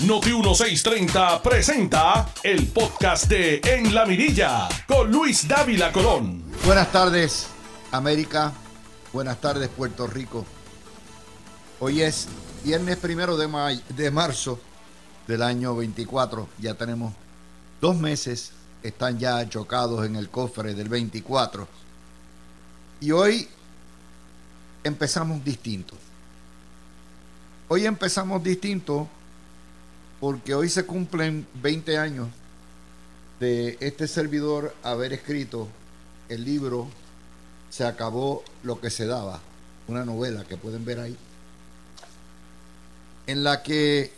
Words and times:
Noti 0.00 0.32
1630 0.32 1.40
presenta 1.40 2.28
el 2.42 2.66
podcast 2.66 3.26
de 3.28 3.60
En 3.64 3.94
la 3.94 4.04
Mirilla 4.04 4.68
con 4.88 5.10
Luis 5.10 5.46
Dávila 5.46 5.92
Colón. 5.92 6.42
Buenas 6.66 6.90
tardes, 6.90 7.46
América. 7.92 8.52
Buenas 9.12 9.40
tardes, 9.40 9.68
Puerto 9.68 10.08
Rico. 10.08 10.44
Hoy 11.78 12.02
es 12.02 12.26
viernes 12.64 12.96
primero 12.96 13.36
de, 13.36 13.80
de 13.90 14.10
marzo 14.10 14.58
del 15.28 15.42
año 15.42 15.76
24. 15.76 16.48
Ya 16.58 16.74
tenemos 16.74 17.14
dos 17.80 17.96
meses, 17.96 18.50
están 18.82 19.20
ya 19.20 19.48
chocados 19.48 20.04
en 20.04 20.16
el 20.16 20.28
cofre 20.28 20.74
del 20.74 20.88
24. 20.88 21.68
Y 23.00 23.12
hoy 23.12 23.48
empezamos 24.82 25.42
distinto. 25.44 25.94
Hoy 27.68 27.86
empezamos 27.86 28.42
distinto 28.42 29.08
porque 30.20 30.54
hoy 30.54 30.68
se 30.68 30.84
cumplen 30.84 31.46
20 31.62 31.98
años 31.98 32.28
de 33.40 33.76
este 33.80 34.08
servidor 34.08 34.74
haber 34.82 35.12
escrito 35.12 35.68
el 36.28 36.44
libro 36.44 36.88
Se 37.70 37.84
acabó 37.84 38.44
lo 38.62 38.80
que 38.80 38.88
se 38.88 39.06
daba, 39.06 39.40
una 39.88 40.04
novela 40.04 40.44
que 40.44 40.56
pueden 40.56 40.84
ver 40.84 41.00
ahí, 41.00 41.16
en 43.26 43.42
la 43.42 43.62
que 43.62 44.12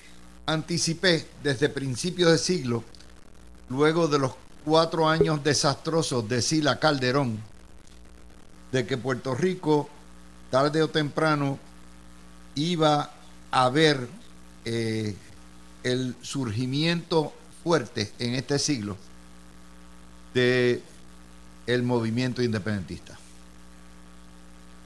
anticipé 0.45 1.27
desde 1.43 1.69
principios 1.69 2.31
de 2.31 2.39
siglo, 2.39 2.85
luego 3.69 4.09
de 4.09 4.19
los 4.19 4.33
cuatro 4.65 5.09
años 5.09 5.43
desastrosos 5.43 6.29
de 6.29 6.43
Sila 6.43 6.79
Calderón, 6.79 7.39
de 8.73 8.87
que 8.87 8.99
Puerto 8.99 9.35
Rico, 9.35 9.89
tarde 10.51 10.83
o 10.83 10.89
temprano, 10.89 11.59
iba 12.55 13.11
a 13.51 13.69
ver 13.71 14.09
eh, 14.65 15.15
el 15.87 16.17
surgimiento 16.21 17.33
fuerte 17.63 18.13
en 18.19 18.35
este 18.35 18.59
siglo 18.59 18.97
de 20.35 20.83
el 21.67 21.85
movimiento 21.85 22.43
independentista. 22.43 23.17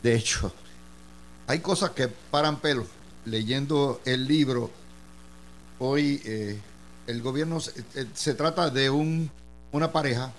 De 0.02 0.14
hecho, 0.14 0.52
hay 1.46 1.60
cosas 1.60 1.90
que 1.90 2.08
paran 2.08 2.60
pelo. 2.60 2.86
Leyendo 3.24 4.00
el 4.04 4.26
libro, 4.26 4.70
hoy 5.78 6.20
eh, 6.24 6.58
el 7.06 7.22
gobierno 7.22 7.60
se, 7.60 7.72
eh, 7.94 8.34
trata 8.34 8.68
de 8.70 8.90
un, 8.90 9.30
una 9.72 9.92
pareja, 9.92 10.32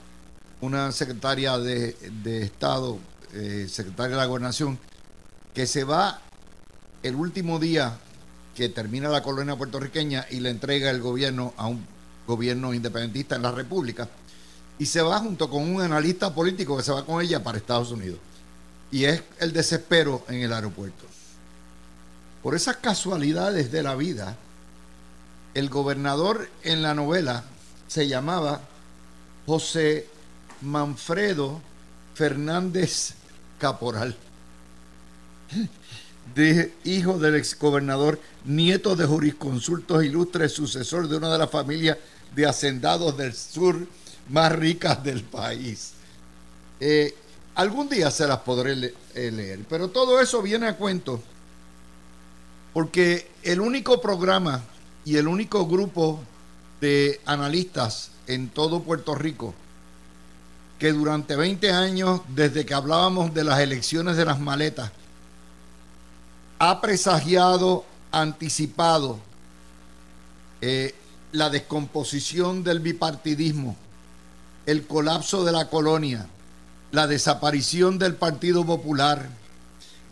una 0.62 0.92
secretaria 0.92 1.58
de, 1.58 1.96
Estado, 2.44 3.00
eh, 3.34 3.68
secretaria 3.70 4.16
de 4.16 4.22
la 4.22 4.28
gobernación, 4.28 4.80
que 5.54 5.66
se 5.66 5.84
va 5.84 6.22
el 7.04 7.16
último 7.16 7.58
día 7.58 8.00
que 8.56 8.70
termina 8.70 9.10
la 9.10 9.24
colonia 9.24 9.56
puertorriqueña 9.56 10.26
y 10.30 10.40
le 10.40 10.50
entrega 10.50 10.90
el 10.90 11.02
gobierno 11.02 11.54
a 11.58 11.68
un 11.68 11.86
gobierno 12.28 12.74
independentista 12.74 13.36
en 13.36 13.44
la 13.44 13.52
República. 13.52 14.10
Y 14.78 14.86
se 14.86 15.02
va 15.02 15.20
junto 15.20 15.50
con 15.50 15.64
un 15.64 15.82
analista 15.82 16.34
político 16.34 16.76
que 16.76 16.84
se 16.84 16.92
va 16.92 17.06
con 17.06 17.22
ella 17.22 17.44
para 17.44 17.58
Estados 17.58 17.92
Unidos. 17.92 18.20
Y 18.92 19.06
es 19.06 19.24
el 19.40 19.54
desespero 19.54 20.26
en 20.28 20.42
el 20.42 20.52
aeropuerto. 20.52 21.06
Por 22.44 22.56
esas 22.56 22.78
casualidades 22.78 23.72
de 23.72 23.84
la 23.84 23.96
vida, 23.96 24.36
el 25.54 25.70
gobernador 25.70 26.50
en 26.64 26.82
la 26.82 26.94
novela 26.94 27.44
se 27.88 28.08
llamaba 28.08 28.62
José 29.46 30.08
Manfredo 30.62 31.62
Fernández 32.16 33.14
Caporal 33.60 34.16
de 36.36 36.74
hijo 36.84 37.20
del 37.20 37.36
exgobernador, 37.36 38.20
nieto 38.46 38.96
de 38.96 39.06
jurisconsultos 39.06 40.04
ilustres, 40.04 40.52
sucesor 40.52 41.08
de 41.08 41.18
una 41.18 41.32
de 41.32 41.38
las 41.38 41.50
familias 41.50 41.98
de 42.36 42.46
hacendados 42.46 43.18
del 43.18 43.34
sur 43.34 43.88
más 44.30 44.52
ricas 44.52 45.04
del 45.04 45.24
país. 45.24 45.94
Eh, 46.80 47.16
algún 47.56 47.90
día 47.90 48.10
se 48.12 48.28
las 48.28 48.40
podré 48.40 48.94
eh, 49.14 49.32
leer, 49.32 49.60
pero 49.70 49.90
todo 49.90 50.20
eso 50.20 50.42
viene 50.42 50.68
a 50.68 50.78
cuento 50.78 51.22
porque 52.74 53.28
el 53.44 53.60
único 53.60 54.00
programa 54.00 54.64
y 55.04 55.18
el 55.18 55.28
único 55.28 55.68
grupo 55.68 56.22
de 56.80 57.20
analistas 57.26 58.12
en 58.28 58.50
todo 58.50 58.82
Puerto 58.82 59.14
Rico 59.16 59.54
que 60.80 60.94
durante 60.94 61.36
20 61.36 61.72
años, 61.72 62.22
desde 62.30 62.66
que 62.66 62.74
hablábamos 62.74 63.36
de 63.36 63.44
las 63.44 63.60
elecciones 63.60 64.18
de 64.18 64.26
las 64.26 64.40
maletas, 64.40 64.92
ha 66.64 66.80
presagiado, 66.80 67.86
anticipado 68.12 69.18
eh, 70.62 70.94
la 71.32 71.50
descomposición 71.50 72.64
del 72.64 72.80
bipartidismo, 72.82 73.76
el 74.68 74.86
colapso 74.86 75.44
de 75.44 75.54
la 75.54 75.70
colonia, 75.70 76.28
la 76.92 77.08
desaparición 77.08 77.98
del 77.98 78.14
Partido 78.14 78.64
Popular 78.64 79.28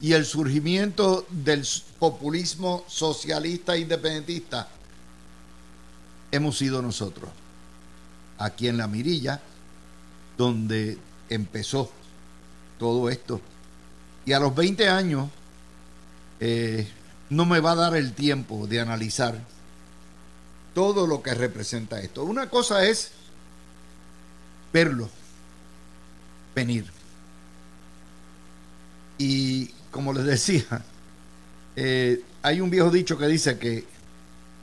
y 0.02 0.14
el 0.14 0.26
surgimiento 0.26 1.24
del 1.30 1.64
populismo 2.00 2.84
socialista 2.88 3.78
independentista, 3.78 4.70
hemos 6.31 6.58
sido 6.58 6.81
nosotros, 6.81 7.30
aquí 8.40 8.68
en 8.68 8.78
la 8.78 8.88
Mirilla, 8.88 9.40
donde 10.36 10.98
empezó 11.30 11.92
todo 12.80 13.08
esto. 13.08 13.40
Y 14.26 14.34
a 14.34 14.40
los 14.40 14.56
20 14.56 14.90
años 14.90 15.30
eh, 16.39 16.88
no 17.29 17.45
me 17.45 17.59
va 17.59 17.72
a 17.72 17.75
dar 17.75 17.95
el 17.95 18.13
tiempo 18.13 18.67
de 18.67 18.79
analizar 18.79 19.39
todo 20.73 21.07
lo 21.07 21.22
que 21.22 21.33
representa 21.33 22.00
esto. 22.01 22.23
Una 22.23 22.50
cosa 22.50 22.85
es 22.85 23.11
verlo, 24.73 25.09
venir. 26.55 26.85
Y 29.17 29.67
como 29.91 30.13
les 30.13 30.25
decía, 30.25 30.66
eh, 31.75 32.23
hay 32.41 32.61
un 32.61 32.69
viejo 32.69 32.89
dicho 32.89 33.17
que 33.17 33.27
dice 33.27 33.57
que 33.57 33.85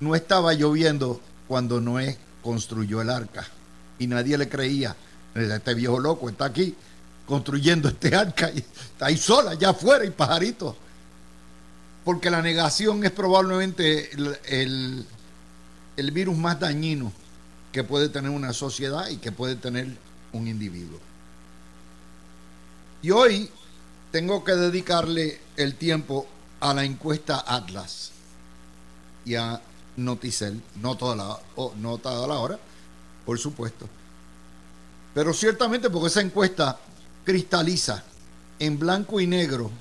no 0.00 0.14
estaba 0.14 0.54
lloviendo 0.54 1.20
cuando 1.48 1.80
Noé 1.80 2.18
construyó 2.42 3.00
el 3.00 3.10
arca 3.10 3.46
y 3.98 4.06
nadie 4.06 4.38
le 4.38 4.48
creía. 4.48 4.96
Este 5.34 5.74
viejo 5.74 6.00
loco 6.00 6.30
está 6.30 6.46
aquí 6.46 6.74
construyendo 7.26 7.88
este 7.90 8.14
arca 8.14 8.50
y 8.50 8.58
está 8.58 9.06
ahí 9.06 9.18
sola, 9.18 9.52
allá 9.52 9.70
afuera 9.70 10.04
y 10.04 10.10
pajaritos 10.10 10.76
porque 12.06 12.30
la 12.30 12.40
negación 12.40 13.02
es 13.02 13.10
probablemente 13.10 14.10
el, 14.44 15.04
virus 16.12 16.36
más 16.36 16.60
dañino 16.60 17.12
que 17.72 17.82
puede 17.82 18.08
tener 18.08 18.30
una 18.30 18.52
sociedad 18.52 19.08
y 19.08 19.16
que 19.16 19.32
puede 19.32 19.56
tener 19.56 19.88
un 20.32 20.46
individuo. 20.46 21.00
Y 23.02 23.10
hoy 23.10 23.50
tengo 24.12 24.44
que 24.44 24.52
dedicarle 24.52 25.40
el 25.56 25.74
tiempo 25.74 26.28
a 26.60 26.72
la 26.74 26.84
encuesta 26.84 27.42
Atlas 27.44 28.12
y 29.24 29.34
a 29.34 29.60
Noticel, 29.96 30.62
no 30.80 30.96
toda 30.96 31.16
la, 31.16 31.40
no 31.74 31.98
toda 31.98 32.28
la 32.28 32.34
hora, 32.34 32.56
por 33.24 33.36
supuesto. 33.36 33.88
Pero 35.12 35.34
ciertamente 35.34 35.90
porque 35.90 36.06
esa 36.06 36.20
encuesta 36.20 36.78
cristaliza 37.24 38.04
en 38.60 38.78
blanco 38.78 39.20
y 39.20 39.26
negro 39.26 39.72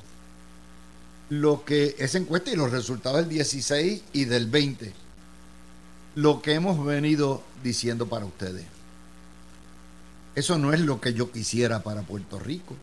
lo 1.30 1.66
que 1.66 1.96
esa 1.98 2.18
encuesta 2.18 2.52
y 2.52 2.56
los 2.56 2.72
resultados 2.72 3.20
del 3.20 3.30
16 3.30 4.04
y 4.14 4.26
del 4.26 4.48
20, 4.48 4.94
lo 6.16 6.42
que 6.42 6.54
hemos 6.54 6.84
venido 6.86 7.44
diciendo 7.64 8.08
para 8.08 8.26
ustedes. 8.26 8.66
Eso 10.36 10.58
no 10.58 10.74
es 10.74 10.82
lo 10.82 11.00
que 11.00 11.14
yo 11.14 11.32
quisiera 11.32 11.82
para 11.82 12.02
Puerto 12.02 12.40
Rico. 12.40 12.76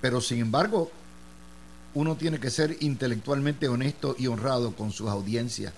Pero 0.00 0.20
sin 0.20 0.40
embargo, 0.40 0.90
uno 1.94 2.16
tiene 2.16 2.38
que 2.38 2.50
ser 2.50 2.76
intelectualmente 2.80 3.66
honesto 3.68 4.14
y 4.18 4.26
honrado 4.26 4.76
con 4.76 4.92
sus 4.92 5.08
audiencias. 5.08 5.72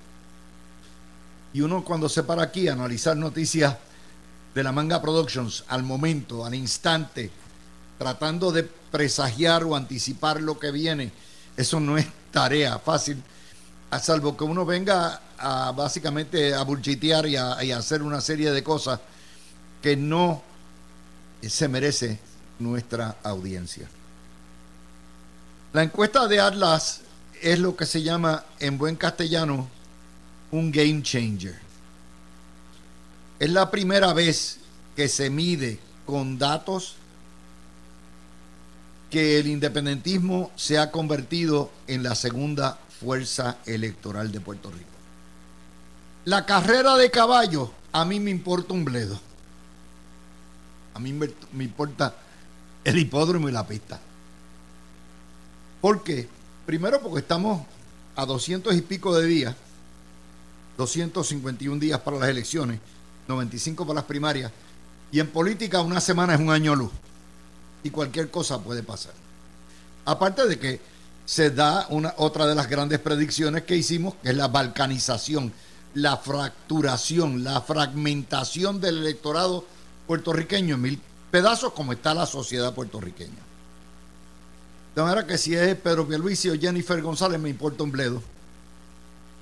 Y 1.53 1.63
uno 1.63 1.85
cuando 1.85 2.09
se 2.09 2.23
para 2.23 2.43
aquí 2.43 2.69
a 2.69 2.75
analizar 2.75 3.17
noticias 3.17 3.77
de 4.55 4.63
la 4.63 4.73
Manga 4.73 5.01
Productions 5.01 5.65
al 5.69 5.83
momento, 5.85 6.45
al 6.45 6.55
instante, 6.55 7.31
tratando 7.99 8.53
de 8.53 8.69
presagiar 8.91 9.65
o 9.65 9.77
anticipar 9.77 10.41
lo 10.41 10.59
que 10.59 10.71
viene, 10.71 11.13
eso 11.57 11.81
no 11.81 11.99
es 11.99 12.07
tarea 12.31 12.79
fácil, 12.79 13.23
a 13.91 13.99
salvo 13.99 14.37
que 14.37 14.45
uno 14.45 14.65
venga 14.65 15.21
a 15.39 15.73
básicamente 15.73 16.55
a 16.55 16.63
bullchitear 16.63 17.27
y 17.27 17.37
a, 17.37 17.55
hacer 17.77 18.03
una 18.03 18.21
serie 18.21 18.53
de 18.53 18.63
cosas 18.63 19.01
que 19.83 19.97
no 19.97 20.43
se 21.43 21.69
merece 21.69 22.19
nuestra 22.59 23.17
audiencia. 23.23 23.89
La 25.73 25.83
encuesta 25.83 26.29
de 26.29 26.41
Atlas 26.41 27.01
es 27.41 27.59
lo 27.59 27.77
que 27.77 27.87
se 27.87 28.03
llama 28.03 28.45
en 28.59 28.77
buen 28.77 28.97
castellano 28.97 29.69
un 30.51 30.71
game 30.71 31.03
changer. 31.03 31.59
Es 33.39 33.51
la 33.51 33.71
primera 33.71 34.13
vez 34.13 34.59
que 34.95 35.09
se 35.09 35.31
mide 35.31 35.79
con 36.05 36.39
datos 36.39 36.97
que 39.11 39.39
el 39.39 39.49
independentismo 39.49 40.53
se 40.57 40.79
ha 40.79 40.91
convertido 40.91 41.71
en 41.89 42.03
la 42.03 42.15
segunda 42.15 42.79
fuerza 43.01 43.59
electoral 43.67 44.31
de 44.31 44.41
Puerto 44.41 44.71
Rico. 44.71 44.87
La 46.25 46.47
carrera 46.47 46.97
de 46.97 47.11
caballo, 47.11 47.73
a 47.93 48.05
mí 48.05 48.21
me 48.21 48.31
importa 48.31 48.73
un 48.73 48.85
bledo. 48.85 49.19
A 50.95 50.99
mí 50.99 51.13
me, 51.13 51.29
importa 51.65 52.15
el 52.85 52.99
hipódromo 52.99 53.49
y 53.49 53.53
la 53.53 53.67
pista. 53.67 54.01
¿Por 55.81 56.05
qué? 56.05 56.29
Primero 56.67 57.01
porque 57.01 57.21
estamos 57.21 57.67
a 58.17 58.27
200 58.27 58.75
y 58.77 58.83
pico 58.83 59.17
de 59.17 59.27
días, 59.27 59.57
251 60.77 61.81
días 61.81 62.01
para 62.01 62.19
las 62.19 62.29
elecciones, 62.29 62.81
95 63.29 63.87
para 63.87 63.97
las 63.97 64.05
primarias, 64.05 64.53
y 65.11 65.21
en 65.21 65.29
política 65.29 65.81
una 65.81 66.01
semana 66.01 66.35
es 66.35 66.41
un 66.41 66.51
año 66.51 66.77
luz, 66.77 66.91
y 67.83 67.91
cualquier 67.91 68.31
cosa 68.31 68.61
puede 68.61 68.83
pasar. 68.83 69.13
Aparte 70.05 70.47
de 70.47 70.59
que 70.59 70.81
se 71.25 71.51
da 71.51 71.87
una, 71.91 72.15
otra 72.17 72.47
de 72.47 72.55
las 72.55 72.69
grandes 72.69 72.99
predicciones 72.99 73.63
que 73.63 73.77
hicimos, 73.77 74.15
que 74.23 74.31
es 74.31 74.37
la 74.37 74.49
balcanización, 74.49 75.53
la 75.95 76.17
fracturación, 76.17 77.45
la 77.45 77.61
fragmentación 77.61 78.81
del 78.81 78.99
electorado 78.99 79.65
puertorriqueño 80.07 80.75
en 80.75 80.83
mil 80.83 81.01
pedazos, 81.31 81.73
como 81.73 81.93
está 81.93 82.15
la 82.15 82.27
sociedad 82.27 82.75
puertorriqueña. 82.75 83.39
De 84.95 85.03
manera 85.03 85.27
que 85.27 85.39
si 85.39 85.55
es 85.55 85.77
Pedro 85.77 86.07
Pierluisi 86.07 86.51
o 86.51 86.59
Jennifer 86.59 87.01
González, 87.01 87.41
me 87.41 87.49
importa 87.49 87.85
un 87.85 87.93
bledo. 87.93 88.21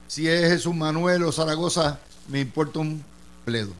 Si 0.06 0.28
es 0.28 0.50
Jesús 0.50 0.74
Manuel 0.74 1.24
o 1.24 1.32
Zaragoza, 1.32 1.98
me 2.28 2.40
importa 2.40 2.80
un 2.80 3.02
bledo. 3.46 3.72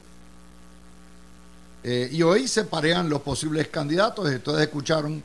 Eh, 1.85 2.09
y 2.13 2.23
hoy 2.23 2.49
se 2.49 2.65
parean 2.65 3.09
los 3.09 3.23
posibles 3.23 3.69
candidatos. 3.69 4.29
Ustedes 4.29 4.61
escucharon 4.61 5.23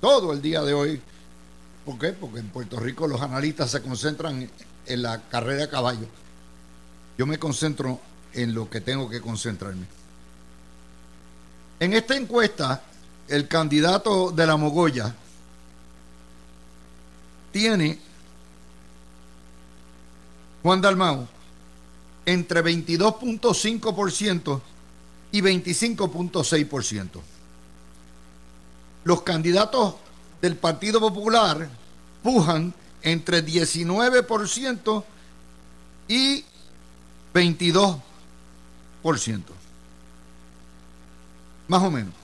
todo 0.00 0.32
el 0.32 0.42
día 0.42 0.62
de 0.62 0.74
hoy. 0.74 1.00
¿Por 1.84 1.98
qué? 1.98 2.12
Porque 2.12 2.40
en 2.40 2.48
Puerto 2.48 2.80
Rico 2.80 3.06
los 3.06 3.20
analistas 3.20 3.70
se 3.70 3.82
concentran 3.82 4.50
en 4.86 5.02
la 5.02 5.20
carrera 5.28 5.62
de 5.62 5.68
caballo. 5.68 6.06
Yo 7.16 7.26
me 7.26 7.38
concentro 7.38 8.00
en 8.32 8.54
lo 8.54 8.68
que 8.68 8.80
tengo 8.80 9.08
que 9.08 9.20
concentrarme. 9.20 9.86
En 11.80 11.92
esta 11.92 12.16
encuesta, 12.16 12.82
el 13.28 13.46
candidato 13.48 14.30
de 14.30 14.46
la 14.46 14.56
Mogoya 14.56 15.14
tiene 17.52 17.98
Juan 20.62 20.80
Dalmau 20.80 21.26
entre 22.26 22.62
22.5% 22.64 24.60
y 25.34 25.42
25.6%. 25.42 27.08
Los 29.02 29.22
candidatos 29.22 29.96
del 30.40 30.54
Partido 30.54 31.00
Popular 31.00 31.68
pujan 32.22 32.72
entre 33.02 33.44
19% 33.44 35.04
y 36.06 36.44
22%. 37.34 38.00
Más 41.66 41.82
o 41.82 41.90
menos. 41.90 42.14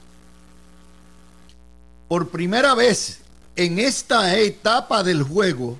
Por 2.07 2.29
primera 2.29 2.77
vez 2.77 3.23
en 3.57 3.81
esta 3.81 4.39
etapa 4.39 5.03
del 5.03 5.25
juego, 5.25 5.77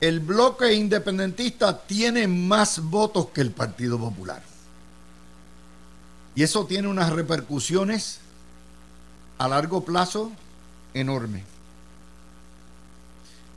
el 0.00 0.18
bloque 0.18 0.74
independentista 0.74 1.86
tiene 1.86 2.26
más 2.26 2.80
votos 2.80 3.28
que 3.28 3.42
el 3.42 3.52
Partido 3.52 3.96
Popular. 3.96 4.53
Y 6.34 6.42
eso 6.42 6.66
tiene 6.66 6.88
unas 6.88 7.12
repercusiones 7.12 8.18
a 9.38 9.48
largo 9.48 9.84
plazo 9.84 10.32
enormes. 10.92 11.44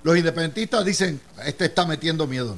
Los 0.03 0.17
independentistas 0.17 0.85
dicen, 0.85 1.19
este 1.45 1.65
está 1.65 1.85
metiendo 1.85 2.27
miedo. 2.27 2.55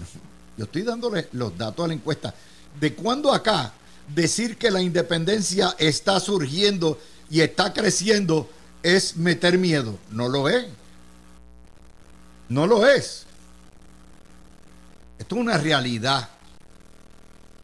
Yo 0.57 0.66
estoy 0.66 0.81
dándole 0.83 1.30
los 1.31 1.57
datos 1.57 1.86
a 1.86 1.88
la 1.88 1.94
encuesta. 1.94 2.33
¿De 2.80 2.94
cuándo 2.94 3.33
acá 3.33 3.74
decir 4.13 4.57
que 4.57 4.71
la 4.71 4.81
independencia 4.81 5.75
está 5.77 6.19
surgiendo 6.19 7.00
y 7.30 7.42
está 7.42 7.74
creciendo 7.74 8.50
es 8.81 9.18
meter 9.18 9.57
miedo. 9.57 9.98
No 10.12 10.27
lo 10.27 10.50
es. 10.50 10.68
No 12.48 12.65
lo 12.65 12.88
es. 12.88 13.25
Esto 15.18 15.36
es 15.36 15.42
una 15.42 15.57
realidad. 15.57 16.30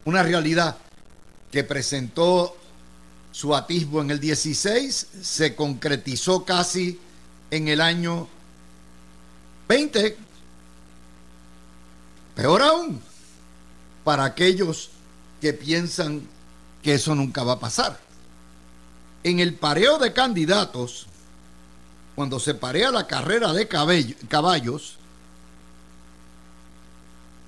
Una 0.04 0.22
realidad 0.22 0.76
que 1.50 1.64
presentó 1.64 2.56
su 3.32 3.54
atisbo 3.54 4.00
en 4.00 4.10
el 4.10 4.20
16, 4.20 5.08
se 5.22 5.54
concretizó 5.54 6.44
casi 6.44 6.98
en 7.50 7.68
el 7.68 7.80
año 7.80 8.28
20. 9.68 10.16
Peor 12.34 12.62
aún, 12.62 13.00
para 14.04 14.24
aquellos 14.24 14.90
que 15.40 15.52
piensan 15.52 16.22
que 16.82 16.94
eso 16.94 17.14
nunca 17.14 17.42
va 17.42 17.54
a 17.54 17.60
pasar. 17.60 17.98
En 19.22 19.40
el 19.40 19.54
pareo 19.54 19.98
de 19.98 20.12
candidatos, 20.12 21.06
cuando 22.14 22.38
se 22.40 22.54
parea 22.54 22.90
la 22.90 23.06
carrera 23.06 23.52
de 23.52 23.68
caballos, 23.68 24.96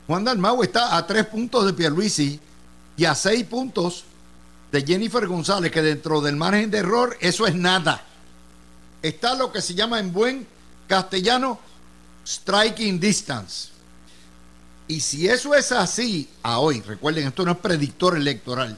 Juan 0.06 0.24
Dalmau 0.24 0.62
está 0.62 0.96
a 0.96 1.06
tres 1.06 1.26
puntos 1.26 1.66
de 1.66 1.72
Pierluisi 1.72 2.40
y 2.98 3.04
a 3.04 3.14
seis 3.14 3.44
puntos 3.44 4.04
de 4.72 4.84
Jennifer 4.84 5.26
González, 5.26 5.70
que 5.70 5.80
dentro 5.80 6.20
del 6.20 6.34
margen 6.36 6.70
de 6.70 6.78
error 6.78 7.16
eso 7.20 7.46
es 7.46 7.54
nada. 7.54 8.04
Está 9.00 9.34
lo 9.34 9.52
que 9.52 9.62
se 9.62 9.74
llama 9.74 10.00
en 10.00 10.12
buen 10.12 10.46
castellano 10.88 11.60
striking 12.26 12.98
distance. 12.98 13.68
Y 14.88 14.98
si 15.00 15.28
eso 15.28 15.54
es 15.54 15.70
así 15.70 16.28
a 16.42 16.58
hoy, 16.58 16.80
recuerden, 16.80 17.28
esto 17.28 17.44
no 17.44 17.52
es 17.52 17.58
predictor 17.58 18.16
electoral, 18.16 18.76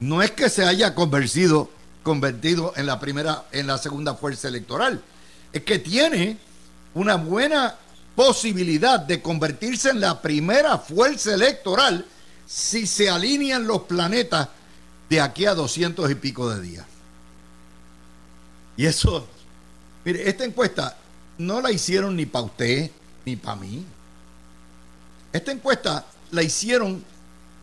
no 0.00 0.22
es 0.22 0.30
que 0.30 0.48
se 0.48 0.64
haya 0.64 0.94
convertido, 0.94 1.68
convertido 2.02 2.72
en 2.76 2.86
la 2.86 2.98
primera, 2.98 3.44
en 3.52 3.66
la 3.66 3.76
segunda 3.76 4.14
fuerza 4.14 4.48
electoral, 4.48 5.02
es 5.52 5.62
que 5.64 5.78
tiene 5.78 6.38
una 6.94 7.16
buena 7.16 7.76
posibilidad 8.14 9.00
de 9.00 9.22
convertirse 9.22 9.90
en 9.90 10.00
la 10.00 10.20
primera 10.20 10.78
fuerza 10.78 11.34
electoral 11.34 12.06
si 12.46 12.86
se 12.86 13.08
alinean 13.08 13.66
los 13.66 13.82
planetas 13.82 14.48
de 15.08 15.20
aquí 15.20 15.46
a 15.46 15.54
doscientos 15.54 16.10
y 16.10 16.14
pico 16.14 16.50
de 16.50 16.60
días. 16.60 16.86
Y 18.76 18.86
eso, 18.86 19.26
mire, 20.04 20.28
esta 20.28 20.44
encuesta 20.44 20.96
no 21.38 21.60
la 21.60 21.70
hicieron 21.70 22.16
ni 22.16 22.26
para 22.26 22.44
usted 22.44 22.90
ni 23.24 23.36
para 23.36 23.56
mí. 23.56 23.84
Esta 25.32 25.52
encuesta 25.52 26.06
la 26.30 26.42
hicieron 26.42 27.04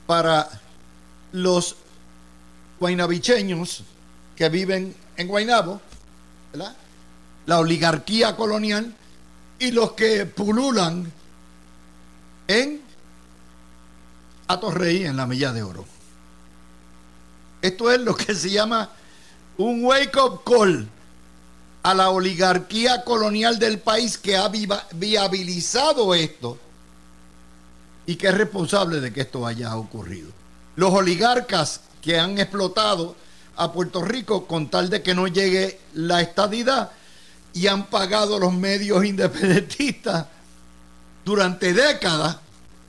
para 0.05 0.50
los 1.31 1.75
guaynabicheños 2.79 3.83
que 4.36 4.50
viven 4.50 4.95
en 5.17 5.27
Guaynabo, 5.27 5.81
la 7.45 7.60
oligarquía 7.60 8.36
colonial 8.36 8.93
y 9.59 9.71
los 9.71 9.93
que 9.93 10.25
pululan 10.25 11.11
en 12.47 12.81
Atorrey, 14.47 15.05
en 15.05 15.17
la 15.17 15.25
Milla 15.25 15.51
de 15.51 15.63
Oro. 15.63 15.85
Esto 17.61 17.91
es 17.91 17.99
lo 17.99 18.15
que 18.15 18.33
se 18.35 18.49
llama 18.49 18.89
un 19.57 19.83
wake-up 19.83 20.43
call 20.45 20.87
a 21.83 21.93
la 21.93 22.09
oligarquía 22.09 23.03
colonial 23.03 23.59
del 23.59 23.79
país 23.79 24.17
que 24.17 24.37
ha 24.37 24.49
viabilizado 24.93 26.13
esto 26.13 26.57
y 28.05 28.15
que 28.15 28.27
es 28.27 28.33
responsable 28.33 28.99
de 29.01 29.11
que 29.11 29.21
esto 29.21 29.45
haya 29.45 29.75
ocurrido. 29.75 30.29
Los 30.75 30.93
oligarcas 30.93 31.81
que 32.01 32.19
han 32.19 32.37
explotado 32.37 33.15
a 33.55 33.71
Puerto 33.73 34.01
Rico 34.03 34.45
con 34.45 34.69
tal 34.69 34.89
de 34.89 35.01
que 35.01 35.15
no 35.15 35.27
llegue 35.27 35.79
la 35.93 36.21
estadidad 36.21 36.91
y 37.57 37.65
han 37.65 37.87
pagado 37.87 38.37
los 38.37 38.53
medios 38.53 39.03
independentistas 39.03 40.27
durante 41.25 41.73
décadas 41.73 42.37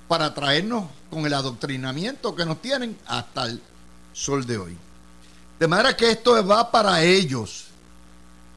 para 0.06 0.34
traernos 0.34 0.84
con 1.10 1.24
el 1.24 1.32
adoctrinamiento 1.32 2.34
que 2.34 2.44
nos 2.44 2.60
tienen 2.60 2.98
hasta 3.06 3.46
el 3.46 3.62
sol 4.12 4.46
de 4.46 4.58
hoy. 4.58 4.76
De 5.58 5.66
manera 5.66 5.96
que 5.96 6.10
esto 6.10 6.46
va 6.46 6.70
para 6.70 7.02
ellos, 7.02 7.68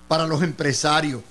para 0.10 0.28
los 0.28 0.44
empresarios, 0.44 1.22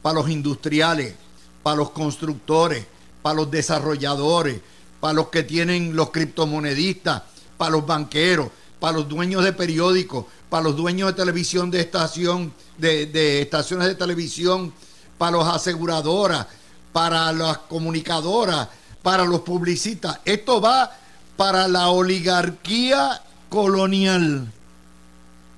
para 0.00 0.14
los 0.14 0.30
industriales, 0.30 1.14
para 1.62 1.76
los 1.76 1.90
constructores, 1.90 2.86
para 3.20 3.36
los 3.36 3.50
desarrolladores, 3.50 4.62
para 4.98 5.12
los 5.12 5.28
que 5.28 5.42
tienen 5.42 5.94
los 5.94 6.10
criptomonedistas, 6.10 7.22
para 7.58 7.72
los 7.72 7.86
banqueros, 7.86 8.48
para 8.80 8.94
los 8.96 9.08
dueños 9.08 9.44
de 9.44 9.52
periódicos, 9.52 10.24
para 10.52 10.64
los 10.64 10.76
dueños 10.76 11.08
de 11.08 11.14
televisión 11.14 11.70
de 11.70 11.80
estación, 11.80 12.52
de, 12.76 13.40
estaciones 13.40 13.88
de 13.88 13.94
televisión, 13.94 14.70
para 15.16 15.38
las 15.38 15.48
aseguradoras, 15.48 16.46
para 16.92 17.32
las 17.32 17.56
comunicadoras, 17.56 18.68
para 19.02 19.24
los 19.24 19.40
publicistas. 19.40 20.20
Esto 20.26 20.60
va 20.60 20.94
para 21.38 21.66
la 21.68 21.88
oligarquía 21.88 23.22
colonial. 23.48 24.52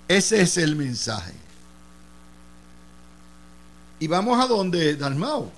Ese 0.06 0.42
es 0.42 0.58
el 0.58 0.76
mensaje. 0.76 1.34
Y 3.98 4.06
vamos 4.06 4.38
a 4.38 4.46
donde 4.46 4.94
Dalmao. 4.94 5.50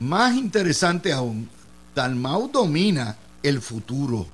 más 0.00 0.34
interesante 0.34 1.12
aún, 1.12 1.48
Dalmau 1.94 2.50
domina 2.50 3.16
el 3.40 3.62
futuro. 3.62 4.33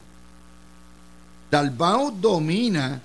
Dalmau 1.51 2.13
domina 2.13 3.01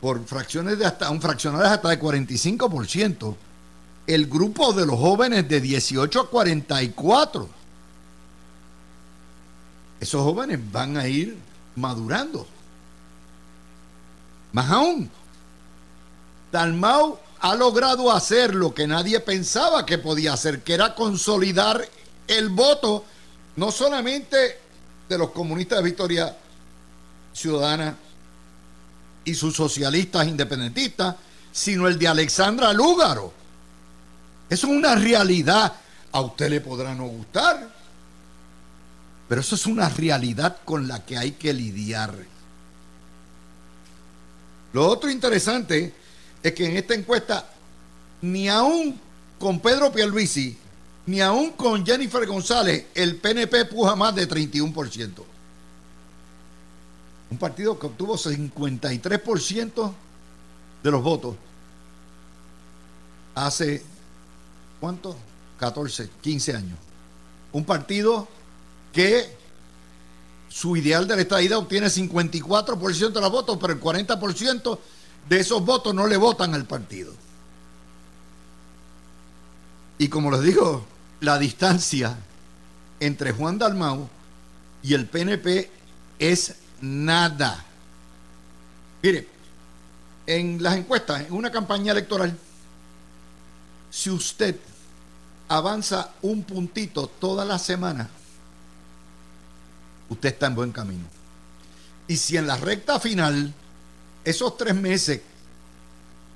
por 0.00 0.24
fracciones 0.24 0.78
de 0.78 0.86
hasta 0.86 1.10
un 1.10 1.20
fraccionales 1.20 1.68
hasta 1.68 1.90
de 1.90 2.00
45% 2.00 3.36
el 4.06 4.26
grupo 4.26 4.72
de 4.72 4.86
los 4.86 4.98
jóvenes 4.98 5.48
de 5.48 5.60
18 5.60 6.20
a 6.20 6.28
44. 6.28 7.48
Esos 10.00 10.22
jóvenes 10.22 10.58
van 10.72 10.96
a 10.96 11.06
ir 11.06 11.38
madurando. 11.76 12.46
Más 14.52 14.70
aún, 14.70 15.08
Dalmau 16.50 17.18
ha 17.38 17.54
logrado 17.54 18.10
hacer 18.10 18.54
lo 18.54 18.74
que 18.74 18.86
nadie 18.86 19.20
pensaba 19.20 19.86
que 19.86 19.98
podía 19.98 20.32
hacer, 20.32 20.62
que 20.62 20.74
era 20.74 20.94
consolidar 20.94 21.86
el 22.26 22.48
voto 22.48 23.04
no 23.56 23.70
solamente 23.70 24.58
de 25.08 25.18
los 25.18 25.30
comunistas 25.30 25.78
de 25.78 25.84
Victoria 25.84 26.36
Ciudadana 27.32 27.96
y 29.24 29.34
sus 29.34 29.54
socialistas 29.54 30.26
independentistas, 30.26 31.16
sino 31.52 31.88
el 31.88 31.98
de 31.98 32.08
Alexandra 32.08 32.72
Lúgaro. 32.72 33.32
Eso 34.48 34.66
es 34.66 34.72
una 34.72 34.94
realidad. 34.94 35.72
A 36.12 36.20
usted 36.22 36.50
le 36.50 36.60
podrá 36.60 36.92
no 36.94 37.06
gustar, 37.06 37.70
pero 39.28 39.40
eso 39.40 39.54
es 39.54 39.66
una 39.66 39.88
realidad 39.88 40.58
con 40.64 40.88
la 40.88 41.04
que 41.04 41.16
hay 41.16 41.32
que 41.32 41.52
lidiar. 41.52 42.12
Lo 44.72 44.88
otro 44.88 45.08
interesante 45.08 45.94
es 46.42 46.52
que 46.52 46.66
en 46.66 46.76
esta 46.76 46.94
encuesta, 46.94 47.48
ni 48.22 48.48
aún 48.48 48.98
con 49.38 49.60
Pedro 49.60 49.92
Pierluisi, 49.92 50.58
ni 51.06 51.20
aún 51.20 51.52
con 51.52 51.86
Jennifer 51.86 52.26
González, 52.26 52.86
el 52.94 53.16
PNP 53.16 53.66
puja 53.66 53.94
más 53.94 54.14
de 54.14 54.28
31%. 54.28 55.29
Un 57.30 57.38
partido 57.38 57.78
que 57.78 57.86
obtuvo 57.86 58.16
53% 58.16 59.92
de 60.82 60.90
los 60.90 61.02
votos 61.02 61.36
hace, 63.34 63.82
¿cuánto? 64.80 65.16
14, 65.58 66.10
15 66.20 66.56
años. 66.56 66.78
Un 67.52 67.64
partido 67.64 68.26
que 68.92 69.36
su 70.48 70.76
ideal 70.76 71.06
de 71.06 71.16
la 71.16 71.22
estadía 71.22 71.58
obtiene 71.58 71.86
54% 71.86 73.12
de 73.12 73.20
los 73.20 73.30
votos, 73.30 73.58
pero 73.60 73.72
el 73.72 73.80
40% 73.80 74.78
de 75.28 75.40
esos 75.40 75.64
votos 75.64 75.94
no 75.94 76.06
le 76.06 76.16
votan 76.16 76.54
al 76.54 76.64
partido. 76.64 77.12
Y 79.98 80.08
como 80.08 80.30
les 80.30 80.42
digo, 80.42 80.84
la 81.20 81.38
distancia 81.38 82.16
entre 82.98 83.32
Juan 83.32 83.58
Dalmau 83.58 84.08
y 84.82 84.94
el 84.94 85.06
PNP 85.06 85.70
es 86.18 86.56
nada. 86.80 87.64
Mire, 89.02 89.28
en 90.26 90.62
las 90.62 90.76
encuestas, 90.76 91.22
en 91.22 91.32
una 91.32 91.50
campaña 91.50 91.92
electoral, 91.92 92.36
si 93.90 94.10
usted 94.10 94.56
avanza 95.48 96.12
un 96.22 96.44
puntito 96.44 97.08
toda 97.08 97.44
la 97.44 97.58
semana, 97.58 98.08
usted 100.08 100.28
está 100.28 100.46
en 100.46 100.54
buen 100.54 100.72
camino. 100.72 101.04
Y 102.06 102.16
si 102.16 102.36
en 102.36 102.46
la 102.46 102.56
recta 102.56 103.00
final, 103.00 103.52
esos 104.24 104.56
tres 104.56 104.74
meses, 104.74 105.20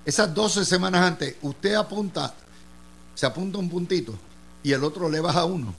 esas 0.05 0.35
12 0.35 0.65
semanas 0.65 1.03
antes, 1.03 1.37
usted 1.43 1.75
apunta, 1.75 2.35
se 3.15 3.27
apunta 3.27 3.59
un 3.59 3.69
puntito 3.69 4.19
y 4.63 4.73
el 4.73 4.83
otro 4.83 5.09
le 5.09 5.21
baja 5.21 5.45
uno, 5.45 5.75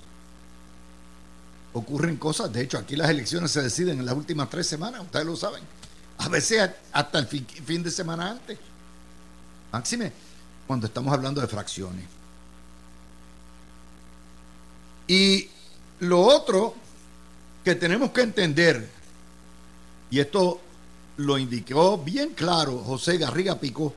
ocurren 1.76 2.16
cosas. 2.16 2.52
De 2.52 2.62
hecho, 2.62 2.78
aquí 2.78 2.96
las 2.96 3.10
elecciones 3.10 3.52
se 3.52 3.62
deciden 3.62 4.00
en 4.00 4.06
las 4.06 4.16
últimas 4.16 4.50
tres 4.50 4.66
semanas, 4.66 5.02
ustedes 5.02 5.26
lo 5.26 5.36
saben. 5.36 5.64
A 6.18 6.30
veces 6.30 6.70
hasta 6.94 7.20
el 7.20 7.28
fin, 7.28 7.84
de 7.84 7.92
semana 7.92 8.32
antes. 8.32 8.58
Máxime, 9.72 10.12
cuando 10.66 10.88
estamos 10.88 11.14
hablando 11.14 11.42
de 11.42 11.48
fracciones. 11.48 12.06
Y 15.08 15.50
lo 16.00 16.22
otro 16.22 16.76
que 17.64 17.76
tenemos 17.76 18.12
que 18.12 18.22
entender, 18.22 18.90
y 20.10 20.20
esto 20.20 20.62
lo 21.18 21.38
indicó 21.38 21.98
bien 21.98 22.30
claro 22.34 22.80
José 22.80 23.18
Garriga 23.18 23.60
Pico, 23.60 23.94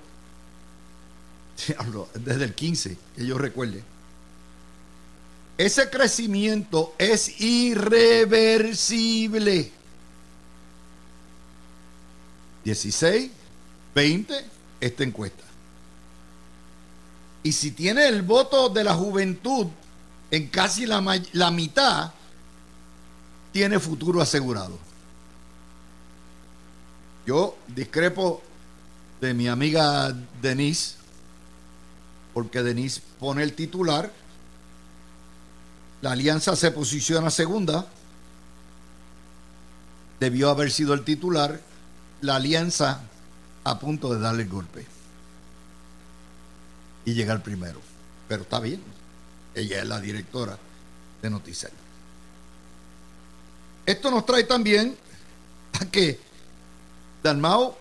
desde 2.15 2.45
el 2.45 2.55
15, 2.55 2.99
que 3.15 3.25
yo 3.25 3.39
recuerde 3.39 3.98
ese 5.59 5.91
crecimiento 5.91 6.95
es 6.97 7.39
irreversible. 7.41 9.73
16, 12.65 13.31
20, 13.95 14.47
esta 14.81 15.03
encuesta. 15.03 15.45
Y 17.43 17.53
si 17.53 17.73
tiene 17.73 18.07
el 18.07 18.23
voto 18.23 18.69
de 18.69 18.85
la 18.85 18.95
juventud 18.95 19.67
en 20.31 20.47
casi 20.47 20.87
la, 20.87 21.01
mitad, 21.51 22.13
tiene 23.53 23.81
futuro 23.81 24.21
asegurado. 24.21 24.79
Yo 27.27 27.57
discrepo 27.67 28.43
de 29.21 29.35
mi 29.35 29.49
amiga 29.49 30.15
Denise, 30.41 30.95
porque 32.33 32.63
Denise 32.63 33.03
pone 33.19 33.43
el 33.43 33.55
titular 33.55 34.13
la 36.01 36.13
alianza 36.13 36.55
se 36.55 36.71
posiciona 36.71 37.31
segunda. 37.31 37.87
Debió 40.21 40.51
haber 40.51 40.71
sido 40.71 40.95
el 40.95 41.05
titular. 41.05 41.61
La 42.21 42.37
alianza 42.37 43.03
a 43.65 43.79
punto 43.79 44.13
de 44.13 44.21
darle 44.21 44.45
el 44.45 44.49
golpe. 44.49 44.87
Y 47.05 47.15
llegar 47.15 47.43
primero. 47.43 47.81
Pero 48.29 48.43
está 48.43 48.61
bien. 48.61 48.83
Ella 49.55 49.81
es 49.81 49.89
la 49.89 50.01
directora 50.01 50.59
de 51.23 51.31
Noticias. 51.31 51.73
Esto 53.87 54.11
nos 54.11 54.27
trae 54.27 54.45
también 54.45 54.97
a 55.81 55.87
que 55.87 56.21
Dalmao 57.23 57.77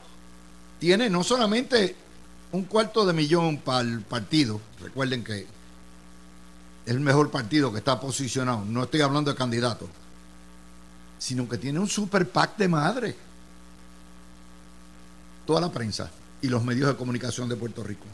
tiene 0.79 1.09
no 1.09 1.24
solamente 1.24 1.95
un 2.51 2.63
cuarto 2.63 3.05
de 3.05 3.13
millón 3.13 3.57
para 3.57 3.81
el 3.81 4.01
partido, 4.01 4.62
recuerden 4.79 5.24
que 5.24 5.45
el 6.88 7.01
mejor 7.01 7.29
partido 7.29 7.72
que 7.72 7.79
está 7.79 8.00
posicionado. 8.00 8.63
No 8.63 8.84
estoy 8.84 9.01
hablando 9.01 9.29
de 9.29 9.38
candidatos, 9.38 9.89
sino 11.20 11.48
que 11.48 11.58
tiene 11.58 11.79
un 11.79 11.89
super 11.89 12.27
pack 12.29 12.56
de 12.58 12.67
madre. 12.70 13.15
Toda 15.46 15.60
la 15.60 15.72
prensa 15.72 16.10
y 16.41 16.48
los 16.48 16.63
medios 16.63 16.88
de 16.88 16.96
comunicación 16.96 17.50
de 17.50 17.58
Puerto 17.58 17.84
Rico. 17.84 18.06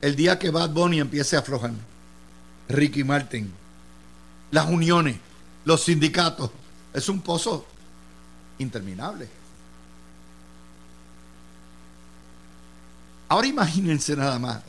El 0.00 0.16
día 0.16 0.40
que 0.40 0.50
Bad 0.50 0.70
Bunny 0.70 0.98
empiece 0.98 1.36
a 1.36 1.38
aflojar, 1.38 1.72
Ricky 2.68 3.04
Martin, 3.04 3.52
las 4.50 4.68
uniones, 4.68 5.16
los 5.64 5.84
sindicatos, 5.84 6.50
es 6.92 7.08
un 7.08 7.20
pozo 7.20 7.64
interminable. 8.58 9.28
Ahora 13.28 13.46
imagínense 13.46 14.16
nada 14.16 14.36
más 14.40 14.62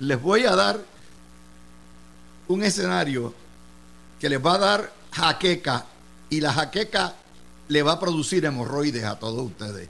les 0.00 0.20
voy 0.20 0.44
a 0.44 0.54
dar 0.54 0.80
un 2.48 2.62
escenario 2.62 3.34
que 4.20 4.28
les 4.28 4.44
va 4.44 4.54
a 4.54 4.58
dar 4.58 4.92
jaqueca 5.12 5.86
y 6.30 6.40
la 6.40 6.52
jaqueca 6.52 7.14
le 7.68 7.82
va 7.82 7.92
a 7.92 8.00
producir 8.00 8.44
hemorroides 8.44 9.04
a 9.04 9.18
todos 9.18 9.46
ustedes. 9.46 9.88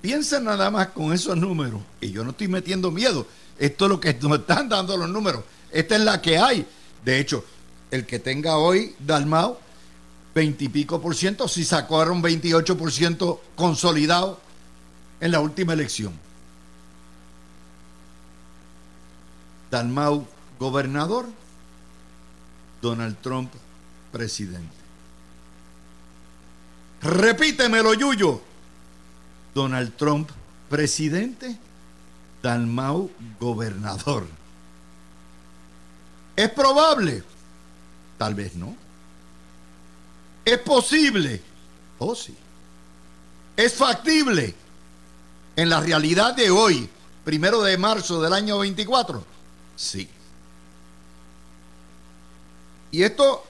Piensen 0.00 0.44
nada 0.44 0.70
más 0.70 0.88
con 0.88 1.12
esos 1.12 1.36
números. 1.36 1.80
Y 2.00 2.10
yo 2.10 2.24
no 2.24 2.30
estoy 2.30 2.48
metiendo 2.48 2.90
miedo. 2.90 3.26
Esto 3.58 3.86
es 3.86 3.90
lo 3.90 4.00
que 4.00 4.14
nos 4.14 4.38
están 4.38 4.68
dando 4.68 4.96
los 4.96 5.08
números. 5.08 5.42
Esta 5.72 5.96
es 5.96 6.02
la 6.02 6.22
que 6.22 6.38
hay. 6.38 6.66
De 7.04 7.18
hecho, 7.18 7.44
el 7.90 8.06
que 8.06 8.18
tenga 8.18 8.58
hoy 8.58 8.94
Dalmao, 9.00 9.58
20 10.34 10.64
y 10.64 10.68
pico 10.68 11.00
por 11.00 11.16
ciento, 11.16 11.48
si 11.48 11.64
sacaron 11.64 12.22
28 12.22 12.78
por 12.78 12.92
ciento 12.92 13.42
consolidado 13.56 14.40
en 15.20 15.32
la 15.32 15.40
última 15.40 15.72
elección. 15.72 16.27
Dalmau 19.70 20.26
gobernador, 20.58 21.26
Donald 22.80 23.16
Trump 23.22 23.52
presidente. 24.12 24.76
Repítemelo, 27.02 27.94
Yuyo. 27.94 28.42
Donald 29.54 29.96
Trump 29.96 30.30
presidente, 30.68 31.58
Dalmau 32.42 33.10
gobernador. 33.40 34.26
¿Es 36.36 36.50
probable? 36.50 37.24
Tal 38.16 38.34
vez 38.34 38.54
no. 38.54 38.76
¿Es 40.44 40.58
posible? 40.58 41.42
Oh, 41.98 42.14
sí. 42.14 42.36
¿Es 43.56 43.74
factible? 43.74 44.54
En 45.56 45.68
la 45.68 45.80
realidad 45.80 46.36
de 46.36 46.50
hoy, 46.50 46.88
primero 47.24 47.62
de 47.62 47.76
marzo 47.76 48.22
del 48.22 48.32
año 48.32 48.58
24, 48.60 49.24
sí. 49.78 50.08
Y 52.90 53.02
esto, 53.02 53.44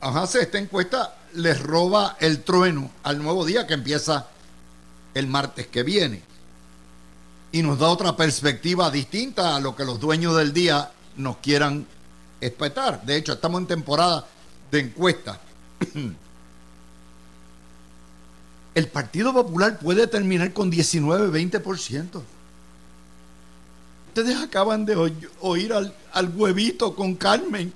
ajá, 0.00 0.24
esta 0.24 0.58
encuesta 0.58 1.16
les 1.34 1.60
roba 1.60 2.16
el 2.20 2.42
trueno 2.42 2.90
al 3.04 3.22
nuevo 3.22 3.46
día 3.46 3.66
que 3.66 3.74
empieza 3.74 4.26
el 5.14 5.26
martes 5.26 5.68
que 5.68 5.82
viene. 5.82 6.22
Y 7.52 7.62
nos 7.62 7.78
da 7.78 7.88
otra 7.88 8.16
perspectiva 8.16 8.90
distinta 8.90 9.56
a 9.56 9.60
lo 9.60 9.76
que 9.76 9.84
los 9.84 10.00
dueños 10.00 10.36
del 10.36 10.52
día 10.52 10.90
nos 11.16 11.36
quieran 11.38 11.86
espetar. 12.40 13.02
De 13.04 13.16
hecho, 13.16 13.34
estamos 13.34 13.60
en 13.60 13.66
temporada 13.66 14.26
de 14.70 14.80
encuesta. 14.80 15.40
El 18.74 18.88
Partido 18.88 19.34
Popular 19.34 19.78
puede 19.78 20.06
terminar 20.06 20.54
con 20.54 20.72
19-20%. 20.72 22.22
Ustedes 24.12 24.36
acaban 24.42 24.84
de 24.84 24.94
oír 25.40 25.72
al, 25.72 26.36
huevito 26.36 26.94
con 26.94 27.14
Carmen 27.14 27.72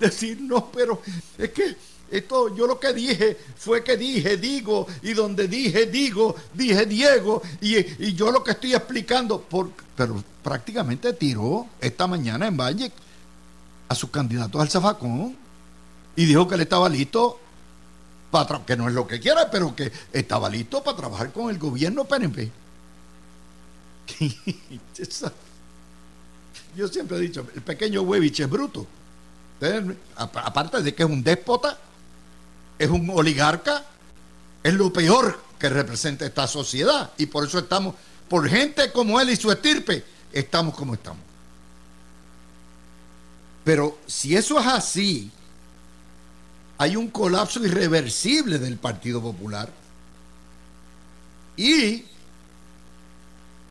decir, 0.00 0.40
no, 0.40 0.68
pero 0.72 1.00
es 1.38 1.50
que 1.50 1.76
esto, 2.10 2.52
yo 2.56 2.66
lo 2.66 2.80
que 2.80 2.92
dije 2.92 3.36
fue 3.56 3.84
que 3.84 3.96
dije, 3.96 4.36
digo, 4.36 4.88
y 5.02 5.12
donde 5.12 5.46
dije, 5.46 5.86
digo, 5.86 6.34
dije 6.54 6.86
Diego, 6.86 7.40
y, 7.60 8.14
yo 8.14 8.32
lo 8.32 8.42
que 8.42 8.50
estoy 8.50 8.74
explicando, 8.74 9.40
por, 9.40 9.70
pero 9.94 10.24
prácticamente 10.42 11.12
tiró 11.12 11.68
esta 11.80 12.08
mañana 12.08 12.48
en 12.48 12.56
Valle 12.56 12.90
a 13.88 13.94
su 13.94 14.10
candidato 14.10 14.60
al 14.60 14.68
zafacón 14.68 15.36
y 16.16 16.24
dijo 16.24 16.48
que 16.48 16.56
él 16.56 16.62
estaba 16.62 16.88
listo 16.88 17.38
para 18.32 18.58
que 18.66 18.76
no 18.76 18.88
es 18.88 18.94
lo 18.94 19.06
que 19.06 19.20
quiera, 19.20 19.48
pero 19.48 19.76
que 19.76 19.92
estaba 20.12 20.50
listo 20.50 20.82
para 20.82 20.96
trabajar 20.96 21.30
con 21.30 21.48
el 21.48 21.58
gobierno 21.60 22.06
PNP. 22.06 22.50
Yo 26.76 26.88
siempre 26.88 27.16
he 27.16 27.20
dicho, 27.20 27.46
el 27.54 27.62
pequeño 27.62 28.02
Huevich 28.02 28.40
es 28.40 28.50
bruto. 28.50 28.86
Aparte 30.14 30.82
de 30.82 30.94
que 30.94 31.02
es 31.02 31.08
un 31.08 31.22
déspota, 31.22 31.78
es 32.78 32.90
un 32.90 33.08
oligarca, 33.08 33.82
es 34.62 34.74
lo 34.74 34.92
peor 34.92 35.40
que 35.58 35.70
representa 35.70 36.26
esta 36.26 36.46
sociedad. 36.46 37.12
Y 37.16 37.26
por 37.26 37.46
eso 37.46 37.60
estamos, 37.60 37.94
por 38.28 38.46
gente 38.46 38.92
como 38.92 39.18
él 39.18 39.30
y 39.30 39.36
su 39.36 39.50
estirpe, 39.50 40.04
estamos 40.30 40.74
como 40.74 40.92
estamos. 40.92 41.22
Pero 43.64 43.98
si 44.06 44.36
eso 44.36 44.60
es 44.60 44.66
así, 44.66 45.30
hay 46.76 46.94
un 46.94 47.08
colapso 47.08 47.64
irreversible 47.64 48.58
del 48.58 48.76
Partido 48.76 49.22
Popular. 49.22 49.70
Y 51.56 52.04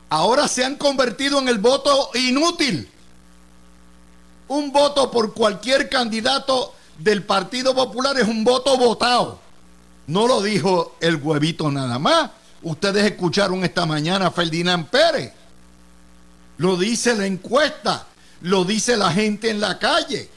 ahora 0.10 0.48
se 0.48 0.66
han 0.66 0.76
convertido 0.76 1.40
en 1.40 1.50
el 1.50 1.60
voto 1.60 2.10
inútil. 2.16 2.90
Un 4.48 4.72
voto 4.72 5.10
por 5.10 5.34
cualquier 5.34 5.90
candidato 5.90 6.74
del 7.00 7.24
Partido 7.24 7.74
Popular 7.74 8.18
es 8.20 8.28
un 8.28 8.44
voto 8.44 8.78
votado. 8.78 9.40
No 10.08 10.28
lo 10.28 10.42
dijo 10.42 10.96
el 11.02 11.16
huevito 11.16 11.72
nada 11.72 11.98
más. 11.98 12.30
Ustedes 12.62 13.06
escucharon 13.06 13.64
esta 13.64 13.86
mañana 13.86 14.28
a 14.28 14.32
Ferdinand 14.32 14.88
Pérez. 14.88 15.34
Lo 16.58 16.78
dice 16.78 17.16
la 17.16 17.26
encuesta. 17.26 18.06
Lo 18.42 18.64
dice 18.64 18.96
la 18.98 19.12
gente 19.12 19.50
en 19.50 19.60
la 19.60 19.80
calle. 19.80 20.30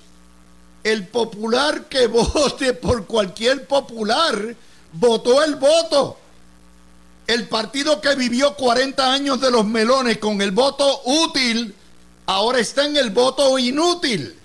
El 0.83 1.07
popular 1.09 1.85
que 1.85 2.07
vote 2.07 2.73
por 2.75 3.07
cualquier 3.07 3.67
popular 3.67 4.57
votó 4.93 5.43
el 5.45 5.57
voto. 5.57 6.19
El 7.27 7.47
partido 7.47 8.01
que 8.01 8.15
vivió 8.15 8.55
40 8.55 9.13
años 9.13 9.39
de 9.41 9.51
los 9.51 9.67
melones 9.67 10.17
con 10.17 10.41
el 10.41 10.51
voto 10.51 11.03
útil, 11.05 11.75
ahora 12.29 12.59
está 12.59 12.85
en 12.85 12.97
el 12.97 13.11
voto 13.11 13.59
inútil. 13.59 14.37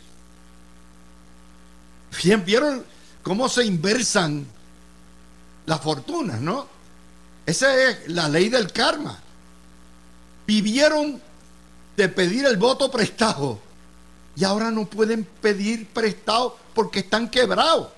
Bien, 2.24 2.44
vieron 2.46 2.86
cómo 3.22 3.50
se 3.50 3.66
inversan 3.66 4.48
las 5.66 5.82
fortunas, 5.82 6.40
¿no? 6.40 6.66
Esa 7.46 7.76
es 7.76 8.08
la 8.08 8.30
ley 8.30 8.48
del 8.48 8.72
karma. 8.72 9.20
Vivieron 10.48 11.22
de 11.98 12.08
pedir 12.08 12.46
el 12.46 12.56
voto 12.56 12.90
prestado 12.90 13.60
y 14.34 14.46
ahora 14.46 14.72
no 14.72 14.86
pueden 14.86 15.26
pedir 15.26 15.86
prestado 15.90 16.58
porque 16.74 17.00
están 17.00 17.30
quebrados. 17.30 17.90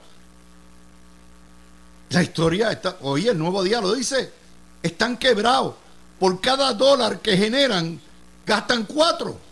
La 2.09 2.23
historia 2.23 2.71
está, 2.71 2.97
hoy 3.01 3.27
el 3.27 3.37
nuevo 3.37 3.61
día 3.61 3.81
lo 3.81 3.93
dice, 3.93 4.33
están 4.81 5.17
quebrados. 5.17 5.75
Por 6.19 6.41
cada 6.41 6.73
dólar 6.73 7.19
que 7.19 7.37
generan, 7.37 8.01
gastan 8.47 8.85
cuatro. 8.85 9.45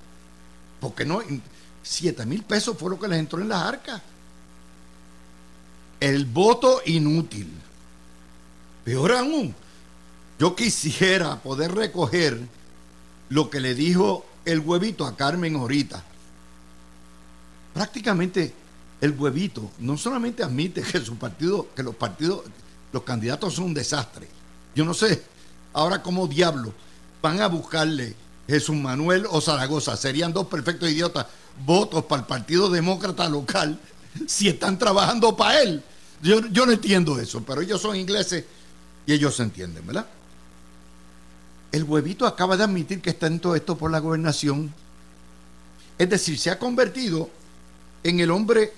Porque 0.84 1.06
no, 1.06 1.22
siete 1.82 2.26
mil 2.26 2.44
pesos 2.44 2.78
fue 2.78 2.90
lo 2.90 3.00
que 3.00 3.08
les 3.08 3.20
entró 3.20 3.42
en 3.42 3.48
las 3.48 3.64
arcas 3.64 4.02
el 6.02 6.26
voto 6.26 6.82
inútil. 6.86 7.50
Peor 8.84 9.14
aún, 9.14 9.56
yo 10.38 10.54
quisiera 10.54 11.38
poder 11.38 11.74
recoger 11.74 12.38
lo 13.30 13.50
que 13.50 13.62
le 13.62 13.74
dijo 13.74 14.26
el 14.44 14.60
huevito 14.60 15.06
a 15.06 15.16
Carmen 15.16 15.56
ahorita. 15.56 16.04
Prácticamente 17.74 18.54
el 19.00 19.12
huevito 19.12 19.72
no 19.80 19.98
solamente 19.98 20.44
admite 20.44 20.82
que 20.82 21.00
su 21.00 21.16
partido, 21.16 21.70
que 21.74 21.84
los 21.84 21.96
partidos, 21.96 22.42
los 22.92 23.04
candidatos 23.04 23.54
son 23.54 23.66
un 23.66 23.74
desastre. 23.74 24.28
Yo 24.76 24.84
no 24.84 24.94
sé 24.94 25.24
ahora 25.72 26.04
cómo 26.04 26.28
diablo 26.28 26.74
van 27.22 27.40
a 27.40 27.48
buscarle 27.48 28.14
Jesús 28.48 28.76
Manuel 28.76 29.26
o 29.30 29.42
Zaragoza. 29.42 29.96
Serían 29.98 30.34
dos 30.34 30.48
perfectos 30.48 30.90
idiotas 30.90 31.28
votos 31.66 32.06
para 32.06 32.22
el 32.22 32.28
Partido 32.28 32.70
Demócrata 32.70 33.30
local 33.30 33.80
si 34.28 34.50
están 34.50 34.78
trabajando 34.78 35.36
para 35.36 35.62
él. 35.62 35.84
Yo, 36.22 36.40
no 36.42 36.72
entiendo 36.72 37.20
eso, 37.20 37.44
pero 37.44 37.62
ellos 37.62 37.82
son 37.82 37.98
ingleses 37.98 38.46
y 39.06 39.14
ellos 39.14 39.36
se 39.36 39.44
entienden, 39.44 39.86
¿verdad? 39.86 40.08
El 41.72 41.84
huevito 41.84 42.26
acaba 42.26 42.56
de 42.56 42.64
admitir 42.64 43.02
que 43.02 43.10
está 43.10 43.28
en 43.28 43.40
todo 43.40 43.56
esto 43.56 43.78
por 43.78 43.92
la 43.92 44.00
gobernación. 44.00 44.74
Es 45.98 46.10
decir, 46.10 46.40
se 46.40 46.50
ha 46.50 46.58
convertido 46.58 47.30
en 48.04 48.22
el 48.22 48.32
hombre 48.32 48.74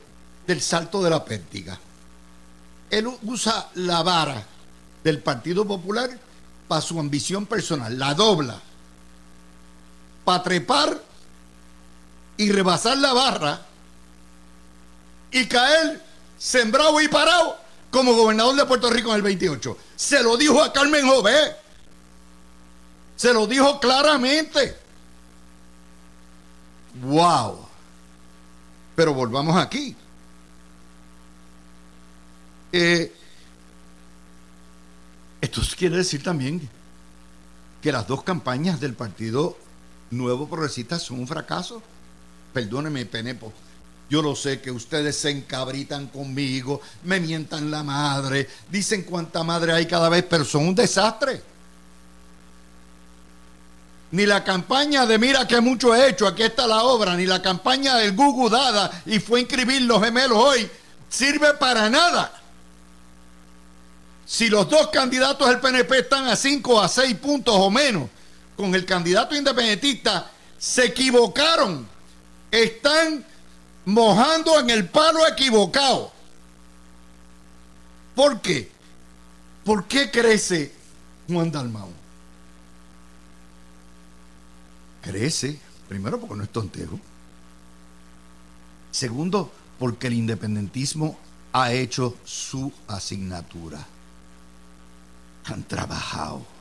del 0.48 0.60
salto 0.60 1.04
de 1.04 1.10
la 1.12 1.24
pértiga. 1.24 1.80
Él 2.90 3.08
usa 3.24 3.70
la 3.76 4.02
vara 4.02 4.44
del 5.04 5.20
Partido 5.20 5.66
Popular 5.68 6.10
para 6.68 6.82
su 6.82 7.00
ambición 7.00 7.46
personal, 7.46 7.98
la 8.00 8.16
dobla, 8.16 8.60
para 10.26 10.44
trepar 10.44 11.02
y 12.36 12.52
rebasar 12.52 12.98
la 12.98 13.14
barra 13.14 13.62
y 15.32 15.46
caer 15.46 16.04
sembrado 16.38 17.00
y 17.00 17.08
parado 17.08 17.58
como 17.92 18.14
gobernador 18.14 18.56
de 18.56 18.66
Puerto 18.66 18.90
Rico 18.90 19.12
en 19.12 19.18
el 19.18 19.22
28. 19.22 19.78
Se 19.96 20.22
lo 20.22 20.36
dijo 20.36 20.62
a 20.62 20.74
Carmen 20.74 21.08
Jové. 21.08 21.56
Se 23.16 23.34
lo 23.34 23.48
dijo 23.48 23.80
claramente. 23.80 24.76
Wow. 27.02 27.66
Pero 28.96 29.14
volvamos 29.14 29.56
aquí. 29.56 29.96
Eh, 32.72 33.16
esto 35.40 35.62
quiere 35.78 35.98
decir 35.98 36.24
también 36.24 36.70
que 37.82 37.92
las 37.92 38.08
dos 38.08 38.24
campañas 38.24 38.80
del 38.80 38.94
Partido 38.94 39.58
Nuevo 40.12 40.48
Progresista 40.48 41.00
son 41.00 41.20
un 41.20 41.28
fracaso. 41.28 41.82
Perdóneme, 42.54 43.06
Penepo 43.06 43.52
yo 44.10 44.22
lo 44.22 44.36
sé 44.36 44.62
que 44.62 44.72
ustedes 44.72 45.18
se 45.18 45.32
encabritan 45.32 46.08
conmigo, 46.08 46.82
me 47.04 47.20
mientan 47.20 47.72
la 47.72 47.82
madre, 47.84 48.48
dicen 48.70 49.04
cuánta 49.04 49.44
madre 49.44 49.74
hay 49.74 49.88
cada 49.88 50.10
vez, 50.10 50.24
pero 50.30 50.46
son 50.46 50.68
un 50.68 50.76
desastre. 50.76 51.42
Ni 54.12 54.26
la 54.28 54.44
campaña 54.44 55.06
de 55.08 55.18
mira 55.18 55.48
que 55.48 55.60
mucho 55.60 55.96
he 55.96 56.10
hecho, 56.10 56.28
aquí 56.28 56.44
está 56.44 56.68
la 56.68 56.84
obra, 56.84 57.16
ni 57.16 57.26
la 57.26 57.42
campaña 57.42 57.96
del 57.96 58.16
Gugu 58.16 58.50
Dada 58.50 59.02
y 59.08 59.20
fue 59.20 59.40
a 59.40 59.42
inscribir 59.42 59.82
los 59.82 60.04
gemelos 60.04 60.38
hoy, 60.38 60.70
sirve 61.10 61.56
para 61.56 61.90
nada. 61.90 62.32
Si 64.28 64.50
los 64.50 64.70
dos 64.70 64.90
candidatos 64.90 65.48
del 65.48 65.60
PNP 65.60 66.00
están 66.00 66.28
a 66.28 66.36
5 66.36 66.76
o 66.76 66.80
a 66.80 66.88
6 66.88 67.16
puntos 67.16 67.56
o 67.58 67.70
menos 67.72 68.10
con 68.56 68.74
el 68.74 68.86
candidato 68.86 69.36
independentista, 69.36 70.32
se 70.58 70.86
equivocaron. 70.86 71.88
Están 72.52 73.26
mojando 73.86 74.60
en 74.60 74.70
el 74.70 74.88
palo 74.90 75.28
equivocado. 75.28 76.12
¿Por 78.16 78.42
qué? 78.42 78.72
¿Por 79.64 79.86
qué 79.86 80.10
crece 80.10 80.74
Juan 81.28 81.52
Dalmau? 81.52 81.90
Crece, 85.02 85.60
primero 85.90 86.20
porque 86.20 86.36
no 86.36 86.44
es 86.44 86.50
tontejo. 86.50 87.00
Segundo, 88.92 89.52
porque 89.78 90.08
el 90.08 90.14
independentismo 90.14 91.20
ha 91.52 91.74
hecho 91.74 92.16
su 92.24 92.72
asignatura. 92.88 93.86
Han 95.46 95.64
trabajado 95.64 96.55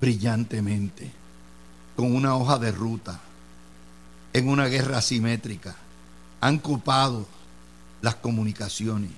brillantemente 0.00 1.12
con 1.96 2.14
una 2.14 2.36
hoja 2.36 2.58
de 2.58 2.72
ruta 2.72 3.20
en 4.32 4.48
una 4.48 4.66
guerra 4.66 4.98
asimétrica, 4.98 5.76
han 6.40 6.58
copado 6.58 7.26
las 8.02 8.16
comunicaciones, 8.16 9.10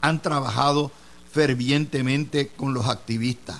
han 0.00 0.22
trabajado 0.22 0.90
fervientemente 1.32 2.48
con 2.48 2.72
los 2.72 2.86
activistas, 2.86 3.58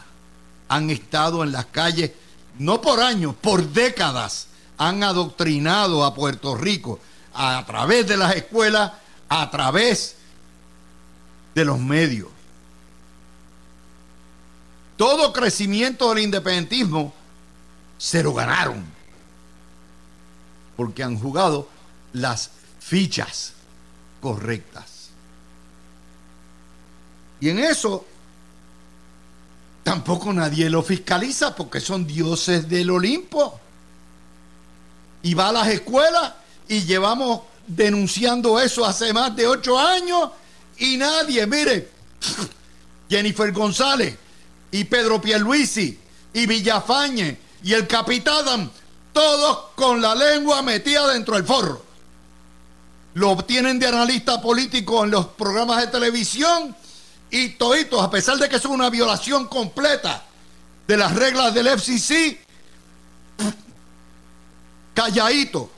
han 0.69 0.89
estado 0.89 1.45
en 1.45 1.53
las 1.53 1.67
calles, 1.67 2.13
no 2.59 2.81
por 2.81 3.01
años, 3.01 3.35
por 3.39 3.69
décadas, 3.69 4.47
han 4.79 5.03
adoctrinado 5.03 6.05
a 6.05 6.15
Puerto 6.15 6.55
Rico 6.55 7.01
a 7.35 7.63
través 7.67 8.07
de 8.07 8.17
las 8.17 8.35
escuelas, 8.35 8.93
a 9.29 9.51
través 9.51 10.17
de 11.55 11.65
los 11.65 11.79
medios. 11.79 12.29
Todo 14.97 15.33
crecimiento 15.33 16.09
del 16.09 16.25
independentismo 16.25 17.13
se 17.99 18.23
lo 18.23 18.33
ganaron. 18.33 18.85
Porque 20.77 21.03
han 21.03 21.19
jugado 21.19 21.69
las 22.13 22.51
fichas 22.81 23.53
correctas. 24.21 25.11
Y 27.41 27.51
en 27.51 27.59
eso 27.59 28.07
tampoco 29.83 30.33
nadie 30.33 30.69
lo 30.71 30.83
fiscaliza 30.83 31.55
porque 31.55 31.81
son 31.81 32.07
dioses 32.07 32.69
del 32.69 32.91
Olimpo. 32.91 33.61
Y 35.23 35.35
va 35.35 35.49
a 35.49 35.53
las 35.53 35.69
escuelas 35.69 36.35
y 36.69 36.83
llevamos 36.83 37.43
denunciando 37.67 38.61
eso 38.61 38.85
hace 38.85 39.13
más 39.13 39.35
de 39.37 39.47
ocho 39.47 39.79
años 39.79 40.31
y 40.79 40.97
nadie, 40.97 41.47
mire, 41.47 41.91
Jennifer 43.11 43.53
González 43.53 44.17
y 44.77 44.85
Pedro 44.85 45.23
Pierluisi 45.23 45.99
y 46.35 46.47
Villafañe 46.47 47.39
y 47.63 47.73
el 47.73 47.87
Capitán, 47.87 48.71
todos 49.11 49.71
con 49.75 50.03
la 50.03 50.15
lengua 50.15 50.61
metida 50.61 51.09
dentro 51.09 51.35
del 51.35 51.47
forro. 51.47 51.83
Lo 53.15 53.31
obtienen 53.31 53.79
de 53.79 53.87
analista 53.87 54.43
político 54.43 55.03
en 55.03 55.13
los 55.13 55.29
programas 55.29 55.81
de 55.81 55.87
televisión 55.87 56.77
y 57.31 57.51
toditos, 57.51 58.03
a 58.03 58.11
pesar 58.11 58.37
de 58.37 58.51
que 58.51 58.57
es 58.57 58.67
una 58.67 58.91
violación 58.91 59.47
completa 59.47 60.25
de 60.87 60.97
las 60.99 61.17
reglas 61.17 61.55
del 61.55 61.69
FCC, 61.69 62.39
calladito. 64.93 65.71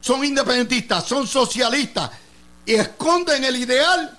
Son 0.00 0.24
independentistas, 0.24 1.04
son 1.04 1.26
socialistas 1.26 2.10
y 2.64 2.72
esconden 2.72 3.44
el 3.44 3.56
ideal 3.56 4.18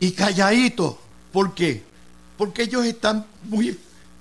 y 0.00 0.10
calladito. 0.10 1.01
¿Por 1.32 1.54
qué? 1.54 1.82
Porque 2.36 2.62
ellos 2.62 2.84
están 2.84 3.26
muy, 3.44 3.78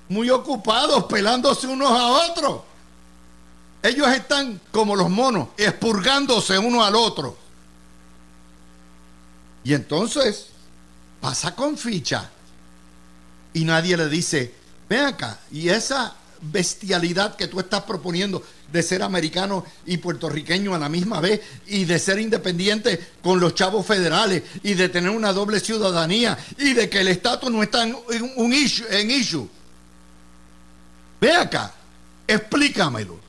muy 0.07 0.29
ocupados 0.29 1.05
pelándose 1.05 1.67
unos 1.67 1.91
a 1.91 2.07
otros. 2.07 2.61
Ellos 3.83 4.07
están 4.09 4.59
como 4.71 4.95
los 4.95 5.09
monos, 5.09 5.49
expurgándose 5.57 6.57
uno 6.57 6.83
al 6.83 6.95
otro. 6.95 7.35
Y 9.63 9.73
entonces 9.73 10.47
pasa 11.19 11.55
con 11.55 11.77
ficha. 11.77 12.29
Y 13.53 13.65
nadie 13.65 13.97
le 13.97 14.07
dice, 14.07 14.53
ven 14.87 15.05
acá, 15.05 15.39
y 15.51 15.69
esa 15.69 16.15
bestialidad 16.41 17.35
que 17.35 17.47
tú 17.47 17.59
estás 17.59 17.83
proponiendo 17.83 18.43
de 18.71 18.81
ser 18.81 19.03
americano 19.03 19.65
y 19.85 19.97
puertorriqueño 19.97 20.73
a 20.73 20.79
la 20.79 20.89
misma 20.89 21.19
vez 21.21 21.41
y 21.67 21.85
de 21.85 21.99
ser 21.99 22.19
independiente 22.19 22.99
con 23.21 23.39
los 23.39 23.53
chavos 23.53 23.85
federales 23.85 24.43
y 24.63 24.73
de 24.73 24.89
tener 24.89 25.11
una 25.11 25.33
doble 25.33 25.59
ciudadanía 25.59 26.37
y 26.57 26.73
de 26.73 26.89
que 26.89 27.01
el 27.01 27.09
estatus 27.09 27.51
no 27.51 27.61
está 27.61 27.83
en, 27.83 27.95
un 28.35 28.53
issue, 28.53 28.85
en 28.89 29.11
issue. 29.11 29.47
Ve 31.19 31.31
acá, 31.31 31.73
explícamelo. 32.27 33.19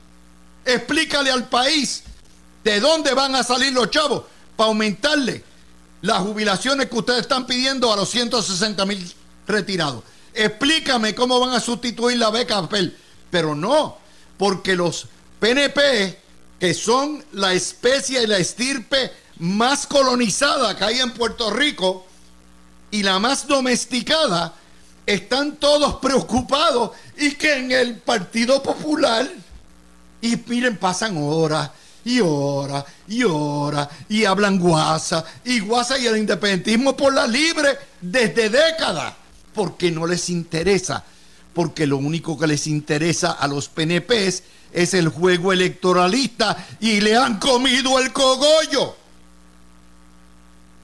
Explícale 0.65 1.29
al 1.29 1.47
país 1.49 2.03
de 2.63 2.79
dónde 2.79 3.13
van 3.13 3.35
a 3.35 3.43
salir 3.43 3.73
los 3.73 3.91
chavos 3.91 4.23
para 4.55 4.69
aumentarle 4.69 5.43
las 6.01 6.19
jubilaciones 6.19 6.89
que 6.89 6.97
ustedes 6.97 7.21
están 7.21 7.45
pidiendo 7.45 7.91
a 7.91 7.95
los 7.95 8.09
160 8.09 8.85
mil 8.85 9.13
retirados. 9.45 10.03
Explícame 10.33 11.13
cómo 11.13 11.39
van 11.39 11.53
a 11.53 11.59
sustituir 11.59 12.17
la 12.17 12.31
beca 12.31 12.67
Pero 13.29 13.55
no, 13.55 13.97
porque 14.37 14.75
los 14.75 15.07
PNP, 15.39 16.17
que 16.59 16.73
son 16.73 17.23
la 17.33 17.53
especie 17.53 18.23
y 18.23 18.27
la 18.27 18.37
estirpe 18.37 19.11
más 19.39 19.85
colonizada 19.87 20.75
que 20.75 20.83
hay 20.83 20.99
en 20.99 21.11
Puerto 21.11 21.51
Rico 21.51 22.05
y 22.91 23.03
la 23.03 23.19
más 23.19 23.47
domesticada, 23.47 24.53
están 25.05 25.57
todos 25.57 25.95
preocupados 25.95 26.91
y 27.17 27.31
que 27.31 27.57
en 27.57 27.71
el 27.71 27.95
Partido 27.97 28.63
Popular, 28.63 29.29
y 30.21 30.37
miren, 30.47 30.77
pasan 30.77 31.17
horas 31.17 31.71
y 32.05 32.19
horas 32.21 32.85
y 33.07 33.23
horas 33.23 33.87
y 34.09 34.25
hablan 34.25 34.59
guasa 34.59 35.23
y 35.43 35.59
guasa 35.59 35.97
y 35.97 36.05
el 36.05 36.17
independentismo 36.17 36.95
por 36.95 37.13
la 37.13 37.27
libre 37.27 37.77
desde 37.99 38.49
décadas, 38.49 39.13
porque 39.53 39.91
no 39.91 40.07
les 40.07 40.29
interesa, 40.29 41.03
porque 41.53 41.87
lo 41.87 41.97
único 41.97 42.37
que 42.37 42.47
les 42.47 42.67
interesa 42.67 43.33
a 43.33 43.47
los 43.47 43.69
PNPs 43.69 44.43
es 44.73 44.93
el 44.93 45.09
juego 45.09 45.53
electoralista 45.53 46.67
y 46.79 46.99
le 46.99 47.15
han 47.15 47.39
comido 47.39 47.99
el 47.99 48.11
cogollo. 48.11 48.95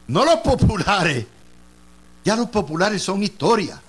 No 0.08 0.26
los 0.26 0.38
populares. 0.38 1.26
Ya 2.24 2.36
los 2.36 2.50
populares 2.50 3.02
son 3.02 3.24
historia. 3.24 3.82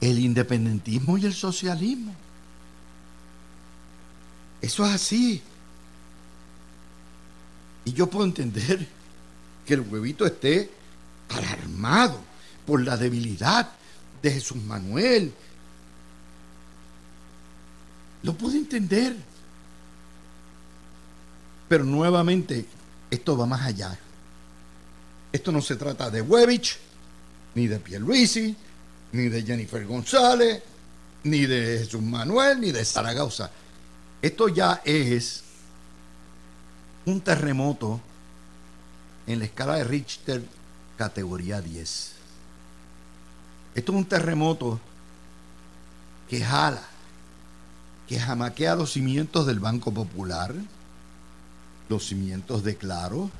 El 0.00 0.18
independentismo 0.18 1.18
y 1.18 1.26
el 1.26 1.34
socialismo. 1.34 2.14
Eso 4.60 4.86
es 4.86 4.94
así. 4.94 5.42
Y 7.84 7.92
yo 7.92 8.08
puedo 8.08 8.24
entender 8.24 8.86
que 9.66 9.74
el 9.74 9.80
huevito 9.80 10.26
esté 10.26 10.70
alarmado 11.28 12.27
por 12.68 12.84
la 12.84 12.98
debilidad 12.98 13.66
de 14.20 14.30
Jesús 14.30 14.62
Manuel 14.62 15.32
lo 18.22 18.34
pude 18.34 18.58
entender. 18.58 19.16
Pero 21.66 21.84
nuevamente, 21.84 22.66
esto 23.10 23.38
va 23.38 23.46
más 23.46 23.62
allá. 23.62 23.98
Esto 25.32 25.50
no 25.50 25.62
se 25.62 25.76
trata 25.76 26.10
de 26.10 26.20
Webich, 26.20 26.76
ni 27.54 27.68
de 27.68 27.78
Pierluisi, 27.78 28.54
ni 29.12 29.30
de 29.30 29.42
Jennifer 29.44 29.86
González, 29.86 30.62
ni 31.24 31.46
de 31.46 31.78
Jesús 31.78 32.02
Manuel, 32.02 32.60
ni 32.60 32.70
de 32.70 32.84
Zaragoza. 32.84 33.50
Esto 34.20 34.48
ya 34.48 34.82
es 34.84 35.42
un 37.06 37.22
terremoto 37.22 37.98
en 39.26 39.38
la 39.38 39.46
escala 39.46 39.76
de 39.76 39.84
Richter 39.84 40.42
categoría 40.98 41.62
10. 41.62 42.17
Esto 43.78 43.92
es 43.92 43.98
un 43.98 44.04
terremoto 44.06 44.80
que 46.28 46.44
jala 46.44 46.82
que 48.08 48.18
jamaquea 48.18 48.74
los 48.74 48.92
cimientos 48.92 49.46
del 49.46 49.60
Banco 49.60 49.92
Popular, 49.92 50.52
los 51.88 52.06
cimientos 52.06 52.64
de 52.64 52.74
Claro, 52.76 53.30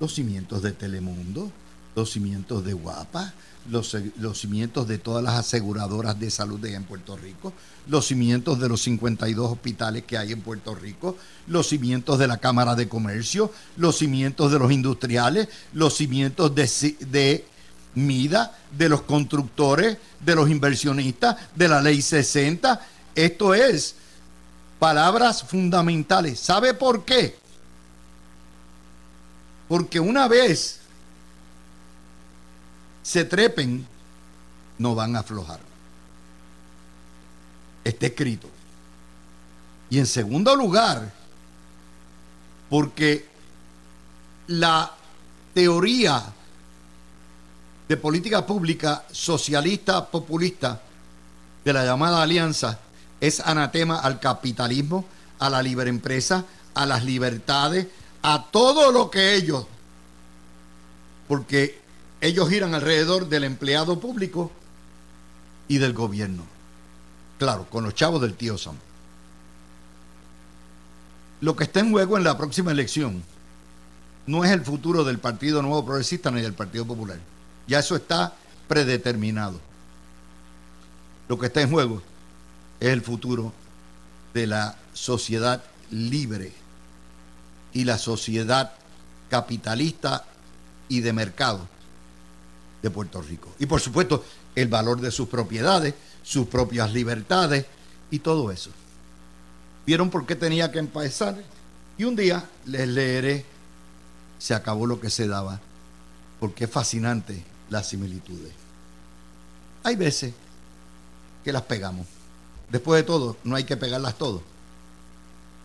los 0.00 0.14
cimientos 0.14 0.62
de 0.62 0.72
Telemundo, 0.72 1.52
los 1.94 2.10
cimientos 2.10 2.64
de 2.64 2.72
Guapa, 2.72 3.34
los, 3.70 3.96
los, 4.18 4.40
cimientos 4.40 4.88
de 4.88 4.98
todas 4.98 5.22
las 5.22 5.34
aseguradoras 5.34 6.18
de 6.18 6.30
salud 6.30 6.58
de 6.58 6.74
en 6.74 6.84
Puerto 6.84 7.16
Rico, 7.16 7.52
los 7.86 8.06
cimientos 8.06 8.58
de 8.58 8.68
los 8.68 8.82
52 8.82 9.52
hospitales 9.52 10.04
que 10.04 10.18
hay 10.18 10.32
en 10.32 10.40
Puerto 10.40 10.74
Rico, 10.74 11.16
los 11.46 11.68
cimientos 11.68 12.18
de 12.18 12.26
la 12.26 12.38
Cámara 12.38 12.74
de 12.74 12.88
Comercio, 12.88 13.52
los 13.76 13.98
cimientos 13.98 14.50
de 14.50 14.58
los 14.58 14.72
industriales, 14.72 15.48
los 15.74 15.94
cimientos 15.94 16.54
de, 16.54 16.96
de 17.10 17.44
MIDA, 17.96 18.56
de 18.70 18.88
los 18.88 19.02
constructores, 19.02 19.98
de 20.20 20.34
los 20.34 20.48
inversionistas, 20.48 21.36
de 21.54 21.68
la 21.68 21.82
Ley 21.82 22.00
60. 22.00 22.80
Esto 23.14 23.54
es 23.54 23.96
palabras 24.78 25.42
fundamentales. 25.42 26.38
¿Sabe 26.38 26.74
por 26.74 27.04
qué? 27.04 27.38
Porque 29.66 29.98
una 29.98 30.28
vez 30.28 30.80
se 33.02 33.24
trepen, 33.24 33.86
no 34.78 34.94
van 34.94 35.16
a 35.16 35.20
aflojar. 35.20 35.60
Está 37.82 38.06
escrito. 38.06 38.48
Y 39.88 39.98
en 39.98 40.06
segundo 40.06 40.54
lugar, 40.54 41.12
porque 42.68 43.26
la 44.48 44.92
teoría 45.54 46.22
de 47.88 47.96
política 47.96 48.44
pública 48.46 49.04
socialista 49.12 50.06
populista 50.06 50.80
de 51.64 51.72
la 51.72 51.84
llamada 51.84 52.22
alianza 52.22 52.78
es 53.20 53.40
anatema 53.40 53.98
al 53.98 54.20
capitalismo, 54.20 55.04
a 55.38 55.50
la 55.50 55.62
libre 55.62 55.90
empresa, 55.90 56.44
a 56.74 56.86
las 56.86 57.04
libertades, 57.04 57.86
a 58.22 58.46
todo 58.50 58.92
lo 58.92 59.10
que 59.10 59.34
ellos, 59.34 59.66
porque 61.28 61.80
ellos 62.20 62.48
giran 62.48 62.74
alrededor 62.74 63.28
del 63.28 63.44
empleado 63.44 64.00
público 64.00 64.50
y 65.68 65.78
del 65.78 65.92
gobierno. 65.92 66.44
Claro, 67.38 67.66
con 67.70 67.84
los 67.84 67.94
chavos 67.94 68.20
del 68.20 68.34
tío 68.34 68.56
Sam. 68.58 68.76
Lo 71.40 71.54
que 71.54 71.64
está 71.64 71.80
en 71.80 71.90
juego 71.90 72.16
en 72.16 72.24
la 72.24 72.38
próxima 72.38 72.72
elección 72.72 73.22
no 74.26 74.44
es 74.44 74.50
el 74.50 74.62
futuro 74.62 75.04
del 75.04 75.18
Partido 75.18 75.62
Nuevo 75.62 75.84
Progresista 75.84 76.30
ni 76.30 76.40
del 76.40 76.54
Partido 76.54 76.86
Popular. 76.86 77.18
Ya 77.66 77.80
eso 77.80 77.96
está 77.96 78.34
predeterminado. 78.68 79.60
Lo 81.28 81.38
que 81.38 81.46
está 81.46 81.62
en 81.62 81.70
juego 81.70 82.02
es 82.78 82.88
el 82.88 83.02
futuro 83.02 83.52
de 84.34 84.46
la 84.46 84.76
sociedad 84.92 85.62
libre 85.90 86.52
y 87.72 87.84
la 87.84 87.98
sociedad 87.98 88.72
capitalista 89.28 90.24
y 90.88 91.00
de 91.00 91.12
mercado 91.12 91.66
de 92.82 92.90
Puerto 92.90 93.20
Rico. 93.22 93.52
Y 93.58 93.66
por 93.66 93.80
supuesto, 93.80 94.24
el 94.54 94.68
valor 94.68 95.00
de 95.00 95.10
sus 95.10 95.28
propiedades, 95.28 95.94
sus 96.22 96.46
propias 96.46 96.92
libertades 96.92 97.66
y 98.10 98.20
todo 98.20 98.52
eso. 98.52 98.70
¿Vieron 99.84 100.10
por 100.10 100.26
qué 100.26 100.36
tenía 100.36 100.70
que 100.70 100.78
empezar? 100.78 101.36
Y 101.98 102.04
un 102.04 102.14
día 102.14 102.44
les 102.66 102.88
leeré, 102.88 103.44
se 104.38 104.54
acabó 104.54 104.86
lo 104.86 105.00
que 105.00 105.10
se 105.10 105.26
daba, 105.26 105.60
porque 106.38 106.64
es 106.64 106.70
fascinante 106.70 107.55
las 107.70 107.88
similitudes. 107.88 108.52
Hay 109.82 109.96
veces 109.96 110.34
que 111.44 111.52
las 111.52 111.62
pegamos. 111.62 112.06
Después 112.70 113.00
de 113.00 113.06
todo, 113.06 113.36
no 113.44 113.56
hay 113.56 113.64
que 113.64 113.76
pegarlas 113.76 114.16
todas. 114.18 114.42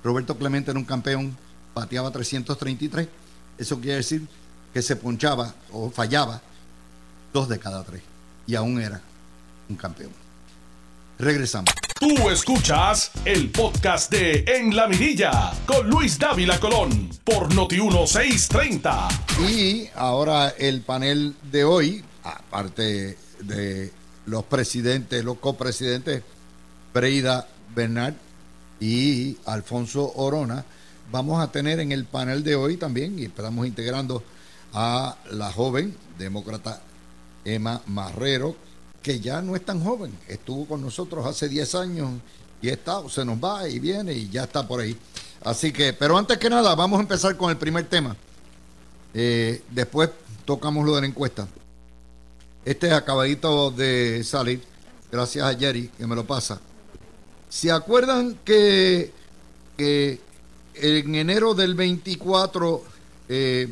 Roberto 0.04 0.38
Clemente 0.38 0.72
era 0.72 0.80
un 0.80 0.86
campeón, 0.86 1.36
pateaba 1.74 2.12
333. 2.12 3.08
Eso 3.58 3.80
quiere 3.80 3.98
decir 3.98 4.28
que 4.74 4.82
se 4.82 4.96
ponchaba 4.96 5.54
o 5.72 5.90
fallaba 5.90 6.42
dos 7.34 7.50
de 7.50 7.60
cada 7.60 7.84
tres. 7.84 8.02
Y 8.48 8.56
aún 8.56 8.80
era 8.80 9.02
un 9.70 9.76
campeón. 9.76 10.12
Regresamos. 11.18 11.72
Tú 12.02 12.32
escuchas 12.32 13.12
el 13.26 13.52
podcast 13.52 14.12
de 14.12 14.44
En 14.48 14.76
la 14.76 14.88
Mirilla 14.88 15.54
con 15.68 15.88
Luis 15.88 16.18
Dávila 16.18 16.60
Colón 16.60 17.12
por 17.24 17.54
Noti1630. 17.54 19.08
Y 19.48 19.88
ahora 19.94 20.50
el 20.50 20.82
panel 20.82 21.36
de 21.52 21.64
hoy, 21.64 22.04
aparte 22.24 23.20
de 23.42 23.92
los 24.26 24.44
presidentes, 24.46 25.24
los 25.24 25.38
copresidentes, 25.38 26.24
Breida 26.92 27.48
Bernard 27.76 28.16
y 28.80 29.38
Alfonso 29.46 30.12
Orona, 30.16 30.66
vamos 31.12 31.40
a 31.40 31.52
tener 31.52 31.80
en 31.80 31.92
el 31.92 32.06
panel 32.06 32.44
de 32.44 32.56
hoy 32.56 32.78
también, 32.78 33.20
y 33.20 33.26
estamos 33.26 33.68
integrando 33.68 34.24
a 34.74 35.18
la 35.30 35.52
joven 35.52 35.96
demócrata 36.18 36.82
Emma 37.46 37.80
Marrero, 37.86 38.56
que 39.02 39.20
ya 39.20 39.42
no 39.42 39.56
es 39.56 39.66
tan 39.66 39.84
joven, 39.84 40.12
estuvo 40.28 40.66
con 40.66 40.82
nosotros 40.82 41.26
hace 41.26 41.50
10 41.50 41.76
años 41.76 42.10
y 42.62 42.70
está, 42.70 43.02
se 43.10 43.26
nos 43.26 43.38
va 43.38 43.68
y 43.68 43.80
viene 43.80 44.14
y 44.14 44.30
ya 44.30 44.44
está 44.44 44.68
por 44.68 44.82
ahí. 44.82 44.98
Así 45.44 45.72
que, 45.72 45.94
pero 45.94 46.18
antes 46.18 46.38
que 46.38 46.50
nada, 46.50 46.76
vamos 46.76 47.00
a 47.00 47.02
empezar 47.02 47.36
con 47.36 47.50
el 47.50 47.58
primer 47.58 47.86
tema. 47.86 48.16
Eh, 49.14 49.64
después 49.72 50.12
tocamos 50.46 50.86
lo 50.86 50.96
de 50.96 51.02
la 51.02 51.08
encuesta. 51.08 51.48
Este 52.64 52.88
es 52.88 52.94
acabadito 52.94 53.72
de 53.72 54.24
salir, 54.24 54.62
gracias 55.12 55.46
a 55.46 55.58
Jerry, 55.58 55.88
que 55.98 56.06
me 56.06 56.16
lo 56.16 56.26
pasa. 56.28 56.60
¿Se 57.50 57.72
acuerdan 57.72 58.38
que, 58.46 59.12
en 59.78 61.16
enero 61.16 61.56
del 61.56 61.74
24, 61.74 62.84
eh, 63.30 63.68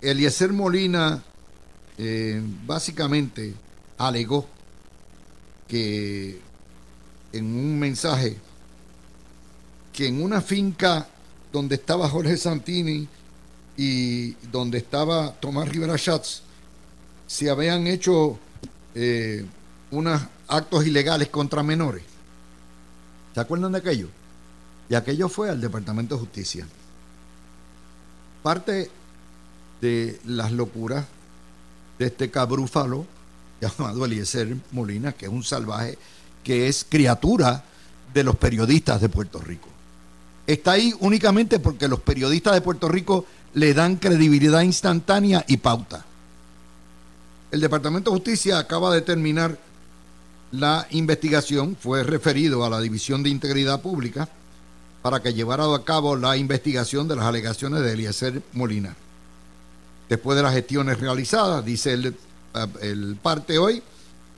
Eliezer 0.00 0.52
Molina 0.52 1.22
eh, 1.98 2.40
básicamente 2.64 3.54
alegó 3.98 4.46
que 5.66 6.40
en 7.32 7.44
un 7.44 7.78
mensaje 7.78 8.38
que 9.92 10.06
en 10.06 10.22
una 10.22 10.40
finca 10.40 11.08
donde 11.52 11.74
estaba 11.74 12.08
Jorge 12.08 12.36
Santini 12.36 13.08
y 13.76 14.32
donde 14.52 14.78
estaba 14.78 15.32
Tomás 15.32 15.68
Rivera 15.68 15.96
Schatz, 15.98 16.42
se 17.26 17.50
habían 17.50 17.86
hecho 17.86 18.38
eh, 18.94 19.44
unos 19.90 20.22
actos 20.46 20.86
ilegales 20.86 21.28
contra 21.28 21.62
menores. 21.62 22.04
¿Se 23.34 23.40
acuerdan 23.40 23.72
de 23.72 23.78
aquello? 23.78 24.08
Y 24.88 24.94
aquello 24.94 25.28
fue 25.28 25.50
al 25.50 25.60
Departamento 25.60 26.14
de 26.14 26.20
Justicia. 26.20 26.66
Parte 28.42 28.90
de 29.80 30.20
las 30.24 30.52
locuras 30.52 31.06
de 31.98 32.06
este 32.06 32.30
cabrúfalo 32.30 33.04
llamado 33.78 34.04
Eliezer 34.04 34.56
Molina, 34.72 35.12
que 35.12 35.26
es 35.26 35.32
un 35.32 35.44
salvaje, 35.44 35.98
que 36.44 36.68
es 36.68 36.86
criatura 36.88 37.64
de 38.12 38.24
los 38.24 38.36
periodistas 38.36 39.00
de 39.00 39.08
Puerto 39.08 39.40
Rico. 39.40 39.68
Está 40.46 40.72
ahí 40.72 40.94
únicamente 41.00 41.58
porque 41.58 41.88
los 41.88 42.00
periodistas 42.00 42.54
de 42.54 42.62
Puerto 42.62 42.88
Rico 42.88 43.26
le 43.54 43.74
dan 43.74 43.96
credibilidad 43.96 44.62
instantánea 44.62 45.44
y 45.46 45.58
pauta. 45.58 46.04
El 47.50 47.60
Departamento 47.60 48.10
de 48.10 48.16
Justicia 48.16 48.58
acaba 48.58 48.94
de 48.94 49.02
terminar 49.02 49.58
la 50.50 50.86
investigación, 50.90 51.76
fue 51.78 52.02
referido 52.02 52.64
a 52.64 52.70
la 52.70 52.80
División 52.80 53.22
de 53.22 53.30
Integridad 53.30 53.82
Pública 53.82 54.28
para 55.02 55.20
que 55.20 55.34
llevara 55.34 55.64
a 55.74 55.84
cabo 55.84 56.16
la 56.16 56.36
investigación 56.36 57.08
de 57.08 57.16
las 57.16 57.26
alegaciones 57.26 57.82
de 57.82 57.92
Eliezer 57.92 58.42
Molina. 58.52 58.96
Después 60.08 60.36
de 60.36 60.42
las 60.42 60.54
gestiones 60.54 60.98
realizadas, 60.98 61.64
dice 61.64 61.92
el, 61.92 62.14
el 62.80 63.16
parte 63.16 63.58
hoy, 63.58 63.82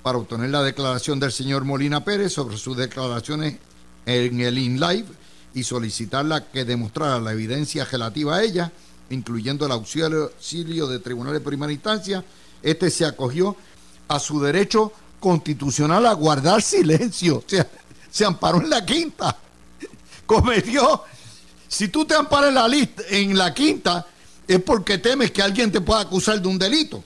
para 0.03 0.19
obtener 0.19 0.51
la 0.51 0.63
declaración 0.63 1.21
del 1.21 1.33
señor 1.33 1.65
Molina 1.65 2.05
Pérez 2.05 2.33
sobre 2.33 2.57
sus 2.57 2.77
declaraciones 2.77 3.59
en 4.07 4.41
el 4.41 4.59
InLive 4.59 5.07
y 5.55 5.63
solicitarla 5.63 6.51
que 6.51 6.65
demostrara 6.65 7.21
la 7.21 7.33
evidencia 7.33 7.85
relativa 7.85 8.37
a 8.37 8.43
ella, 8.43 8.73
incluyendo 9.11 9.67
el 9.67 9.73
auxilio 9.73 10.87
de 10.87 10.99
tribunales 11.01 11.41
de 11.41 11.45
primera 11.45 11.73
instancia 11.73 12.25
este 12.63 12.91
se 12.91 13.05
acogió 13.05 13.57
a 14.09 14.19
su 14.19 14.41
derecho 14.41 14.93
constitucional 15.19 16.07
a 16.07 16.13
guardar 16.13 16.63
silencio. 16.63 17.39
O 17.39 17.45
sea, 17.47 17.67
se 18.11 18.25
amparó 18.25 18.61
en 18.61 18.71
la 18.71 18.85
quinta. 18.85 19.37
Cometió. 20.27 21.05
Si 21.69 21.89
tú 21.89 22.05
te 22.05 22.15
amparas 22.15 22.49
en 22.49 22.55
la 22.55 22.69
lista, 22.69 23.03
en 23.09 23.39
la 23.39 23.55
quinta, 23.55 24.07
es 24.47 24.61
porque 24.61 24.99
temes 24.99 25.31
que 25.31 25.43
alguien 25.43 25.71
te 25.71 25.81
pueda 25.81 26.01
acusar 26.01 26.41
de 26.41 26.49
un 26.49 26.59
delito. 26.59 27.03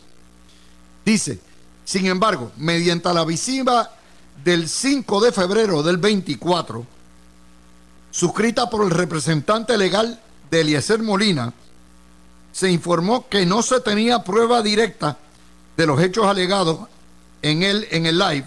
Dice, 1.05 1.39
sin 1.85 2.07
embargo, 2.07 2.53
mediante 2.57 3.13
la 3.13 3.25
visiva 3.25 3.91
del 4.43 4.69
5 4.69 5.21
de 5.21 5.33
febrero 5.33 5.83
del 5.83 5.99
24, 5.99 6.87
suscrita 8.11 8.71
por 8.71 8.85
el 8.85 8.91
representante 8.91 9.77
legal 9.77 10.21
de 10.51 10.61
Eliezer 10.63 11.03
Molina, 11.03 11.53
se 12.53 12.71
informó 12.71 13.29
que 13.29 13.45
no 13.45 13.63
se 13.63 13.81
tenía 13.81 14.23
prueba 14.23 14.63
directa 14.63 15.19
de 15.77 15.87
los 15.87 16.01
hechos 16.01 16.27
alegados 16.27 16.89
en 17.43 17.63
el, 17.63 17.87
en 17.91 18.07
el 18.07 18.19
live, 18.19 18.47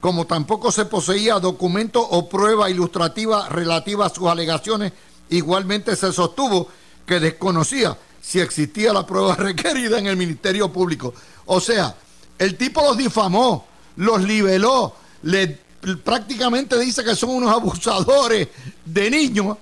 como 0.00 0.26
tampoco 0.26 0.72
se 0.72 0.86
poseía 0.86 1.38
documento 1.38 2.00
o 2.00 2.28
prueba 2.28 2.70
ilustrativa 2.70 3.48
relativa 3.48 4.06
a 4.06 4.10
sus 4.10 4.28
alegaciones, 4.28 4.92
igualmente 5.28 5.94
se 5.96 6.12
sostuvo 6.12 6.68
que 7.04 7.20
desconocía 7.20 7.98
si 8.20 8.40
existía 8.40 8.92
la 8.92 9.06
prueba 9.06 9.34
requerida 9.38 9.98
en 9.98 10.06
el 10.06 10.16
Ministerio 10.16 10.72
Público. 10.72 11.12
O 11.52 11.60
sea, 11.60 11.96
el 12.38 12.56
tipo 12.56 12.80
los 12.80 12.96
difamó, 12.96 13.66
los 13.96 14.22
libeló, 14.22 14.94
le, 15.22 15.58
prácticamente 16.04 16.78
dice 16.78 17.02
que 17.02 17.16
son 17.16 17.30
unos 17.30 17.52
abusadores 17.52 18.46
de 18.84 19.10
niños. 19.10 19.58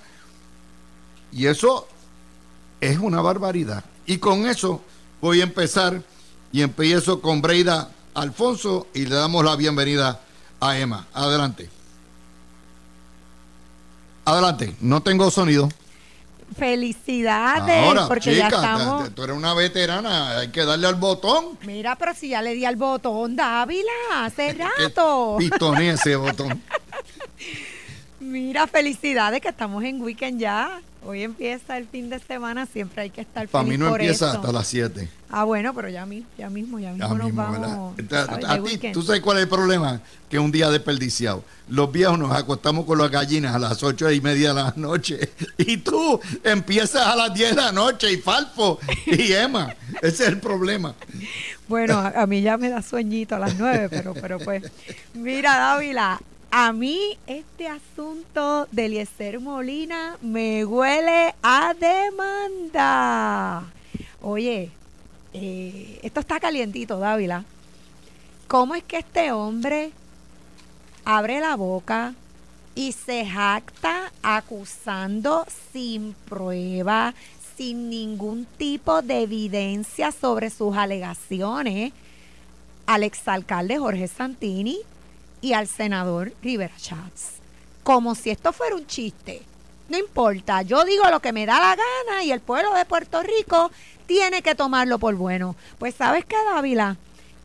Y 1.33 1.46
eso 1.46 1.88
es 2.79 2.98
una 2.98 3.22
barbaridad. 3.22 3.83
Y 4.05 4.18
con 4.18 4.46
eso 4.46 4.83
voy 5.22 5.40
a 5.40 5.44
empezar 5.44 6.03
y 6.53 6.61
empiezo 6.61 7.22
con 7.22 7.40
Breida 7.40 7.90
Alfonso 8.12 8.88
y 8.92 9.07
le 9.07 9.14
damos 9.14 9.42
la 9.42 9.57
bienvenida 9.57 10.20
a 10.61 10.79
Emma. 10.79 11.07
Adelante. 11.14 11.70
Adelante, 14.27 14.77
no 14.83 15.03
tengo 15.03 15.31
sonido. 15.31 15.70
Felicidades, 16.56 18.00
porque 18.08 18.34
ya 18.34 18.48
estamos. 18.48 19.14
Tú 19.14 19.24
eres 19.24 19.37
una 19.37 19.54
veterana, 19.54 20.38
hay 20.38 20.48
que 20.48 20.64
darle 20.64 20.87
al 20.87 20.94
botón. 20.96 21.58
Mira, 21.62 21.96
pero 21.96 22.14
si 22.14 22.30
ya 22.30 22.42
le 22.42 22.54
di 22.54 22.64
al 22.64 22.76
botón, 22.76 23.37
Dávila, 23.37 23.90
hace 24.16 24.54
rato. 24.78 25.37
Pitonea 25.38 25.94
ese 25.94 26.16
botón. 26.16 26.62
Mira, 28.29 28.67
felicidades 28.67 29.41
que 29.41 29.49
estamos 29.49 29.83
en 29.85 30.03
weekend 30.03 30.38
ya. 30.38 30.83
Hoy 31.07 31.23
empieza 31.23 31.79
el 31.79 31.87
fin 31.87 32.11
de 32.11 32.19
semana, 32.19 32.67
siempre 32.67 33.03
hay 33.03 33.11
que 33.11 33.23
estar 33.23 33.49
Para 33.49 33.64
mí 33.64 33.79
no 33.79 33.88
empieza 33.88 34.33
hasta 34.33 34.53
las 34.53 34.67
7. 34.67 35.09
Ah, 35.31 35.45
bueno, 35.45 35.73
pero 35.73 35.88
ya, 35.88 36.07
ya 36.37 36.51
mismo, 36.51 36.79
ya 36.79 36.93
mismo 36.93 37.14
nos 37.14 37.35
vamos. 37.35 37.95
A 38.12 38.62
ti, 38.62 38.91
¿tú 38.93 39.03
sabes 39.03 39.23
cuál 39.23 39.38
es 39.38 39.45
el 39.45 39.49
problema? 39.49 40.03
Que 40.29 40.37
es 40.37 40.43
un 40.43 40.53
día 40.53 40.69
desperdiciado. 40.69 41.43
Los 41.69 41.91
viejos 41.91 42.19
nos 42.19 42.33
acostamos 42.33 42.85
con 42.85 42.99
las 42.99 43.11
gallinas 43.11 43.55
a 43.55 43.59
las 43.59 43.83
ocho 43.83 44.11
y 44.11 44.21
media 44.21 44.49
de 44.49 44.55
la 44.62 44.75
noche. 44.77 45.31
Y 45.57 45.79
tú 45.79 46.21
empiezas 46.45 47.07
a 47.07 47.17
las 47.17 47.33
10 47.33 47.51
de 47.51 47.57
la 47.57 47.73
noche 47.73 48.12
y 48.12 48.19
Falfo 48.19 48.79
y 49.07 49.33
Emma. 49.33 49.75
Ese 50.03 50.25
es 50.25 50.29
el 50.29 50.41
problema. 50.41 50.95
Bueno, 51.69 51.99
a, 51.99 52.27
mí 52.27 52.43
ya 52.43 52.57
me 52.57 52.69
da 52.69 52.83
sueñito 52.83 53.37
a 53.37 53.38
las 53.38 53.59
9, 53.59 53.88
pero, 53.91 54.14
pero 54.14 54.38
pues. 54.38 54.62
Mira, 55.14 55.57
Dávila, 55.57 56.21
a 56.50 56.72
mí 56.72 57.18
este 57.26 57.68
asunto 57.68 58.66
de 58.72 58.87
Eliezer 58.87 59.40
Molina 59.40 60.16
me 60.22 60.64
huele 60.64 61.34
a 61.42 61.74
demanda. 61.74 63.64
Oye, 64.22 64.70
eh, 65.32 66.00
esto 66.02 66.20
está 66.20 66.40
calientito, 66.40 66.98
Dávila. 66.98 67.44
¿Cómo 68.46 68.74
es 68.74 68.82
que 68.82 68.98
este 68.98 69.30
hombre 69.32 69.92
abre 71.04 71.40
la 71.40 71.54
boca 71.56 72.14
y 72.74 72.92
se 72.92 73.26
jacta 73.26 74.12
acusando 74.22 75.44
sin 75.72 76.14
prueba, 76.28 77.14
sin 77.56 77.90
ningún 77.90 78.46
tipo 78.56 79.02
de 79.02 79.22
evidencia 79.22 80.12
sobre 80.12 80.48
sus 80.48 80.76
alegaciones 80.76 81.92
al 82.87 83.02
exalcalde 83.02 83.78
Jorge 83.78 84.08
Santini 84.08 84.78
y 85.40 85.53
al 85.53 85.66
senador 85.66 86.33
Rivera 86.42 86.74
Chats? 86.77 87.35
Como 87.83 88.14
si 88.14 88.31
esto 88.31 88.53
fuera 88.53 88.77
un 88.77 88.87
chiste. 88.87 89.42
No 89.88 89.96
importa, 89.98 90.62
yo 90.62 90.85
digo 90.85 91.09
lo 91.11 91.20
que 91.20 91.33
me 91.33 91.46
da 91.46 91.59
la 91.59 91.77
gana 91.77 92.22
y 92.22 92.31
el 92.31 92.40
pueblo 92.40 92.74
de 92.74 92.85
Puerto 92.85 93.22
Rico 93.22 93.70
tiene 94.07 94.42
que 94.42 94.55
tomarlo 94.55 94.98
por 94.98 95.14
bueno. 95.14 95.57
Pues 95.79 95.94
sabes 95.94 96.24
qué, 96.27 96.37
Dávila, 96.53 96.96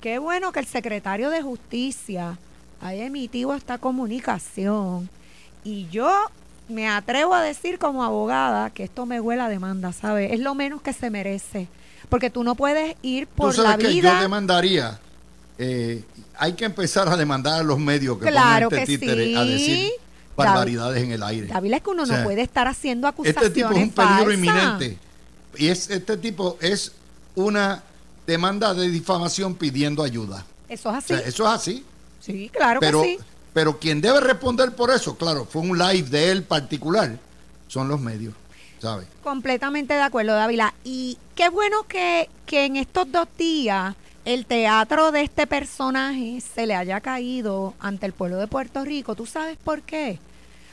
qué 0.02 0.20
bueno 0.20 0.52
que 0.52 0.60
el 0.60 0.66
secretario 0.66 1.30
de 1.30 1.42
Justicia 1.42 2.38
haya 2.82 3.06
emitido 3.06 3.54
esta 3.54 3.78
comunicación. 3.78 5.10
Y 5.64 5.88
yo 5.90 6.12
me 6.68 6.90
atrevo 6.90 7.34
a 7.34 7.42
decir 7.42 7.80
como 7.80 8.04
abogada 8.04 8.70
que 8.72 8.84
esto 8.84 9.06
me 9.06 9.22
huele 9.22 9.42
a 9.44 9.48
demanda, 9.50 9.94
¿sabes? 9.94 10.34
Es 10.34 10.40
lo 10.42 10.56
menos 10.56 10.82
que 10.82 10.92
se 10.92 11.10
merece. 11.10 11.68
Porque 12.10 12.30
tú 12.30 12.44
no 12.44 12.56
puedes 12.56 12.96
ir 13.02 13.28
por 13.28 13.56
¿Tú 13.56 13.62
sabes 13.62 13.72
la 13.72 13.78
que 13.78 13.88
vida. 13.94 14.14
yo 14.16 14.22
demandaría. 14.22 15.00
Eh, 15.64 16.04
hay 16.38 16.54
que 16.54 16.66
empezar 16.66 17.08
a 17.08 17.16
demandar 17.16 17.62
a 17.62 17.64
los 17.64 17.80
medios 17.80 18.18
que 18.18 18.26
Claro 18.26 18.70
pongan 18.70 18.84
este 18.84 18.98
que 18.98 19.00
títere 19.00 19.38
a 19.38 19.44
decir 19.46 19.92
barbaridades 20.36 21.04
en 21.04 21.12
el 21.12 21.24
aire. 21.24 21.48
Dávila, 21.48 21.78
es 21.78 21.84
que 21.84 21.90
uno 21.90 22.04
O 22.04 22.06
sea, 22.06 22.18
no 22.18 22.24
puede 22.24 22.42
estar 22.42 22.68
haciendo 22.68 23.08
Este 23.08 23.32
acusaciones 23.32 23.54
tipo 23.54 23.72
es 23.72 23.78
un 23.78 23.90
peligro 23.92 24.34
inminente. 24.34 24.98
Y 25.56 25.68
es, 25.70 25.90
este 25.90 26.18
tipo 26.18 26.58
es 26.60 26.92
una 27.36 27.84
demanda 28.26 28.74
de 28.74 28.90
difamación 28.90 29.56
pidiendo 29.56 30.04
ayuda. 30.04 30.46
Eso 30.68 30.90
es 30.90 30.96
O 30.96 30.98
así. 30.98 31.08
sea, 31.08 31.20
eso 31.20 31.44
es 31.44 31.50
así. 31.50 31.86
sí, 32.20 32.50
claro 32.52 32.80
pero, 32.80 33.04
que 33.04 33.18
sí. 33.18 33.24
pero 33.54 33.80
quien 33.80 34.02
debe 34.02 34.20
responder 34.20 34.76
por 34.76 34.90
eso, 34.92 35.16
claro, 35.16 35.46
fue 35.46 35.62
un 35.62 35.78
live 35.78 36.10
de 36.10 36.32
él 36.32 36.44
particular, 36.44 37.18
son 37.68 37.88
los 37.88 38.00
medios, 38.02 38.34
¿sabes? 38.82 39.08
Completamente 39.24 39.94
de 39.94 40.02
acuerdo, 40.02 40.34
Dávila. 40.34 40.74
Y 40.84 41.18
qué 41.36 41.50
bueno 41.50 41.84
que, 41.88 42.28
que 42.46 42.66
en 42.66 42.76
estos 42.76 43.12
dos 43.12 43.28
días 43.38 43.96
el 44.26 44.46
teatro 44.46 45.12
de 45.12 45.22
este 45.22 45.48
personaje 45.48 46.42
se 46.42 46.66
le 46.66 46.76
haya 46.76 47.02
caído 47.02 47.74
ante 47.80 48.06
el 48.06 48.14
pueblo 48.14 48.38
de 48.38 48.48
Puerto 48.48 48.84
Rico. 48.86 49.16
¿Tú 49.16 49.26
sabes 49.26 49.58
por 49.58 49.82
qué? 49.82 50.20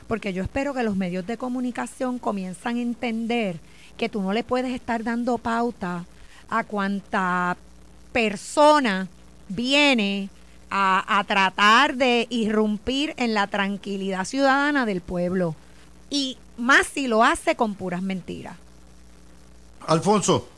Porque 0.06 0.32
yo 0.32 0.42
espero 0.42 0.72
que 0.72 0.82
los 0.82 0.96
medios 0.96 1.26
de 1.26 1.36
comunicación 1.36 2.18
comienzan 2.18 2.76
a 2.76 2.82
entender 2.82 3.58
que 3.96 4.08
tú 4.08 4.22
no 4.22 4.32
le 4.32 4.44
puedes 4.44 4.72
estar 4.72 5.02
dando 5.02 5.38
pauta 5.38 6.04
a 6.48 6.64
cuanta 6.64 7.56
persona 8.12 9.08
viene 9.48 10.30
a, 10.70 11.18
a 11.18 11.24
tratar 11.24 11.96
de 11.96 12.26
irrumpir 12.30 13.14
en 13.16 13.34
la 13.34 13.48
tranquilidad 13.48 14.24
ciudadana 14.24 14.86
del 14.86 15.00
pueblo. 15.00 15.56
Y 16.08 16.38
más 16.56 16.86
si 16.86 17.08
lo 17.08 17.24
hace 17.24 17.56
con 17.56 17.74
puras 17.74 18.02
mentiras. 18.02 18.56
Alfonso. 19.86 20.48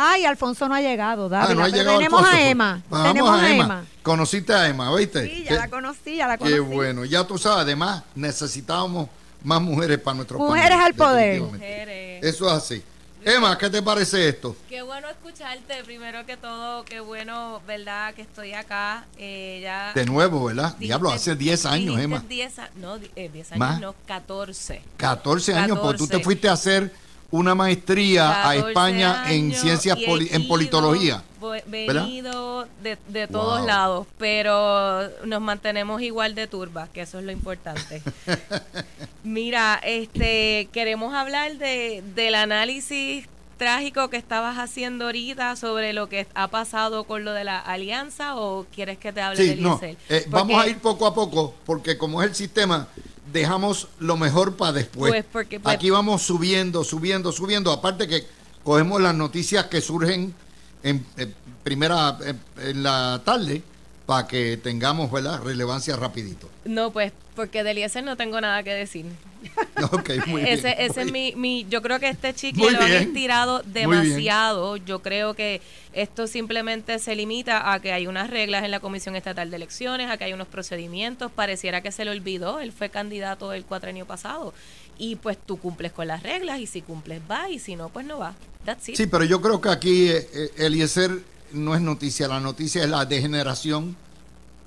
Ay, 0.00 0.24
Alfonso 0.24 0.68
no 0.68 0.76
ha 0.76 0.80
llegado, 0.80 1.26
Ah, 1.26 1.28
Dávila, 1.28 1.54
no 1.54 1.64
ha 1.64 1.68
llegado 1.68 1.98
tenemos 1.98 2.20
Alfonso, 2.20 2.36
a 2.36 2.40
pues. 2.40 2.50
Emma. 2.52 2.82
Tenemos 3.02 3.30
a 3.40 3.50
Emma. 3.50 3.84
Conociste 4.02 4.54
a 4.54 4.68
Emma, 4.68 4.94
¿viste? 4.94 5.24
Sí, 5.26 5.42
ya 5.42 5.48
Qué- 5.48 5.54
la 5.56 5.68
conocí, 5.68 6.16
ya 6.16 6.28
la 6.28 6.38
conocí. 6.38 6.54
Qué 6.54 6.60
bueno. 6.60 7.04
Ya 7.04 7.24
tú 7.24 7.36
sabes, 7.36 7.62
además 7.62 8.04
necesitábamos 8.14 9.08
más 9.42 9.60
mujeres 9.60 9.98
para 9.98 10.14
nuestro 10.14 10.38
Mujeres 10.38 10.70
panel, 10.70 10.86
al 10.86 10.94
poder. 10.94 11.40
Mujeres. 11.40 12.24
Eso 12.24 12.46
es 12.46 12.52
así. 12.52 12.82
Emma, 13.24 13.58
¿qué 13.58 13.68
te 13.68 13.82
parece 13.82 14.28
esto? 14.28 14.54
Qué 14.68 14.80
bueno 14.82 15.08
escucharte, 15.08 15.82
primero 15.84 16.24
que 16.24 16.36
todo, 16.36 16.84
qué 16.84 17.00
bueno, 17.00 17.60
¿verdad? 17.66 18.14
Que 18.14 18.22
estoy 18.22 18.52
acá. 18.54 19.04
Eh, 19.18 19.58
ya 19.64 19.92
De 19.92 20.06
nuevo, 20.06 20.44
¿verdad? 20.44 20.66
dijiste- 20.68 20.84
Diablo, 20.86 21.10
hace 21.10 21.34
10 21.34 21.66
años, 21.66 21.98
Emma. 21.98 22.22
10 22.28 22.56
a- 22.60 22.70
no, 22.76 22.96
di- 22.98 23.10
eh, 23.16 23.28
10 23.32 23.50
años, 23.50 23.58
¿Más? 23.58 23.80
no, 23.80 23.96
14. 24.06 24.80
14 24.96 25.54
años, 25.56 25.76
porque 25.80 25.98
tú 25.98 26.04
te 26.06 26.12
14. 26.12 26.24
fuiste 26.24 26.48
a 26.48 26.52
hacer 26.52 26.94
una 27.30 27.54
maestría 27.54 28.30
a 28.40 28.54
14 28.54 28.68
España 28.68 29.24
en 29.28 29.52
ciencias 29.54 29.98
poli- 29.98 30.28
en 30.32 30.48
politología. 30.48 31.22
Venido 31.66 32.66
de, 32.82 32.98
de 33.08 33.26
todos 33.28 33.58
Wow. 33.60 33.66
lados, 33.66 34.06
pero 34.18 35.08
nos 35.26 35.40
mantenemos 35.40 36.00
igual 36.02 36.34
de 36.34 36.46
turbas, 36.46 36.88
que 36.88 37.02
eso 37.02 37.18
es 37.18 37.24
lo 37.24 37.32
importante. 37.32 38.02
Mira, 39.24 39.80
este 39.84 40.68
queremos 40.72 41.14
hablar 41.14 41.56
de, 41.58 42.02
del 42.14 42.34
análisis 42.34 43.26
trágico 43.56 44.08
que 44.08 44.16
estabas 44.16 44.56
haciendo 44.56 45.06
ahorita 45.06 45.56
sobre 45.56 45.92
lo 45.92 46.08
que 46.08 46.26
ha 46.34 46.48
pasado 46.48 47.04
con 47.04 47.24
lo 47.24 47.32
de 47.32 47.42
la 47.44 47.58
alianza 47.58 48.36
o 48.36 48.66
quieres 48.74 48.98
que 48.98 49.12
te 49.12 49.20
hable 49.20 49.36
Sí, 49.42 49.48
de 49.50 49.56
no. 49.56 49.80
Eh, 49.82 50.24
vamos 50.28 50.62
a 50.62 50.68
ir 50.68 50.78
poco 50.78 51.06
a 51.06 51.14
poco, 51.14 51.54
porque 51.66 51.98
como 51.98 52.22
es 52.22 52.28
el 52.30 52.34
sistema, 52.36 52.86
dejamos 53.32 53.88
lo 53.98 54.16
mejor 54.16 54.56
para 54.56 54.72
después. 54.72 55.10
Pues, 55.12 55.24
porque, 55.30 55.60
pues- 55.60 55.74
Aquí 55.74 55.90
vamos 55.90 56.22
subiendo, 56.22 56.84
subiendo, 56.84 57.32
subiendo. 57.32 57.72
Aparte 57.72 58.06
que 58.08 58.26
cogemos 58.64 59.00
las 59.00 59.14
noticias 59.14 59.66
que 59.66 59.80
surgen 59.80 60.34
en, 60.82 61.04
en 61.16 61.34
primera 61.62 62.18
en, 62.24 62.40
en 62.68 62.82
la 62.82 63.22
tarde 63.24 63.62
para 64.06 64.26
que 64.26 64.56
tengamos 64.56 65.10
¿verdad? 65.10 65.42
relevancia 65.42 65.96
rapidito. 65.96 66.48
No, 66.64 66.90
pues 66.90 67.12
porque 67.36 67.62
de 67.62 67.72
Eliezer 67.72 68.02
no 68.04 68.16
tengo 68.16 68.40
nada 68.40 68.62
que 68.62 68.72
decir. 68.74 69.06
Ok, 69.92 70.10
muy 70.26 70.42
bien. 70.42 70.58
ese 70.58 70.74
ese 70.78 71.02
es 71.02 71.12
mi, 71.12 71.34
mi, 71.36 71.66
yo 71.68 71.82
creo 71.82 72.00
que 72.00 72.08
este 72.08 72.34
chicle 72.34 72.70
lo 72.72 72.80
han 72.80 72.92
estirado 72.92 73.62
demasiado. 73.64 74.76
Yo 74.76 75.00
creo 75.00 75.34
que 75.34 75.60
esto 75.92 76.26
simplemente 76.26 76.98
se 76.98 77.14
limita 77.14 77.72
a 77.72 77.80
que 77.80 77.92
hay 77.92 78.06
unas 78.06 78.30
reglas 78.30 78.64
en 78.64 78.70
la 78.70 78.80
Comisión 78.80 79.16
Estatal 79.16 79.50
de 79.50 79.56
Elecciones, 79.56 80.10
a 80.10 80.16
que 80.16 80.24
hay 80.24 80.32
unos 80.32 80.48
procedimientos. 80.48 81.30
Pareciera 81.32 81.80
que 81.80 81.92
se 81.92 82.04
le 82.04 82.10
olvidó. 82.10 82.60
Él 82.60 82.72
fue 82.72 82.90
candidato 82.90 83.52
el 83.52 83.64
cuatrenio 83.64 84.06
pasado. 84.06 84.52
Y 84.98 85.16
pues 85.16 85.38
tú 85.38 85.58
cumples 85.58 85.92
con 85.92 86.08
las 86.08 86.22
reglas 86.22 86.58
y 86.58 86.66
si 86.66 86.82
cumples 86.82 87.20
va 87.30 87.48
y 87.48 87.58
si 87.58 87.76
no, 87.76 87.88
pues 87.88 88.04
no 88.04 88.18
va. 88.18 88.34
That's 88.64 88.88
it. 88.88 88.96
Sí, 88.96 89.06
pero 89.06 89.24
yo 89.24 89.40
creo 89.40 89.60
que 89.60 89.68
aquí 89.68 90.08
eh, 90.08 90.28
eh, 90.32 90.50
Eliezer 90.58 91.22
no 91.52 91.74
es 91.74 91.80
noticia. 91.80 92.26
La 92.26 92.40
noticia 92.40 92.82
es 92.82 92.90
la 92.90 93.04
degeneración, 93.04 93.96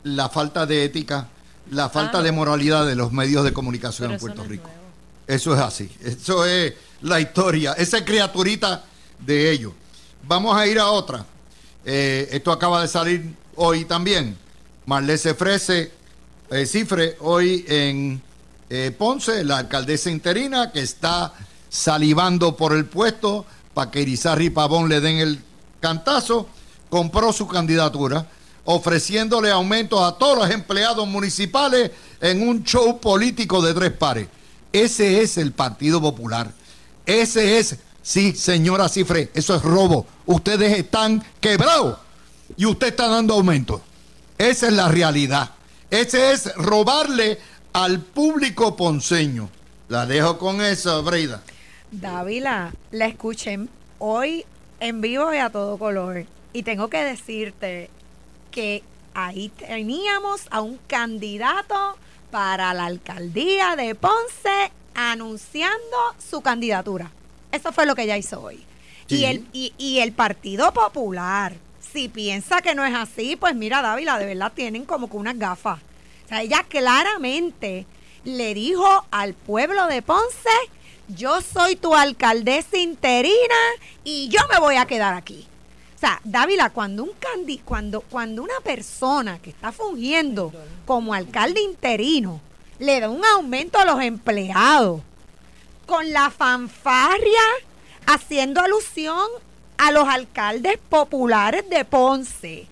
la 0.03 0.29
falta 0.29 0.65
de 0.65 0.85
ética, 0.85 1.27
la 1.71 1.89
falta 1.89 2.19
Ah. 2.19 2.21
de 2.21 2.31
moralidad 2.31 2.85
de 2.85 2.95
los 2.95 3.11
medios 3.11 3.43
de 3.43 3.53
comunicación 3.53 4.11
en 4.11 4.19
Puerto 4.19 4.43
no 4.43 4.49
Rico. 4.49 4.69
Eso 5.25 5.53
es 5.53 5.59
así. 5.61 5.89
Eso 6.03 6.45
es 6.45 6.73
la 7.01 7.19
historia. 7.19 7.73
Esa 7.73 8.03
criaturita 8.03 8.83
de 9.19 9.51
ellos. 9.51 9.73
Vamos 10.27 10.55
a 10.55 10.67
ir 10.67 10.77
a 10.79 10.89
otra. 10.89 11.25
Eh, 11.85 12.27
esto 12.31 12.51
acaba 12.51 12.81
de 12.81 12.87
salir 12.87 13.33
hoy 13.55 13.85
también. 13.85 14.37
Marlene 14.85 15.17
Cifre, 15.17 15.57
eh, 16.49 16.65
Cifre 16.65 17.15
hoy 17.21 17.65
en 17.67 18.21
eh, 18.69 18.93
Ponce, 18.97 19.43
la 19.43 19.59
alcaldesa 19.59 20.09
interina 20.09 20.71
que 20.71 20.81
está 20.81 21.33
salivando 21.69 22.55
por 22.57 22.73
el 22.73 22.85
puesto 22.85 23.45
para 23.73 23.89
que 23.89 24.01
Irizarry 24.01 24.47
y 24.47 24.49
Pavón 24.49 24.89
le 24.89 24.99
den 24.99 25.19
el 25.19 25.41
cantazo, 25.79 26.49
compró 26.89 27.31
su 27.31 27.47
candidatura 27.47 28.27
ofreciéndole 28.65 29.49
aumentos 29.51 30.01
a 30.01 30.17
todos 30.17 30.37
los 30.37 30.49
empleados 30.49 31.07
municipales 31.07 31.91
en 32.19 32.47
un 32.47 32.63
show 32.63 32.99
político 32.99 33.61
de 33.61 33.73
tres 33.73 33.91
pares. 33.91 34.27
Ese 34.71 35.21
es 35.21 35.37
el 35.37 35.51
Partido 35.51 36.01
Popular. 36.01 36.51
Ese 37.05 37.57
es, 37.57 37.77
sí, 38.01 38.33
señora 38.33 38.87
Cifre, 38.87 39.31
eso 39.33 39.55
es 39.55 39.61
robo. 39.61 40.05
Ustedes 40.25 40.77
están 40.77 41.23
quebrados 41.39 41.97
y 42.55 42.65
usted 42.65 42.87
está 42.87 43.07
dando 43.07 43.33
aumentos. 43.33 43.81
Esa 44.37 44.67
es 44.67 44.73
la 44.73 44.87
realidad. 44.87 45.51
Ese 45.89 46.31
es 46.31 46.55
robarle 46.55 47.39
al 47.73 47.99
público 47.99 48.75
ponceño. 48.75 49.49
La 49.89 50.05
dejo 50.05 50.37
con 50.37 50.61
eso, 50.61 51.03
Breida. 51.03 51.41
Dávila, 51.91 52.73
la 52.91 53.07
escuché 53.07 53.59
hoy 53.99 54.45
en 54.79 55.01
vivo 55.01 55.33
y 55.33 55.37
a 55.37 55.49
todo 55.49 55.77
color. 55.77 56.25
Y 56.53 56.63
tengo 56.63 56.89
que 56.89 57.03
decirte 57.03 57.89
que 58.51 58.83
ahí 59.13 59.49
teníamos 59.49 60.47
a 60.51 60.61
un 60.61 60.77
candidato 60.87 61.97
para 62.29 62.73
la 62.73 62.85
alcaldía 62.85 63.75
de 63.75 63.95
Ponce 63.95 64.71
anunciando 64.93 65.97
su 66.19 66.41
candidatura. 66.41 67.11
Eso 67.51 67.71
fue 67.71 67.85
lo 67.85 67.95
que 67.95 68.03
ella 68.03 68.17
hizo 68.17 68.41
hoy. 68.41 68.63
Sí. 69.07 69.17
Y, 69.17 69.25
el, 69.25 69.47
y, 69.51 69.73
y 69.77 69.99
el 69.99 70.13
Partido 70.13 70.73
Popular, 70.73 71.53
si 71.79 72.07
piensa 72.07 72.61
que 72.61 72.75
no 72.75 72.85
es 72.85 72.95
así, 72.95 73.35
pues 73.35 73.55
mira, 73.55 73.81
Dávila, 73.81 74.17
de 74.17 74.25
verdad 74.25 74.53
tienen 74.53 74.85
como 74.85 75.09
que 75.09 75.17
unas 75.17 75.37
gafas. 75.37 75.79
O 76.25 76.27
sea, 76.29 76.41
ella 76.41 76.65
claramente 76.67 77.85
le 78.23 78.53
dijo 78.53 79.05
al 79.11 79.33
pueblo 79.33 79.87
de 79.87 80.01
Ponce, 80.01 80.49
yo 81.09 81.41
soy 81.41 81.75
tu 81.75 81.93
alcaldesa 81.93 82.77
interina 82.77 83.55
y 84.03 84.29
yo 84.29 84.39
me 84.51 84.59
voy 84.59 84.75
a 84.75 84.85
quedar 84.85 85.13
aquí. 85.13 85.47
Sea, 86.01 86.19
Dávila, 86.23 86.71
cuando 86.71 87.03
un 87.03 87.11
candi, 87.19 87.59
cuando, 87.59 88.01
cuando 88.01 88.41
una 88.41 88.59
persona 88.63 89.37
que 89.37 89.51
está 89.51 89.71
fungiendo 89.71 90.51
como 90.87 91.13
alcalde 91.13 91.61
interino 91.61 92.41
le 92.79 92.99
da 92.99 93.07
un 93.07 93.23
aumento 93.23 93.77
a 93.77 93.85
los 93.85 94.01
empleados 94.01 95.01
con 95.85 96.11
la 96.11 96.31
fanfarria 96.31 97.39
haciendo 98.07 98.61
alusión 98.61 99.27
a 99.77 99.91
los 99.91 100.07
alcaldes 100.07 100.79
populares 100.89 101.69
de 101.69 101.85
Ponce 101.85 102.65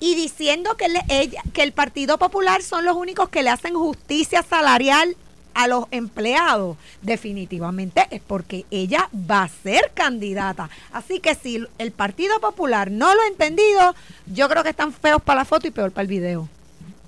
y 0.00 0.16
diciendo 0.16 0.76
que 0.76 1.62
el 1.62 1.72
Partido 1.72 2.18
Popular 2.18 2.62
son 2.64 2.84
los 2.84 2.96
únicos 2.96 3.28
que 3.28 3.44
le 3.44 3.50
hacen 3.50 3.74
justicia 3.74 4.42
salarial 4.42 5.16
a 5.54 5.66
los 5.68 5.84
empleados, 5.90 6.76
definitivamente 7.02 8.06
es 8.10 8.20
porque 8.26 8.64
ella 8.70 9.08
va 9.30 9.42
a 9.44 9.48
ser 9.48 9.92
candidata. 9.94 10.70
Así 10.92 11.20
que 11.20 11.34
si 11.34 11.64
el 11.78 11.92
Partido 11.92 12.40
Popular 12.40 12.90
no 12.90 13.14
lo 13.14 13.20
ha 13.22 13.26
entendido, 13.28 13.94
yo 14.26 14.48
creo 14.48 14.62
que 14.62 14.70
están 14.70 14.92
feos 14.92 15.22
para 15.22 15.40
la 15.40 15.44
foto 15.44 15.66
y 15.66 15.70
peor 15.70 15.92
para 15.92 16.02
el 16.02 16.08
video. 16.08 16.48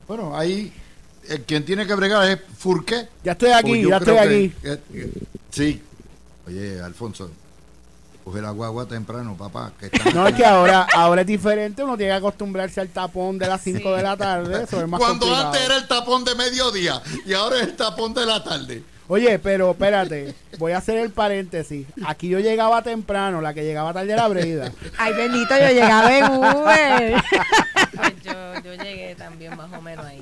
Bueno, 0.08 0.36
ahí 0.36 0.72
eh, 1.28 1.42
quien 1.46 1.64
tiene 1.64 1.86
que 1.86 1.94
bregar 1.94 2.28
es 2.30 2.38
Furqué. 2.58 3.08
Ya 3.24 3.32
estoy 3.32 3.50
aquí, 3.50 3.68
Pues 3.70 3.88
ya 3.88 3.96
estoy 3.98 4.14
que- 4.14 4.20
aquí. 4.20 4.52
eh, 4.64 4.80
eh, 4.94 5.12
sí. 5.50 5.82
Oye, 6.46 6.80
Alfonso, 6.80 7.30
coge 8.24 8.40
la 8.40 8.50
guagua 8.50 8.86
temprano, 8.86 9.36
papá. 9.36 9.72
Que 9.78 9.86
está- 9.92 10.10
No, 10.12 10.26
es 10.28 10.34
que 10.34 10.44
ahora, 10.44 10.86
ahora 10.94 11.22
es 11.22 11.26
diferente, 11.26 11.82
uno 11.82 11.96
tiene 11.96 12.12
que 12.12 12.18
acostumbrarse 12.18 12.80
al 12.80 12.88
tapón 12.88 13.38
de 13.38 13.46
las 13.48 13.60
5 13.62 13.78
Sí. 13.78 13.96
de 13.96 14.02
la 14.02 14.16
tarde, 14.16 14.64
eso 14.64 14.80
es 14.80 14.88
más 14.88 14.98
Cuando 15.00 15.26
complicado. 15.26 15.46
antes 15.48 15.62
era 15.64 15.76
el 15.76 15.88
tapón 15.88 16.24
de 16.24 16.34
mediodía 16.34 17.02
y 17.26 17.32
ahora 17.34 17.56
es 17.56 17.62
el 17.64 17.76
tapón 17.76 18.14
de 18.14 18.24
la 18.26 18.42
tarde. 18.42 18.84
Oye, 19.08 19.38
pero 19.40 19.72
espérate, 19.72 20.34
voy 20.58 20.72
a 20.72 20.78
hacer 20.78 20.96
el 20.96 21.10
paréntesis. 21.10 21.86
Aquí 22.06 22.28
yo 22.28 22.38
llegaba 22.38 22.82
temprano, 22.82 23.40
la 23.42 23.52
que 23.52 23.62
llegaba 23.64 23.92
tarde 23.92 24.12
era 24.12 24.26
Breida. 24.28 24.72
Ay, 24.96 25.12
bendito, 25.12 25.54
yo 25.58 25.68
llegaba 25.68 26.16
en 26.16 26.24
Uber. 26.32 27.22
Pues 27.96 28.14
yo, 28.24 28.54
yo 28.64 28.74
llegué 28.82 29.14
también 29.16 29.54
más 29.56 29.70
o 29.72 29.82
menos 29.82 30.06
ahí. 30.06 30.20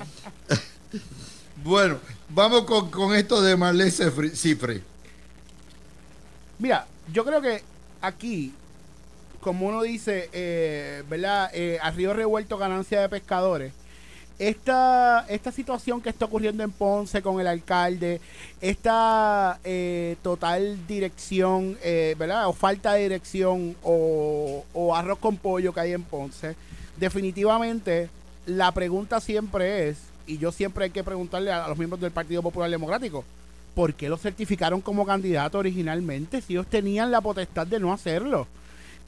Bueno, 1.63 1.99
vamos 2.31 2.63
con, 2.65 2.91
con 2.91 3.15
esto 3.15 3.41
de 3.43 3.57
Marlene 3.57 3.91
Cifre. 3.91 4.31
Cifre. 4.35 4.83
Mira, 6.59 6.87
yo 7.13 7.25
creo 7.25 7.41
que 7.41 7.63
aquí, 8.01 8.53
como 9.41 9.69
uno 9.69 9.83
dice, 9.83 10.29
eh, 10.33 11.03
¿verdad? 11.09 11.51
Eh, 11.55 11.79
río 11.97 12.13
revuelto 12.13 12.59
ganancia 12.59 13.01
de 13.01 13.09
pescadores. 13.09 13.73
Esta, 14.39 15.27
esta 15.29 15.53
situación 15.53 16.01
que 16.01 16.09
está 16.09 16.25
ocurriendo 16.25 16.63
en 16.63 16.73
Ponce 16.73 17.21
con 17.21 17.41
el 17.41 17.47
alcalde, 17.47 18.23
esta 18.63 19.61
eh, 19.65 20.17
total 20.23 20.87
dirección, 20.87 21.77
eh, 21.83 22.15
¿verdad? 22.19 22.49
O 22.49 22.55
falta 22.55 22.95
de 22.95 23.03
dirección 23.03 23.77
o, 23.83 24.65
o 24.73 24.97
arroz 24.97 25.19
con 25.19 25.37
pollo 25.37 25.75
que 25.75 25.81
hay 25.81 25.93
en 25.93 26.03
Ponce, 26.03 26.57
definitivamente 26.97 28.09
la 28.47 28.73
pregunta 28.73 29.21
siempre 29.21 29.91
es, 29.91 29.99
y 30.27 30.39
yo 30.39 30.53
siempre 30.53 30.85
hay 30.85 30.91
que 30.91 31.05
preguntarle 31.05 31.53
a, 31.53 31.67
a 31.67 31.69
los 31.69 31.77
miembros 31.77 32.01
del 32.01 32.11
Partido 32.11 32.41
Popular 32.43 32.71
Democrático, 32.71 33.27
¿por 33.75 33.95
qué 33.95 34.09
lo 34.09 34.17
certificaron 34.17 34.81
como 34.81 35.07
candidato 35.07 35.59
originalmente 35.59 36.41
si 36.41 36.55
ellos 36.55 36.67
tenían 36.67 37.11
la 37.11 37.21
potestad 37.21 37.67
de 37.67 37.81
no 37.81 37.93
hacerlo? 37.93 38.47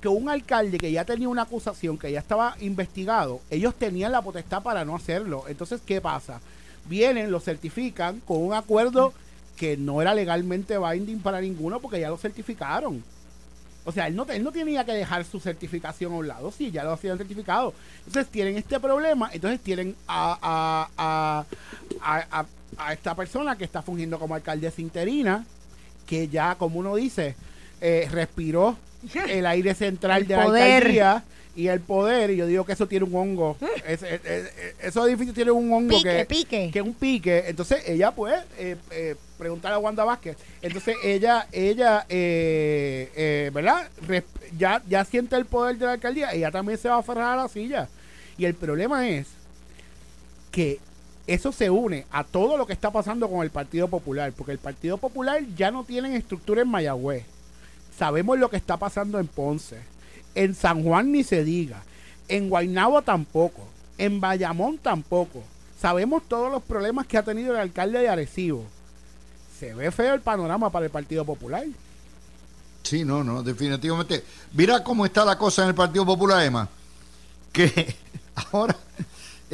Que 0.00 0.08
un 0.08 0.28
alcalde 0.28 0.78
que 0.78 0.90
ya 0.90 1.04
tenía 1.04 1.28
una 1.28 1.42
acusación, 1.42 1.98
que 1.98 2.10
ya 2.10 2.18
estaba 2.18 2.56
investigado, 2.60 3.40
ellos 3.50 3.74
tenían 3.74 4.12
la 4.12 4.22
potestad 4.22 4.62
para 4.62 4.84
no 4.84 4.96
hacerlo. 4.96 5.44
Entonces, 5.48 5.80
¿qué 5.84 6.00
pasa? 6.00 6.40
Vienen, 6.86 7.30
lo 7.30 7.38
certifican 7.38 8.20
con 8.20 8.42
un 8.42 8.54
acuerdo 8.54 9.12
que 9.56 9.76
no 9.76 10.02
era 10.02 10.14
legalmente 10.14 10.78
binding 10.78 11.20
para 11.20 11.40
ninguno 11.40 11.78
porque 11.78 12.00
ya 12.00 12.08
lo 12.08 12.16
certificaron. 12.16 13.02
O 13.84 13.90
sea, 13.90 14.06
él 14.06 14.14
no, 14.14 14.24
él 14.28 14.44
no 14.44 14.52
tenía 14.52 14.84
que 14.84 14.92
dejar 14.92 15.24
su 15.24 15.40
certificación 15.40 16.12
a 16.12 16.16
un 16.16 16.28
lado, 16.28 16.52
sí, 16.52 16.70
ya 16.70 16.84
lo 16.84 16.92
hacían 16.92 17.18
certificado. 17.18 17.74
Entonces 18.06 18.30
tienen 18.30 18.56
este 18.56 18.78
problema, 18.78 19.30
entonces 19.32 19.60
tienen 19.60 19.96
a, 20.06 20.88
a, 20.96 21.44
a, 22.00 22.40
a, 22.40 22.46
a- 22.76 22.92
esta 22.92 23.14
persona 23.14 23.56
que 23.56 23.64
está 23.64 23.82
fungiendo 23.82 24.18
como 24.18 24.34
alcaldesa 24.34 24.80
interina, 24.80 25.44
que 26.06 26.28
ya, 26.28 26.54
como 26.56 26.78
uno 26.80 26.96
dice, 26.96 27.34
eh, 27.80 28.08
respiró 28.10 28.76
el 29.28 29.46
aire 29.46 29.74
central 29.74 30.22
El 30.22 30.28
de 30.28 30.36
la 30.36 30.44
poder. 30.44 30.72
alcaldía 30.74 31.24
y 31.54 31.66
el 31.66 31.80
poder, 31.80 32.30
y 32.30 32.36
yo 32.36 32.46
digo 32.46 32.64
que 32.64 32.72
eso 32.72 32.86
tiene 32.88 33.04
un 33.04 33.14
hongo. 33.14 33.56
Es- 33.86 34.02
es- 34.02 34.24
es- 34.24 34.44
es- 34.56 34.74
esos 34.80 35.06
edificios 35.06 35.34
tienen 35.34 35.54
un 35.54 35.70
hongo 35.72 35.96
Pique, 35.98 36.16
que, 36.18 36.24
pique. 36.24 36.70
que 36.72 36.78
es 36.78 36.84
un 36.84 36.94
pique. 36.94 37.44
Entonces 37.46 37.82
ella 37.86 38.10
pues 38.12 38.34
eh, 38.58 38.76
eh, 38.90 39.16
preguntar 39.36 39.72
a 39.72 39.78
Wanda 39.78 40.04
Vázquez. 40.04 40.36
Entonces 40.62 40.96
ella, 41.04 41.46
ella, 41.52 42.06
eh, 42.08 43.50
¿verdad? 43.52 43.88
Ya, 44.56 44.82
ya 44.88 45.04
siente 45.04 45.36
el 45.36 45.44
poder 45.46 45.76
de 45.78 45.86
la 45.86 45.92
alcaldía. 45.92 46.32
Ella 46.32 46.50
también 46.50 46.78
se 46.78 46.88
va 46.88 46.94
a 46.96 46.98
aferrar 47.00 47.38
a 47.38 47.42
la 47.42 47.48
silla. 47.48 47.88
Y 48.38 48.44
el 48.46 48.54
problema 48.54 49.08
es 49.08 49.26
que 50.50 50.78
eso 51.26 51.52
se 51.52 51.70
une 51.70 52.06
a 52.10 52.24
todo 52.24 52.56
lo 52.56 52.66
que 52.66 52.72
está 52.72 52.90
pasando 52.90 53.28
con 53.28 53.42
el 53.42 53.50
Partido 53.50 53.88
Popular, 53.88 54.32
porque 54.32 54.52
el 54.52 54.58
Partido 54.58 54.98
Popular 54.98 55.42
ya 55.56 55.70
no 55.70 55.84
tiene 55.84 56.16
estructura 56.16 56.62
en 56.62 56.68
Mayagüez. 56.68 57.24
Sabemos 57.96 58.38
lo 58.38 58.50
que 58.50 58.56
está 58.56 58.76
pasando 58.76 59.18
en 59.18 59.26
Ponce. 59.28 59.78
En 60.34 60.54
San 60.54 60.82
Juan 60.82 61.12
ni 61.12 61.22
se 61.22 61.44
diga. 61.44 61.82
En 62.28 62.48
Guaynabo 62.48 63.02
tampoco. 63.02 63.68
En 63.98 64.20
Bayamón 64.20 64.78
tampoco. 64.78 65.42
Sabemos 65.80 66.22
todos 66.28 66.50
los 66.50 66.62
problemas 66.62 67.06
que 67.06 67.18
ha 67.18 67.22
tenido 67.22 67.52
el 67.52 67.60
alcalde 67.60 68.00
de 68.00 68.08
Arecibo. 68.08 68.64
Se 69.58 69.74
ve 69.74 69.90
feo 69.90 70.14
el 70.14 70.20
panorama 70.20 70.70
para 70.70 70.86
el 70.86 70.90
Partido 70.90 71.24
Popular. 71.24 71.64
Sí, 72.82 73.04
no, 73.04 73.22
no, 73.22 73.42
definitivamente. 73.42 74.24
Mira 74.54 74.82
cómo 74.82 75.06
está 75.06 75.24
la 75.24 75.38
cosa 75.38 75.62
en 75.62 75.68
el 75.68 75.74
Partido 75.74 76.04
Popular, 76.04 76.44
Emma. 76.44 76.68
Que 77.52 77.94
ahora, 78.52 78.76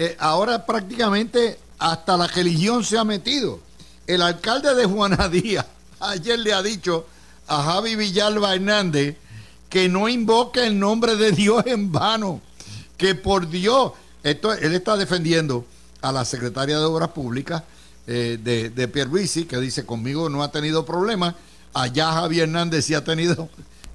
eh, 0.01 0.16
ahora 0.20 0.64
prácticamente 0.64 1.59
hasta 1.76 2.16
la 2.16 2.28
religión 2.28 2.84
se 2.84 2.96
ha 2.96 3.03
metido. 3.03 3.59
El 4.07 4.22
alcalde 4.22 4.72
de 4.76 4.86
Juana 4.86 5.28
Díaz 5.32 5.66
ayer 5.99 6.38
le 6.38 6.53
ha 6.53 6.62
dicho 6.62 7.05
a 7.49 7.64
Javi 7.64 7.96
Villalba 7.96 8.55
Hernández 8.55 9.16
que 9.68 9.88
no 9.88 10.09
invoque 10.09 10.64
el 10.64 10.78
nombre 10.78 11.16
de 11.16 11.32
Dios 11.32 11.64
en 11.66 11.90
vano. 11.90 12.40
Que 12.96 13.16
por 13.16 13.49
Dios, 13.49 13.90
esto, 14.22 14.53
él 14.53 14.72
está 14.72 14.96
defendiendo 14.96 15.66
a 16.01 16.12
la 16.12 16.24
secretaria 16.24 16.78
de 16.78 16.84
Obras 16.84 17.09
Públicas 17.09 17.64
eh, 18.07 18.38
de, 18.40 18.70
de 18.70 18.86
Pierluisi, 18.86 19.46
que 19.46 19.59
dice 19.59 19.84
conmigo 19.84 20.28
no 20.28 20.44
ha 20.44 20.53
tenido 20.53 20.86
problemas. 20.86 21.34
Allá 21.74 22.12
Javi 22.12 22.38
Hernández 22.38 22.84
sí 22.84 22.94
ha 22.94 23.03
tenido 23.03 23.49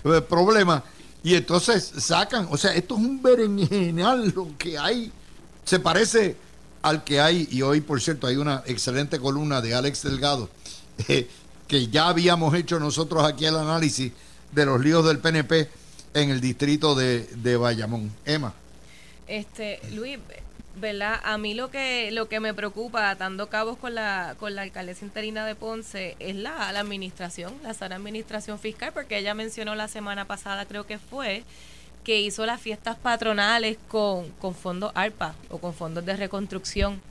problemas. 0.27 0.83
Y 1.23 1.35
entonces 1.35 1.93
sacan, 1.99 2.49
o 2.51 2.57
sea, 2.57 2.75
esto 2.75 2.95
es 2.95 2.99
un 2.99 3.21
berenjenal 3.21 4.33
lo 4.35 4.49
que 4.57 4.77
hay. 4.77 5.09
Se 5.65 5.79
parece 5.79 6.35
al 6.81 7.03
que 7.03 7.21
hay, 7.21 7.47
y 7.51 7.61
hoy 7.61 7.81
por 7.81 8.01
cierto 8.01 8.27
hay 8.27 8.35
una 8.35 8.63
excelente 8.65 9.19
columna 9.19 9.61
de 9.61 9.73
Alex 9.73 10.03
Delgado, 10.03 10.49
eh, 11.07 11.27
que 11.67 11.87
ya 11.87 12.09
habíamos 12.09 12.53
hecho 12.55 12.79
nosotros 12.79 13.23
aquí 13.23 13.45
el 13.45 13.55
análisis 13.55 14.11
de 14.51 14.65
los 14.65 14.81
líos 14.81 15.05
del 15.05 15.19
PNP 15.19 15.69
en 16.13 16.29
el 16.29 16.41
distrito 16.41 16.93
de, 16.95 17.21
de 17.37 17.57
Bayamón. 17.57 18.11
Emma. 18.25 18.53
Este, 19.27 19.79
Luis, 19.93 20.19
¿verdad? 20.75 21.19
A 21.23 21.37
mí 21.37 21.53
lo 21.53 21.69
que 21.69 22.11
lo 22.11 22.27
que 22.27 22.39
me 22.39 22.53
preocupa, 22.53 23.09
atando 23.09 23.47
cabos 23.47 23.77
con 23.77 23.95
la 23.95 24.35
con 24.39 24.55
la 24.55 24.63
alcaldesa 24.63 25.05
interina 25.05 25.45
de 25.45 25.55
Ponce, 25.55 26.15
es 26.19 26.35
la, 26.35 26.71
la 26.71 26.79
administración, 26.79 27.53
la 27.63 27.73
sana 27.73 27.95
administración 27.95 28.59
fiscal, 28.59 28.91
porque 28.93 29.17
ella 29.17 29.33
mencionó 29.33 29.75
la 29.75 29.87
semana 29.87 30.25
pasada, 30.25 30.65
creo 30.65 30.85
que 30.85 30.99
fue, 30.99 31.43
que 32.03 32.21
hizo 32.21 32.45
las 32.45 32.59
fiestas 32.61 32.97
patronales 32.97 33.77
con, 33.87 34.29
con 34.39 34.53
fondos 34.53 34.91
ARPA 34.95 35.35
o 35.49 35.57
con 35.57 35.73
fondos 35.73 36.05
de 36.05 36.15
reconstrucción. 36.15 37.01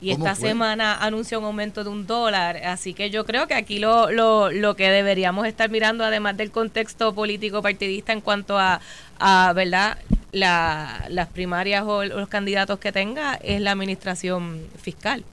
Y 0.00 0.12
¿Cómo 0.12 0.26
esta 0.26 0.34
fue? 0.34 0.50
semana 0.50 0.96
anunció 0.98 1.38
un 1.38 1.46
aumento 1.46 1.82
de 1.82 1.88
un 1.90 2.06
dólar. 2.06 2.58
Así 2.58 2.92
que 2.92 3.10
yo 3.10 3.24
creo 3.24 3.46
que 3.46 3.54
aquí 3.54 3.78
lo, 3.78 4.10
lo, 4.10 4.50
lo 4.50 4.76
que 4.76 4.90
deberíamos 4.90 5.46
estar 5.46 5.70
mirando, 5.70 6.04
además 6.04 6.36
del 6.36 6.50
contexto 6.50 7.14
político 7.14 7.62
partidista 7.62 8.12
en 8.12 8.20
cuanto 8.20 8.58
a, 8.58 8.80
a 9.18 9.52
¿verdad? 9.54 9.98
La, 10.32 11.06
las 11.08 11.28
primarias 11.28 11.84
o 11.86 12.04
los 12.04 12.28
candidatos 12.28 12.78
que 12.80 12.92
tenga, 12.92 13.34
es 13.36 13.60
la 13.60 13.70
administración 13.70 14.60
fiscal. 14.82 15.24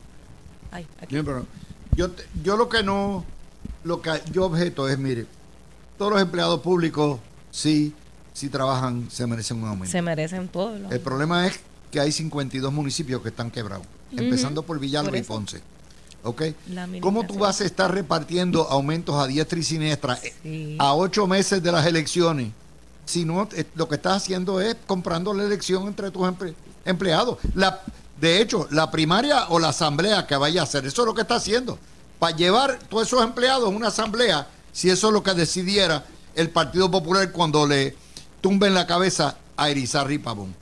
Ay, 0.72 0.86
aquí. 1.01 1.16
Yo, 1.95 2.09
yo 2.43 2.55
lo 2.55 2.70
que 2.70 2.84
no, 2.84 3.26
lo 3.84 4.01
que 4.01 4.12
yo 4.32 4.45
objeto 4.45 4.88
es, 4.88 4.97
mire, 4.97 5.26
todos 5.97 6.14
los 6.14 6.22
empleados 6.22 6.62
públicos, 6.62 7.20
sí, 7.49 7.93
sí 8.34 8.50
trabajan, 8.50 9.08
se 9.12 9.26
merecen 9.28 9.62
un 9.62 9.70
aumento. 9.70 9.92
Se 9.92 10.02
merecen 10.02 10.48
todos 10.48 10.80
los... 10.80 10.92
El 10.92 11.00
problema 11.00 11.48
es 11.48 11.60
que 11.92 12.00
hay 12.00 12.12
52 12.12 12.72
municipios 12.72 13.22
que 13.22 13.30
están 13.30 13.52
quebrados, 13.52 13.86
empezando 14.12 14.64
por 14.64 14.80
Villalba 14.80 15.10
Por 15.10 15.18
y. 15.20 15.22
Ponce. 15.24 15.62
¿Ok? 16.24 16.44
¿Cómo 17.02 17.26
tú 17.26 17.40
vas 17.40 17.62
a 17.62 17.66
estar 17.66 17.92
repartiendo 17.92 18.68
aumentos 18.70 19.16
a 19.16 19.26
diestra 19.28 19.58
y 19.58 19.64
siniestra 19.64 20.20
eh, 20.24 20.34
Sí. 20.44 20.76
a 20.80 20.94
ocho 20.94 21.26
meses 21.28 21.64
de 21.64 21.72
las 21.72 21.86
elecciones? 21.86 22.52
Si 23.06 23.26
no, 23.26 23.50
eh, 23.54 23.66
lo 23.76 23.90
que 23.90 23.96
estás 23.96 24.18
haciendo 24.18 24.62
es 24.62 24.76
comprando 24.86 25.34
la 25.34 25.44
elección 25.44 25.88
entre 25.88 26.12
tus 26.12 26.22
emple- 26.22 26.54
empleados. 26.86 27.40
La, 27.56 27.82
de 28.20 28.40
hecho, 28.40 28.68
la 28.70 28.92
primaria 28.92 29.50
o 29.50 29.58
la 29.60 29.70
asamblea 29.70 30.28
que 30.28 30.36
vaya 30.36 30.62
a 30.62 30.64
hacer, 30.66 30.86
eso 30.86 31.02
es 31.02 31.06
lo 31.08 31.16
que 31.16 31.22
está 31.22 31.36
haciendo. 31.36 31.80
Para 32.20 32.36
llevar 32.38 32.78
todos 32.88 33.08
esos 33.08 33.24
empleados 33.24 33.66
a 33.66 33.70
una 33.76 33.88
asamblea, 33.88 34.48
si 34.72 34.92
eso 34.92 35.08
es 35.08 35.14
lo 35.14 35.24
que 35.24 35.34
decidiera 35.34 36.06
el 36.36 36.52
Partido 36.52 36.90
Popular 36.92 37.32
cuando 37.32 37.66
le 37.66 37.96
tumben 38.42 38.74
la 38.74 38.86
cabeza 38.88 39.38
a 39.56 39.70
Irizarry 39.70 40.18
Pavón. 40.18 40.54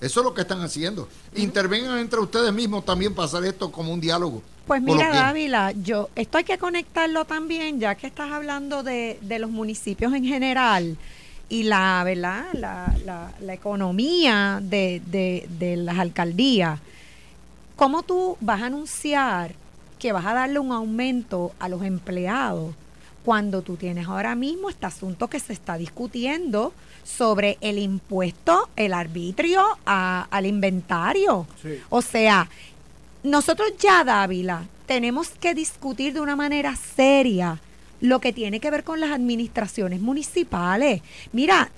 Eso 0.00 0.20
es 0.20 0.24
lo 0.24 0.34
que 0.34 0.42
están 0.42 0.60
haciendo. 0.60 1.08
Intervengan 1.34 1.98
entre 1.98 2.18
ustedes 2.20 2.52
mismos 2.52 2.84
también 2.84 3.14
para 3.14 3.26
hacer 3.26 3.44
esto 3.44 3.72
como 3.72 3.92
un 3.92 4.00
diálogo. 4.00 4.42
Pues 4.66 4.82
mira, 4.82 5.10
Dávila, 5.10 5.72
yo, 5.72 6.08
esto 6.16 6.38
hay 6.38 6.44
que 6.44 6.58
conectarlo 6.58 7.24
también, 7.24 7.80
ya 7.80 7.94
que 7.94 8.06
estás 8.06 8.30
hablando 8.32 8.82
de, 8.82 9.18
de 9.22 9.38
los 9.38 9.50
municipios 9.50 10.12
en 10.14 10.24
general 10.24 10.96
y 11.48 11.64
la, 11.64 12.02
¿verdad? 12.04 12.46
La, 12.54 12.94
la- 13.04 13.32
la 13.40 13.52
economía 13.54 14.60
de, 14.62 15.02
de- 15.06 15.46
de 15.58 15.76
las 15.76 15.98
alcaldías. 15.98 16.80
¿Cómo 17.76 18.02
tú 18.02 18.36
vas 18.40 18.62
a 18.62 18.66
anunciar 18.66 19.54
que 19.98 20.12
vas 20.12 20.24
a 20.26 20.34
darle 20.34 20.58
un 20.58 20.72
aumento 20.72 21.52
a 21.58 21.68
los 21.68 21.82
empleados 21.82 22.74
cuando 23.24 23.62
tú 23.62 23.76
tienes 23.76 24.06
ahora 24.06 24.34
mismo 24.34 24.68
este 24.70 24.86
asunto 24.86 25.28
que 25.28 25.40
se 25.40 25.52
está 25.52 25.76
discutiendo 25.78 26.72
sobre 27.04 27.58
el 27.60 27.78
impuesto, 27.78 28.68
el 28.76 28.92
arbitrio 28.94 29.62
a- 29.86 30.26
al 30.30 30.46
inventario? 30.46 31.46
Sí. 31.62 31.78
O 31.90 32.02
sea, 32.02 32.48
nosotros 33.22 33.68
ya, 33.78 34.02
Dávila, 34.04 34.64
tenemos 34.86 35.28
que 35.30 35.54
discutir 35.54 36.12
de 36.14 36.20
una 36.20 36.36
manera 36.36 36.74
seria 36.76 37.60
lo 38.00 38.20
que 38.20 38.32
tiene 38.32 38.60
que 38.60 38.70
ver 38.70 38.84
con 38.84 39.00
las 39.00 39.10
administraciones 39.12 40.00
municipales. 40.00 41.00
Mira, 41.32 41.70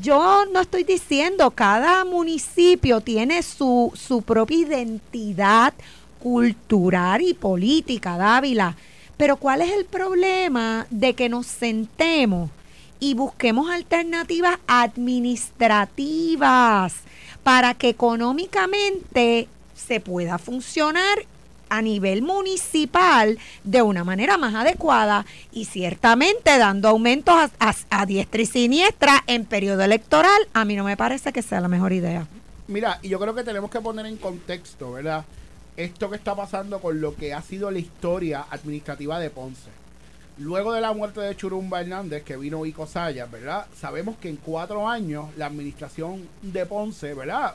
yo 0.00 0.44
no 0.52 0.60
estoy 0.62 0.82
diciendo, 0.84 1.50
cada 1.50 2.04
municipio 2.04 3.00
tiene 3.02 3.42
su, 3.42 3.92
su 3.94 4.22
propia 4.22 4.56
identidad 4.58 5.74
cultural 6.20 7.22
y 7.22 7.34
política, 7.34 8.16
Dávila. 8.16 8.74
Pero 9.16 9.36
¿cuál 9.36 9.62
es 9.62 9.72
el 9.72 9.84
problema 9.84 10.86
de 10.90 11.14
que 11.14 11.28
nos 11.28 11.46
sentemos 11.46 12.50
y 13.00 13.14
busquemos 13.14 13.70
alternativas 13.70 14.58
administrativas 14.66 16.94
para 17.42 17.74
que 17.74 17.88
económicamente 17.90 19.48
se 19.74 20.00
pueda 20.00 20.38
funcionar 20.38 21.18
a 21.70 21.82
nivel 21.82 22.22
municipal 22.22 23.38
de 23.64 23.82
una 23.82 24.04
manera 24.04 24.38
más 24.38 24.54
adecuada 24.54 25.26
y 25.52 25.66
ciertamente 25.66 26.56
dando 26.58 26.88
aumentos 26.88 27.50
a, 27.58 28.06
diestra 28.06 28.42
y 28.42 28.46
siniestra 28.46 29.22
en 29.26 29.44
periodo 29.44 29.82
electoral, 29.82 30.48
a 30.54 30.64
mí 30.64 30.76
no 30.76 30.84
me 30.84 30.96
parece 30.96 31.32
que 31.32 31.42
sea 31.42 31.60
la 31.60 31.68
mejor 31.68 31.92
idea. 31.92 32.26
Mira, 32.68 32.98
y 33.02 33.08
yo 33.08 33.18
creo 33.18 33.34
que 33.34 33.44
tenemos 33.44 33.70
que 33.70 33.80
poner 33.80 34.06
en 34.06 34.16
contexto, 34.16 34.92
¿verdad? 34.92 35.24
Esto 35.76 36.10
que 36.10 36.16
está 36.16 36.34
pasando 36.34 36.80
con 36.80 37.00
lo 37.00 37.14
que 37.14 37.32
ha 37.32 37.40
sido 37.40 37.70
la 37.70 37.78
historia 37.78 38.46
administrativa 38.50 39.18
de 39.18 39.30
Ponce. 39.30 39.70
Luego 40.38 40.72
de 40.72 40.80
la 40.80 40.92
muerte 40.92 41.20
de 41.20 41.36
Churumba 41.36 41.80
Hernández, 41.80 42.22
que 42.22 42.36
vino 42.36 42.64
Ico 42.64 42.86
Sayas, 42.86 43.28
¿verdad? 43.28 43.66
Sabemos 43.76 44.16
que 44.18 44.28
en 44.28 44.36
cuatro 44.36 44.88
años 44.88 45.26
la 45.36 45.46
administración 45.46 46.28
de 46.42 46.64
Ponce, 46.64 47.12
¿verdad? 47.12 47.54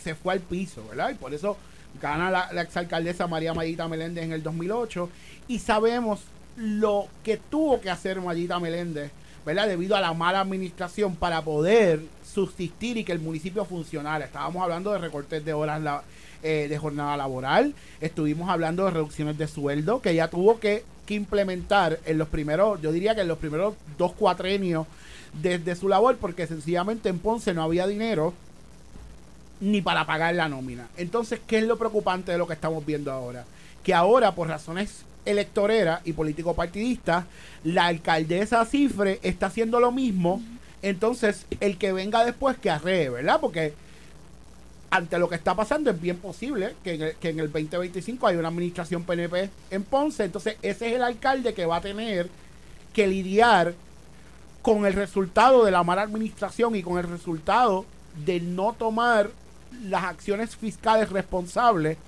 Se 0.00 0.14
fue 0.14 0.34
al 0.34 0.40
piso, 0.40 0.86
¿verdad? 0.88 1.10
Y 1.10 1.14
por 1.14 1.34
eso 1.34 1.56
gana 2.00 2.30
la, 2.30 2.62
exalcaldesa 2.62 3.26
María 3.26 3.54
Mayita 3.54 3.88
Meléndez 3.88 4.24
en 4.24 4.32
el 4.32 4.42
2008. 4.44 5.10
Y 5.48 5.58
sabemos 5.58 6.20
lo 6.56 7.08
que 7.24 7.36
tuvo 7.36 7.80
que 7.80 7.90
hacer 7.90 8.20
Mayita 8.20 8.60
Meléndez, 8.60 9.10
¿verdad? 9.44 9.66
Debido 9.66 9.96
a 9.96 10.00
la 10.00 10.12
mala 10.12 10.40
administración 10.40 11.16
para 11.16 11.42
poder 11.42 12.02
subsistir 12.24 12.98
y 12.98 13.04
que 13.04 13.12
el 13.12 13.18
municipio 13.18 13.64
funcionara. 13.64 14.24
Estábamos 14.24 14.62
hablando 14.62 14.92
de 14.92 14.98
recortes 14.98 15.44
de 15.44 15.54
horas 15.54 16.04
eh, 16.44 16.66
de 16.68 16.78
jornada 16.78 17.16
laboral, 17.16 17.74
estuvimos 18.00 18.48
hablando 18.48 18.84
de 18.84 18.92
reducciones 18.92 19.36
de 19.38 19.48
sueldo 19.48 20.00
que 20.00 20.10
ella 20.10 20.28
tuvo 20.28 20.60
que, 20.60 20.84
que 21.08 21.14
implementar 21.14 22.00
en 22.04 22.18
los 22.18 22.28
primeros, 22.28 22.82
yo 22.82 22.92
diría 22.92 23.14
que 23.14 23.22
en 23.22 23.28
los 23.28 23.38
primeros 23.38 23.72
dos 23.96 24.12
cuatrenios 24.12 24.86
desde 25.40 25.74
su 25.74 25.88
labor, 25.88 26.18
porque 26.18 26.46
sencillamente 26.46 27.08
en 27.08 27.18
Ponce 27.18 27.54
no 27.54 27.62
había 27.62 27.86
dinero 27.86 28.34
ni 29.58 29.80
para 29.80 30.04
pagar 30.04 30.34
la 30.34 30.50
nómina. 30.50 30.88
Entonces, 30.98 31.40
¿qué 31.46 31.58
es 31.58 31.64
lo 31.64 31.78
preocupante 31.78 32.30
de 32.30 32.36
lo 32.36 32.46
que 32.46 32.52
estamos 32.52 32.84
viendo 32.84 33.10
ahora? 33.10 33.46
Que 33.82 33.94
ahora, 33.94 34.34
por 34.34 34.48
razones 34.48 35.06
electoreras 35.24 36.02
y 36.04 36.12
político-partidistas, 36.12 37.24
la 37.64 37.86
alcaldesa 37.86 38.62
Cifre 38.66 39.18
está 39.22 39.46
haciendo 39.46 39.80
lo 39.80 39.92
mismo. 39.92 40.42
Entonces, 40.82 41.46
el 41.60 41.78
que 41.78 41.94
venga 41.94 42.22
después 42.22 42.58
que 42.58 42.68
arree, 42.68 43.08
¿verdad? 43.08 43.40
Porque 43.40 43.72
ante 44.90 45.18
lo 45.18 45.28
que 45.28 45.34
está 45.34 45.54
pasando 45.54 45.90
es 45.90 46.00
bien 46.00 46.16
posible 46.16 46.74
que 46.82 46.94
en, 46.94 47.02
el, 47.02 47.14
que 47.16 47.28
en 47.30 47.40
el 47.40 47.52
2025 47.52 48.26
haya 48.26 48.38
una 48.38 48.48
administración 48.48 49.04
PNP 49.04 49.50
en 49.70 49.82
Ponce. 49.84 50.24
Entonces, 50.24 50.56
ese 50.62 50.88
es 50.88 50.94
el 50.94 51.02
alcalde 51.02 51.54
que 51.54 51.66
va 51.66 51.76
a 51.76 51.80
tener 51.80 52.28
que 52.92 53.06
lidiar 53.06 53.74
con 54.62 54.86
el 54.86 54.94
resultado 54.94 55.64
de 55.64 55.70
la 55.70 55.82
mala 55.82 56.02
administración 56.02 56.74
y 56.74 56.82
con 56.82 56.98
el 56.98 57.04
resultado 57.04 57.84
de 58.24 58.40
no 58.40 58.72
tomar 58.72 59.30
las 59.84 60.04
acciones 60.04 60.56
fiscales 60.56 61.10
responsables 61.10 61.98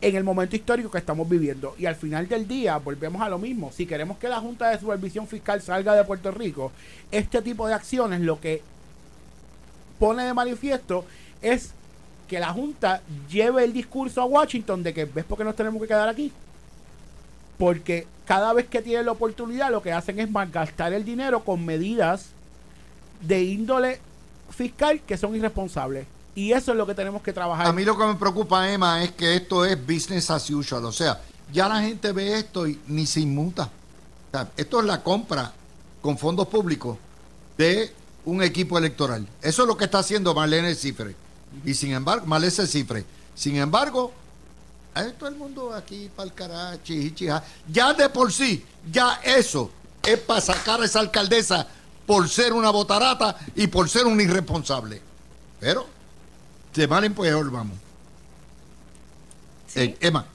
en 0.00 0.16
el 0.16 0.24
momento 0.24 0.56
histórico 0.56 0.90
que 0.90 0.98
estamos 0.98 1.28
viviendo. 1.28 1.74
Y 1.78 1.86
al 1.86 1.94
final 1.94 2.26
del 2.26 2.48
día 2.48 2.76
volvemos 2.78 3.22
a 3.22 3.28
lo 3.28 3.38
mismo. 3.38 3.70
Si 3.72 3.86
queremos 3.86 4.18
que 4.18 4.28
la 4.28 4.40
Junta 4.40 4.70
de 4.70 4.78
Supervisión 4.78 5.26
Fiscal 5.26 5.62
salga 5.62 5.94
de 5.94 6.04
Puerto 6.04 6.30
Rico, 6.30 6.72
este 7.10 7.42
tipo 7.42 7.68
de 7.68 7.74
acciones 7.74 8.20
lo 8.20 8.40
que 8.40 8.62
pone 9.98 10.24
de 10.24 10.34
manifiesto 10.34 11.04
es 11.42 11.74
que 12.30 12.38
la 12.38 12.52
Junta 12.52 13.02
lleve 13.28 13.64
el 13.64 13.72
discurso 13.72 14.22
a 14.22 14.24
Washington 14.24 14.84
de 14.84 14.94
que 14.94 15.04
ves 15.04 15.24
por 15.24 15.36
qué 15.36 15.42
nos 15.42 15.56
tenemos 15.56 15.82
que 15.82 15.88
quedar 15.88 16.08
aquí. 16.08 16.30
Porque 17.58 18.06
cada 18.24 18.52
vez 18.52 18.68
que 18.68 18.80
tienen 18.82 19.06
la 19.06 19.10
oportunidad 19.10 19.68
lo 19.68 19.82
que 19.82 19.92
hacen 19.92 20.20
es 20.20 20.30
malgastar 20.30 20.92
el 20.92 21.04
dinero 21.04 21.42
con 21.42 21.66
medidas 21.66 22.26
de 23.20 23.42
índole 23.42 23.98
fiscal 24.48 25.00
que 25.00 25.16
son 25.16 25.34
irresponsables. 25.34 26.06
Y 26.36 26.52
eso 26.52 26.70
es 26.70 26.78
lo 26.78 26.86
que 26.86 26.94
tenemos 26.94 27.20
que 27.20 27.32
trabajar. 27.32 27.66
A 27.66 27.72
mí 27.72 27.84
lo 27.84 27.98
que 27.98 28.06
me 28.06 28.14
preocupa, 28.14 28.72
Emma, 28.72 29.02
es 29.02 29.10
que 29.10 29.34
esto 29.34 29.64
es 29.64 29.76
business 29.84 30.30
as 30.30 30.48
usual. 30.50 30.84
O 30.84 30.92
sea, 30.92 31.20
ya 31.52 31.68
la 31.68 31.80
gente 31.80 32.12
ve 32.12 32.38
esto 32.38 32.68
y 32.68 32.78
ni 32.86 33.06
se 33.06 33.18
inmuta. 33.18 33.68
Esto 34.56 34.78
es 34.78 34.86
la 34.86 35.02
compra 35.02 35.52
con 36.00 36.16
fondos 36.16 36.46
públicos 36.46 36.96
de 37.58 37.92
un 38.24 38.40
equipo 38.40 38.78
electoral. 38.78 39.26
Eso 39.42 39.62
es 39.62 39.68
lo 39.68 39.76
que 39.76 39.86
está 39.86 39.98
haciendo 39.98 40.32
Marlene 40.32 40.76
Cifre. 40.76 41.16
Y 41.64 41.74
sin 41.74 41.92
embargo, 41.92 42.26
Marlene 42.26 42.66
Cifre. 42.66 43.04
Sin 43.34 43.56
embargo, 43.56 44.12
eh, 44.96 45.12
todo 45.18 45.28
el 45.28 45.36
mundo 45.36 45.72
aquí 45.74 46.10
para 46.14 46.28
el 46.28 46.34
carachi. 46.34 47.14
Ya 47.68 47.92
de 47.94 48.08
por 48.08 48.32
sí, 48.32 48.64
ya 48.90 49.20
eso 49.22 49.70
es 50.02 50.18
para 50.18 50.40
sacar 50.40 50.80
a 50.80 50.84
esa 50.84 51.00
alcaldesa 51.00 51.66
por 52.06 52.28
ser 52.28 52.52
una 52.52 52.70
botarata 52.70 53.36
y 53.54 53.66
por 53.66 53.88
ser 53.88 54.06
un 54.06 54.20
irresponsable. 54.20 55.00
Pero, 55.60 55.86
de 56.74 56.88
mal 56.88 57.04
en 57.04 57.14
peor 57.14 57.50
vamos. 57.50 57.76
Sí. 59.66 59.80
Eh, 59.80 59.96
Emma. 60.00 60.26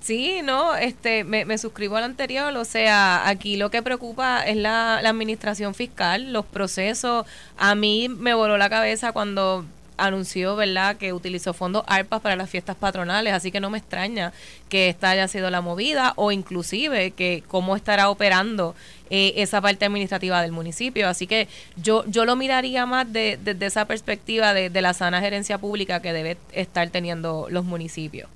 Sí, 0.00 0.40
no, 0.44 0.76
este, 0.76 1.24
me, 1.24 1.44
me 1.44 1.58
suscribo 1.58 1.96
al 1.96 2.04
anterior, 2.04 2.56
o 2.56 2.64
sea, 2.64 3.26
aquí 3.28 3.56
lo 3.56 3.70
que 3.72 3.82
preocupa 3.82 4.42
es 4.46 4.56
la, 4.56 5.00
la 5.02 5.08
administración 5.08 5.74
fiscal, 5.74 6.32
los 6.32 6.46
procesos. 6.46 7.26
A 7.56 7.74
mí 7.74 8.08
me 8.08 8.32
voló 8.32 8.56
la 8.56 8.70
cabeza 8.70 9.10
cuando 9.10 9.64
anunció, 9.98 10.56
¿verdad?, 10.56 10.96
que 10.96 11.12
utilizó 11.12 11.52
fondos 11.54 11.84
ARPA 11.86 12.20
para 12.20 12.36
las 12.36 12.50
fiestas 12.50 12.76
patronales, 12.76 13.32
así 13.32 13.50
que 13.50 13.60
no 13.60 13.70
me 13.70 13.78
extraña 13.78 14.32
que 14.68 14.88
esta 14.88 15.10
haya 15.10 15.28
sido 15.28 15.50
la 15.50 15.60
movida 15.60 16.12
o 16.16 16.32
inclusive 16.32 17.12
que 17.12 17.42
cómo 17.48 17.76
estará 17.76 18.10
operando 18.10 18.74
eh, 19.10 19.34
esa 19.36 19.60
parte 19.60 19.84
administrativa 19.84 20.42
del 20.42 20.52
municipio. 20.52 21.08
Así 21.08 21.26
que 21.26 21.48
yo, 21.76 22.04
yo 22.06 22.24
lo 22.24 22.36
miraría 22.36 22.86
más 22.86 23.12
de- 23.12 23.38
desde 23.42 23.66
esa 23.66 23.84
perspectiva 23.86 24.52
de, 24.54 24.68
de 24.70 24.82
la 24.82 24.92
sana 24.94 25.20
gerencia 25.20 25.58
pública 25.58 26.00
que 26.00 26.12
debe 26.12 26.36
estar 26.52 26.90
teniendo 26.90 27.46
los 27.50 27.64
municipios. 27.64 28.28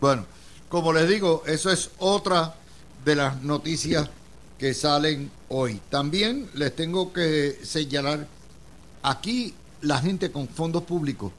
Bueno, 0.00 0.24
como 0.68 0.92
les 0.92 1.08
digo, 1.08 1.42
eso 1.46 1.70
es 1.70 1.90
otra 1.98 2.54
de 3.04 3.16
las 3.16 3.42
noticias 3.42 4.08
que 4.58 4.74
salen 4.74 5.30
hoy. 5.48 5.80
También 5.90 6.48
les 6.54 6.74
tengo 6.74 7.12
que 7.12 7.58
señalar, 7.62 8.26
aquí 9.02 9.54
la 9.82 9.98
gente 10.00 10.30
con 10.30 10.48
fondos 10.48 10.82
públicos 10.82 11.32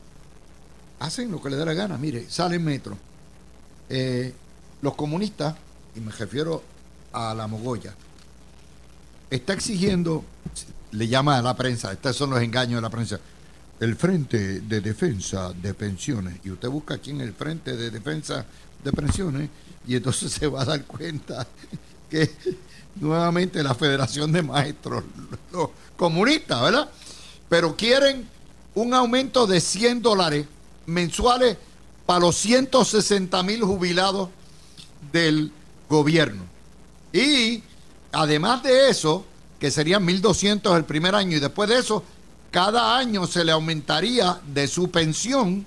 hacen 1.00 1.32
lo 1.32 1.42
que 1.42 1.50
les 1.50 1.60
da 1.60 1.66
la 1.66 1.74
gana. 1.74 1.98
Mire, 1.98 2.30
sale 2.30 2.56
en 2.56 2.64
metro. 2.64 2.98
Eh, 3.90 4.34
los 4.82 4.96
comunistas, 4.96 5.56
y 5.96 6.00
me 6.00 6.12
refiero 6.12 6.64
a 7.12 7.34
la 7.34 7.48
mogolla, 7.48 7.94
está 9.30 9.54
exigiendo, 9.54 10.24
le 10.92 11.08
llama 11.08 11.38
a 11.38 11.42
la 11.42 11.56
prensa, 11.56 11.92
estos 11.92 12.16
son 12.16 12.30
los 12.30 12.42
engaños 12.42 12.76
de 12.76 12.82
la 12.82 12.90
prensa, 12.90 13.20
el 13.80 13.96
Frente 13.96 14.62
de 14.62 14.82
Defensa 14.82 15.54
de 15.54 15.74
Pensiones. 15.74 16.40
Y 16.44 16.52
usted 16.52 16.70
busca 16.70 16.96
aquí 16.96 17.12
en 17.12 17.22
el 17.22 17.34
Frente 17.34 17.76
de 17.76 17.92
Defensa 17.92 18.46
de 18.84 18.92
Pensiones 18.92 19.50
y 19.88 19.96
entonces 19.96 20.32
se 20.40 20.48
va 20.48 20.62
a 20.62 20.66
dar 20.66 20.84
cuenta 20.86 21.48
que 22.10 22.30
nuevamente 22.96 23.64
la 23.64 23.76
Federación 23.76 24.32
de 24.32 24.42
Maestros, 24.42 25.04
los 25.52 25.70
comunistas, 25.96 26.62
¿verdad? 26.62 26.90
Pero 27.50 27.76
quieren 27.76 28.30
un 28.76 28.94
aumento 28.94 29.48
de 29.48 29.60
100 29.60 30.02
dólares 30.02 30.46
mensuales 30.86 31.58
para 32.06 32.22
los 32.22 32.36
160 32.38 33.44
mil 33.44 33.64
jubilados 33.64 34.30
del 35.12 35.52
gobierno. 35.90 36.44
Y 37.12 37.64
además 38.12 38.64
de 38.64 38.90
eso, 38.90 39.26
que 39.60 39.72
serían 39.72 40.08
1.200 40.08 40.76
el 40.78 40.86
primer 40.86 41.16
año 41.16 41.38
y 41.38 41.40
después 41.40 41.70
de 41.70 41.80
eso, 41.80 42.04
cada 42.52 42.98
año 42.98 43.28
se 43.28 43.44
le 43.44 43.52
aumentaría 43.52 44.40
de 44.48 44.68
su 44.68 44.90
pensión 44.90 45.66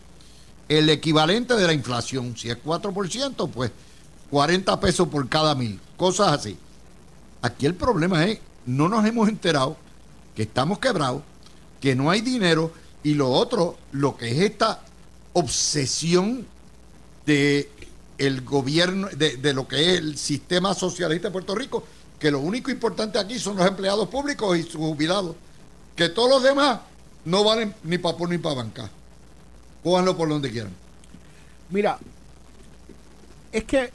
el 0.68 0.88
equivalente 0.88 1.54
de 1.54 1.66
la 1.66 1.72
inflación. 1.72 2.36
Si 2.36 2.48
es 2.48 2.56
4%, 2.64 3.50
pues 3.50 3.70
40 4.30 4.80
pesos 4.80 5.08
por 5.08 5.28
cada 5.28 5.54
mil, 5.54 5.78
cosas 5.96 6.32
así. 6.32 6.56
Aquí 7.42 7.66
el 7.66 7.74
problema 7.74 8.24
es, 8.24 8.38
no 8.64 8.88
nos 8.88 9.04
hemos 9.04 9.28
enterado 9.28 9.76
que 10.34 10.42
estamos 10.42 10.78
quebrados, 10.78 11.22
que 11.82 11.96
no 11.96 12.10
hay 12.10 12.20
dinero 12.20 12.72
y 13.02 13.14
lo 13.14 13.28
otro, 13.28 13.76
lo 13.90 14.16
que 14.16 14.30
es 14.30 14.38
esta 14.38 14.80
obsesión 15.32 16.46
de 17.26 17.68
el 18.18 18.42
gobierno, 18.42 19.08
de, 19.08 19.36
de 19.36 19.52
lo 19.52 19.66
que 19.66 19.80
es 19.80 19.98
el 19.98 20.16
sistema 20.16 20.74
socialista 20.74 21.28
de 21.28 21.32
Puerto 21.32 21.56
Rico, 21.56 21.82
que 22.20 22.30
lo 22.30 22.38
único 22.38 22.70
importante 22.70 23.18
aquí 23.18 23.36
son 23.40 23.56
los 23.56 23.66
empleados 23.66 24.08
públicos 24.08 24.56
y 24.56 24.62
sus 24.62 24.76
jubilados, 24.76 25.34
que 25.96 26.08
todos 26.08 26.30
los 26.30 26.42
demás 26.44 26.80
no 27.24 27.42
valen 27.42 27.74
ni 27.82 27.98
para 27.98 28.16
por 28.16 28.28
ni 28.28 28.38
para 28.38 28.54
bancar. 28.54 28.90
Cójanlo 29.82 30.16
por 30.16 30.28
donde 30.28 30.52
quieran. 30.52 30.72
Mira, 31.68 31.98
es 33.50 33.64
que 33.64 33.90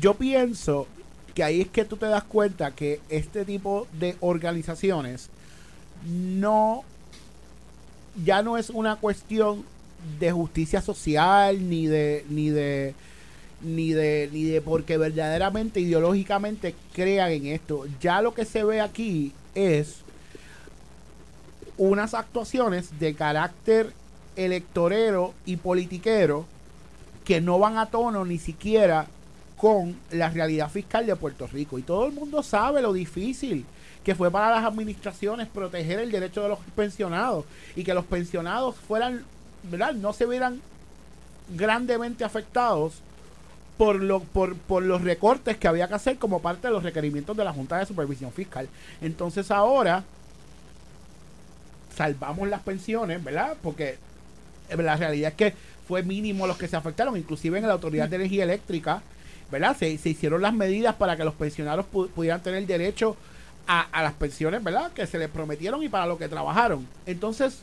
yo 0.00 0.14
pienso 0.14 0.86
que 1.34 1.44
ahí 1.44 1.60
es 1.60 1.68
que 1.68 1.84
tú 1.84 1.98
te 1.98 2.06
das 2.06 2.24
cuenta 2.24 2.70
que 2.70 3.02
este 3.10 3.44
tipo 3.44 3.86
de 3.92 4.16
organizaciones 4.20 5.28
no 6.04 6.84
ya 8.24 8.42
no 8.42 8.56
es 8.56 8.70
una 8.70 8.96
cuestión 8.96 9.64
de 10.20 10.32
justicia 10.32 10.80
social 10.80 11.68
ni 11.68 11.86
de 11.86 12.24
ni 12.28 12.50
de 12.50 12.94
ni 13.62 13.92
de 13.92 14.28
ni 14.32 14.44
de 14.44 14.60
porque 14.60 14.98
verdaderamente 14.98 15.80
ideológicamente 15.80 16.74
crean 16.92 17.32
en 17.32 17.46
esto. 17.46 17.86
Ya 18.00 18.20
lo 18.20 18.34
que 18.34 18.44
se 18.44 18.62
ve 18.62 18.80
aquí 18.80 19.32
es 19.54 19.96
unas 21.76 22.14
actuaciones 22.14 22.98
de 23.00 23.14
carácter 23.14 23.92
electorero 24.36 25.34
y 25.46 25.56
politiquero 25.56 26.46
que 27.24 27.40
no 27.40 27.58
van 27.58 27.78
a 27.78 27.86
tono 27.86 28.24
ni 28.24 28.38
siquiera 28.38 29.06
con 29.56 29.96
la 30.10 30.28
realidad 30.28 30.70
fiscal 30.70 31.06
de 31.06 31.16
Puerto 31.16 31.46
Rico. 31.46 31.78
Y 31.78 31.82
todo 31.82 32.06
el 32.06 32.12
mundo 32.12 32.42
sabe 32.42 32.82
lo 32.82 32.92
difícil 32.92 33.64
que 34.04 34.14
fue 34.14 34.30
para 34.30 34.50
las 34.50 34.64
administraciones 34.64 35.48
proteger 35.48 35.98
el 35.98 36.12
derecho 36.12 36.42
de 36.42 36.50
los 36.50 36.58
pensionados 36.76 37.46
y 37.74 37.84
que 37.84 37.94
los 37.94 38.04
pensionados 38.04 38.76
fueran, 38.76 39.24
¿verdad? 39.64 39.94
No 39.94 40.12
se 40.12 40.26
vieran 40.26 40.60
grandemente 41.48 42.22
afectados 42.22 42.94
por, 43.78 43.96
lo, 43.96 44.20
por, 44.20 44.56
por 44.56 44.82
los 44.82 45.02
recortes 45.02 45.56
que 45.56 45.66
había 45.66 45.88
que 45.88 45.94
hacer 45.94 46.18
como 46.18 46.40
parte 46.40 46.68
de 46.68 46.72
los 46.72 46.82
requerimientos 46.82 47.36
de 47.36 47.44
la 47.44 47.52
Junta 47.52 47.78
de 47.78 47.86
Supervisión 47.86 48.30
Fiscal. 48.30 48.68
Entonces 49.00 49.50
ahora 49.50 50.04
salvamos 51.96 52.48
las 52.48 52.60
pensiones, 52.60 53.24
¿verdad? 53.24 53.56
Porque 53.62 53.98
eh, 54.68 54.76
la 54.76 54.96
realidad 54.96 55.30
es 55.30 55.36
que 55.36 55.54
fue 55.88 56.02
mínimo 56.02 56.46
los 56.46 56.58
que 56.58 56.68
se 56.68 56.76
afectaron, 56.76 57.16
inclusive 57.16 57.58
en 57.58 57.66
la 57.66 57.72
Autoridad 57.72 58.08
de 58.08 58.16
Energía 58.16 58.44
Eléctrica, 58.44 59.02
¿verdad? 59.50 59.76
Se, 59.76 59.96
se 59.98 60.10
hicieron 60.10 60.42
las 60.42 60.52
medidas 60.52 60.94
para 60.96 61.16
que 61.16 61.24
los 61.24 61.34
pensionados 61.34 61.86
pudieran 61.86 62.42
tener 62.42 62.66
derecho 62.66 63.16
a, 63.66 63.80
a, 63.80 64.02
las 64.02 64.12
pensiones, 64.14 64.62
¿verdad? 64.62 64.92
Que 64.92 65.06
se 65.06 65.18
les 65.18 65.28
prometieron 65.28 65.82
y 65.82 65.88
para 65.88 66.06
lo 66.06 66.18
que 66.18 66.28
trabajaron. 66.28 66.86
Entonces, 67.06 67.60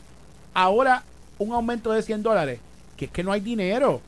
ahora 0.54 1.04
un 1.38 1.52
aumento 1.52 1.92
de 1.92 2.02
100 2.02 2.22
dólares, 2.22 2.60
que 2.96 3.06
es 3.06 3.10
que 3.10 3.22
no 3.22 3.32
hay 3.32 3.40
dinero, 3.40 4.00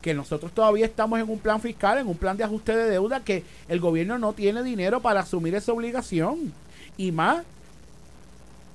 que 0.00 0.14
nosotros 0.14 0.52
todavía 0.52 0.86
estamos 0.86 1.18
en 1.18 1.28
un 1.28 1.38
plan 1.38 1.60
fiscal, 1.60 1.98
en 1.98 2.06
un 2.06 2.16
plan 2.16 2.36
de 2.36 2.44
ajuste 2.44 2.76
de 2.76 2.90
deuda, 2.90 3.20
que 3.20 3.44
el 3.68 3.80
gobierno 3.80 4.18
no 4.18 4.32
tiene 4.32 4.62
dinero 4.62 5.00
para 5.00 5.20
asumir 5.20 5.54
esa 5.54 5.72
obligación. 5.72 6.52
Y 6.96 7.12
más, 7.12 7.44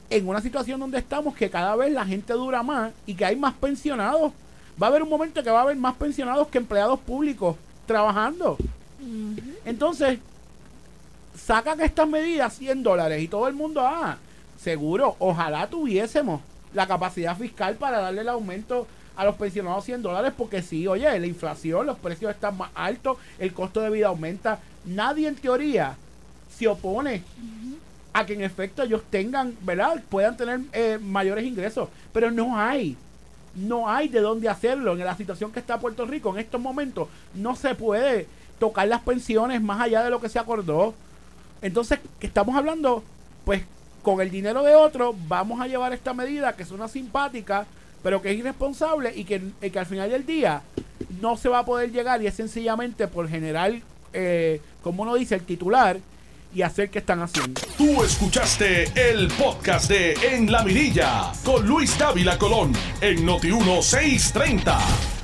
en 0.09 0.27
una 0.27 0.41
situación 0.41 0.79
donde 0.79 0.99
estamos 0.99 1.35
que 1.35 1.49
cada 1.49 1.75
vez 1.75 1.91
la 1.91 2.05
gente 2.05 2.33
dura 2.33 2.61
más 2.61 2.91
y 3.05 3.15
que 3.15 3.25
hay 3.25 3.35
más 3.35 3.53
pensionados. 3.53 4.31
Va 4.81 4.87
a 4.87 4.89
haber 4.89 5.03
un 5.03 5.09
momento 5.09 5.43
que 5.43 5.49
va 5.49 5.59
a 5.59 5.63
haber 5.63 5.77
más 5.77 5.95
pensionados 5.95 6.47
que 6.47 6.57
empleados 6.57 6.99
públicos 6.99 7.55
trabajando. 7.85 8.57
Entonces, 9.65 10.19
sacan 11.35 11.81
estas 11.81 12.07
medidas 12.07 12.53
100 12.53 12.83
dólares 12.83 13.21
y 13.21 13.27
todo 13.27 13.47
el 13.47 13.53
mundo, 13.53 13.81
ah, 13.83 14.17
seguro, 14.59 15.15
ojalá 15.19 15.67
tuviésemos 15.67 16.41
la 16.73 16.87
capacidad 16.87 17.37
fiscal 17.37 17.75
para 17.75 17.99
darle 17.99 18.21
el 18.21 18.29
aumento 18.29 18.87
a 19.15 19.25
los 19.25 19.35
pensionados 19.35 19.85
100 19.85 20.01
dólares 20.01 20.33
porque 20.35 20.61
sí, 20.61 20.87
oye, 20.87 21.19
la 21.19 21.27
inflación, 21.27 21.85
los 21.85 21.99
precios 21.99 22.31
están 22.31 22.57
más 22.57 22.71
altos, 22.73 23.17
el 23.39 23.53
costo 23.53 23.81
de 23.81 23.89
vida 23.89 24.07
aumenta. 24.07 24.59
Nadie 24.85 25.27
en 25.27 25.35
teoría 25.35 25.95
se 26.57 26.67
opone 26.67 27.23
a 28.13 28.25
que 28.25 28.33
en 28.33 28.41
efecto 28.41 28.83
ellos 28.83 29.03
tengan, 29.09 29.55
¿verdad? 29.61 30.01
Puedan 30.09 30.37
tener 30.37 30.61
eh, 30.71 30.99
mayores 31.01 31.45
ingresos, 31.45 31.89
pero 32.11 32.31
no 32.31 32.57
hay. 32.57 32.97
No 33.55 33.89
hay 33.89 34.07
de 34.07 34.19
dónde 34.19 34.49
hacerlo. 34.49 34.93
En 34.93 34.99
la 34.99 35.15
situación 35.15 35.51
que 35.51 35.59
está 35.59 35.79
Puerto 35.79 36.05
Rico 36.05 36.31
en 36.31 36.39
estos 36.39 36.59
momentos, 36.59 37.07
no 37.35 37.55
se 37.55 37.75
puede 37.75 38.27
tocar 38.59 38.87
las 38.87 39.01
pensiones 39.01 39.61
más 39.61 39.81
allá 39.81 40.03
de 40.03 40.09
lo 40.09 40.19
que 40.19 40.29
se 40.29 40.39
acordó. 40.39 40.93
Entonces, 41.63 41.99
que 42.19 42.27
estamos 42.27 42.55
hablando, 42.55 43.03
pues 43.45 43.63
con 44.03 44.19
el 44.21 44.29
dinero 44.29 44.61
de 44.63 44.75
otro, 44.75 45.15
vamos 45.27 45.61
a 45.61 45.67
llevar 45.67 45.93
esta 45.93 46.13
medida 46.13 46.55
que 46.55 46.63
es 46.63 46.71
una 46.71 46.89
simpática, 46.89 47.65
pero 48.03 48.21
que 48.21 48.31
es 48.31 48.37
irresponsable 48.37 49.13
y 49.15 49.23
que, 49.23 49.41
y 49.61 49.69
que 49.69 49.79
al 49.79 49.85
final 49.85 50.09
del 50.11 50.25
día 50.25 50.61
no 51.21 51.37
se 51.37 51.47
va 51.47 51.59
a 51.59 51.65
poder 51.65 51.91
llegar 51.91 52.21
y 52.21 52.27
es 52.27 52.33
sencillamente 52.33 53.07
por 53.07 53.29
generar, 53.29 53.71
eh, 54.11 54.59
como 54.83 55.03
uno 55.03 55.15
dice, 55.15 55.35
el 55.35 55.43
titular 55.43 55.97
y 56.53 56.61
hacer 56.61 56.89
que 56.89 56.99
están 56.99 57.21
haciendo. 57.21 57.61
Tú 57.77 58.03
escuchaste 58.03 58.83
el 58.95 59.29
podcast 59.29 59.89
de 59.89 60.13
En 60.33 60.51
la 60.51 60.63
Mirilla 60.63 61.31
con 61.45 61.65
Luis 61.65 61.97
Dávila 61.97 62.37
Colón 62.37 62.73
en 62.99 63.25
Noti 63.25 63.47
1630. 63.47 65.22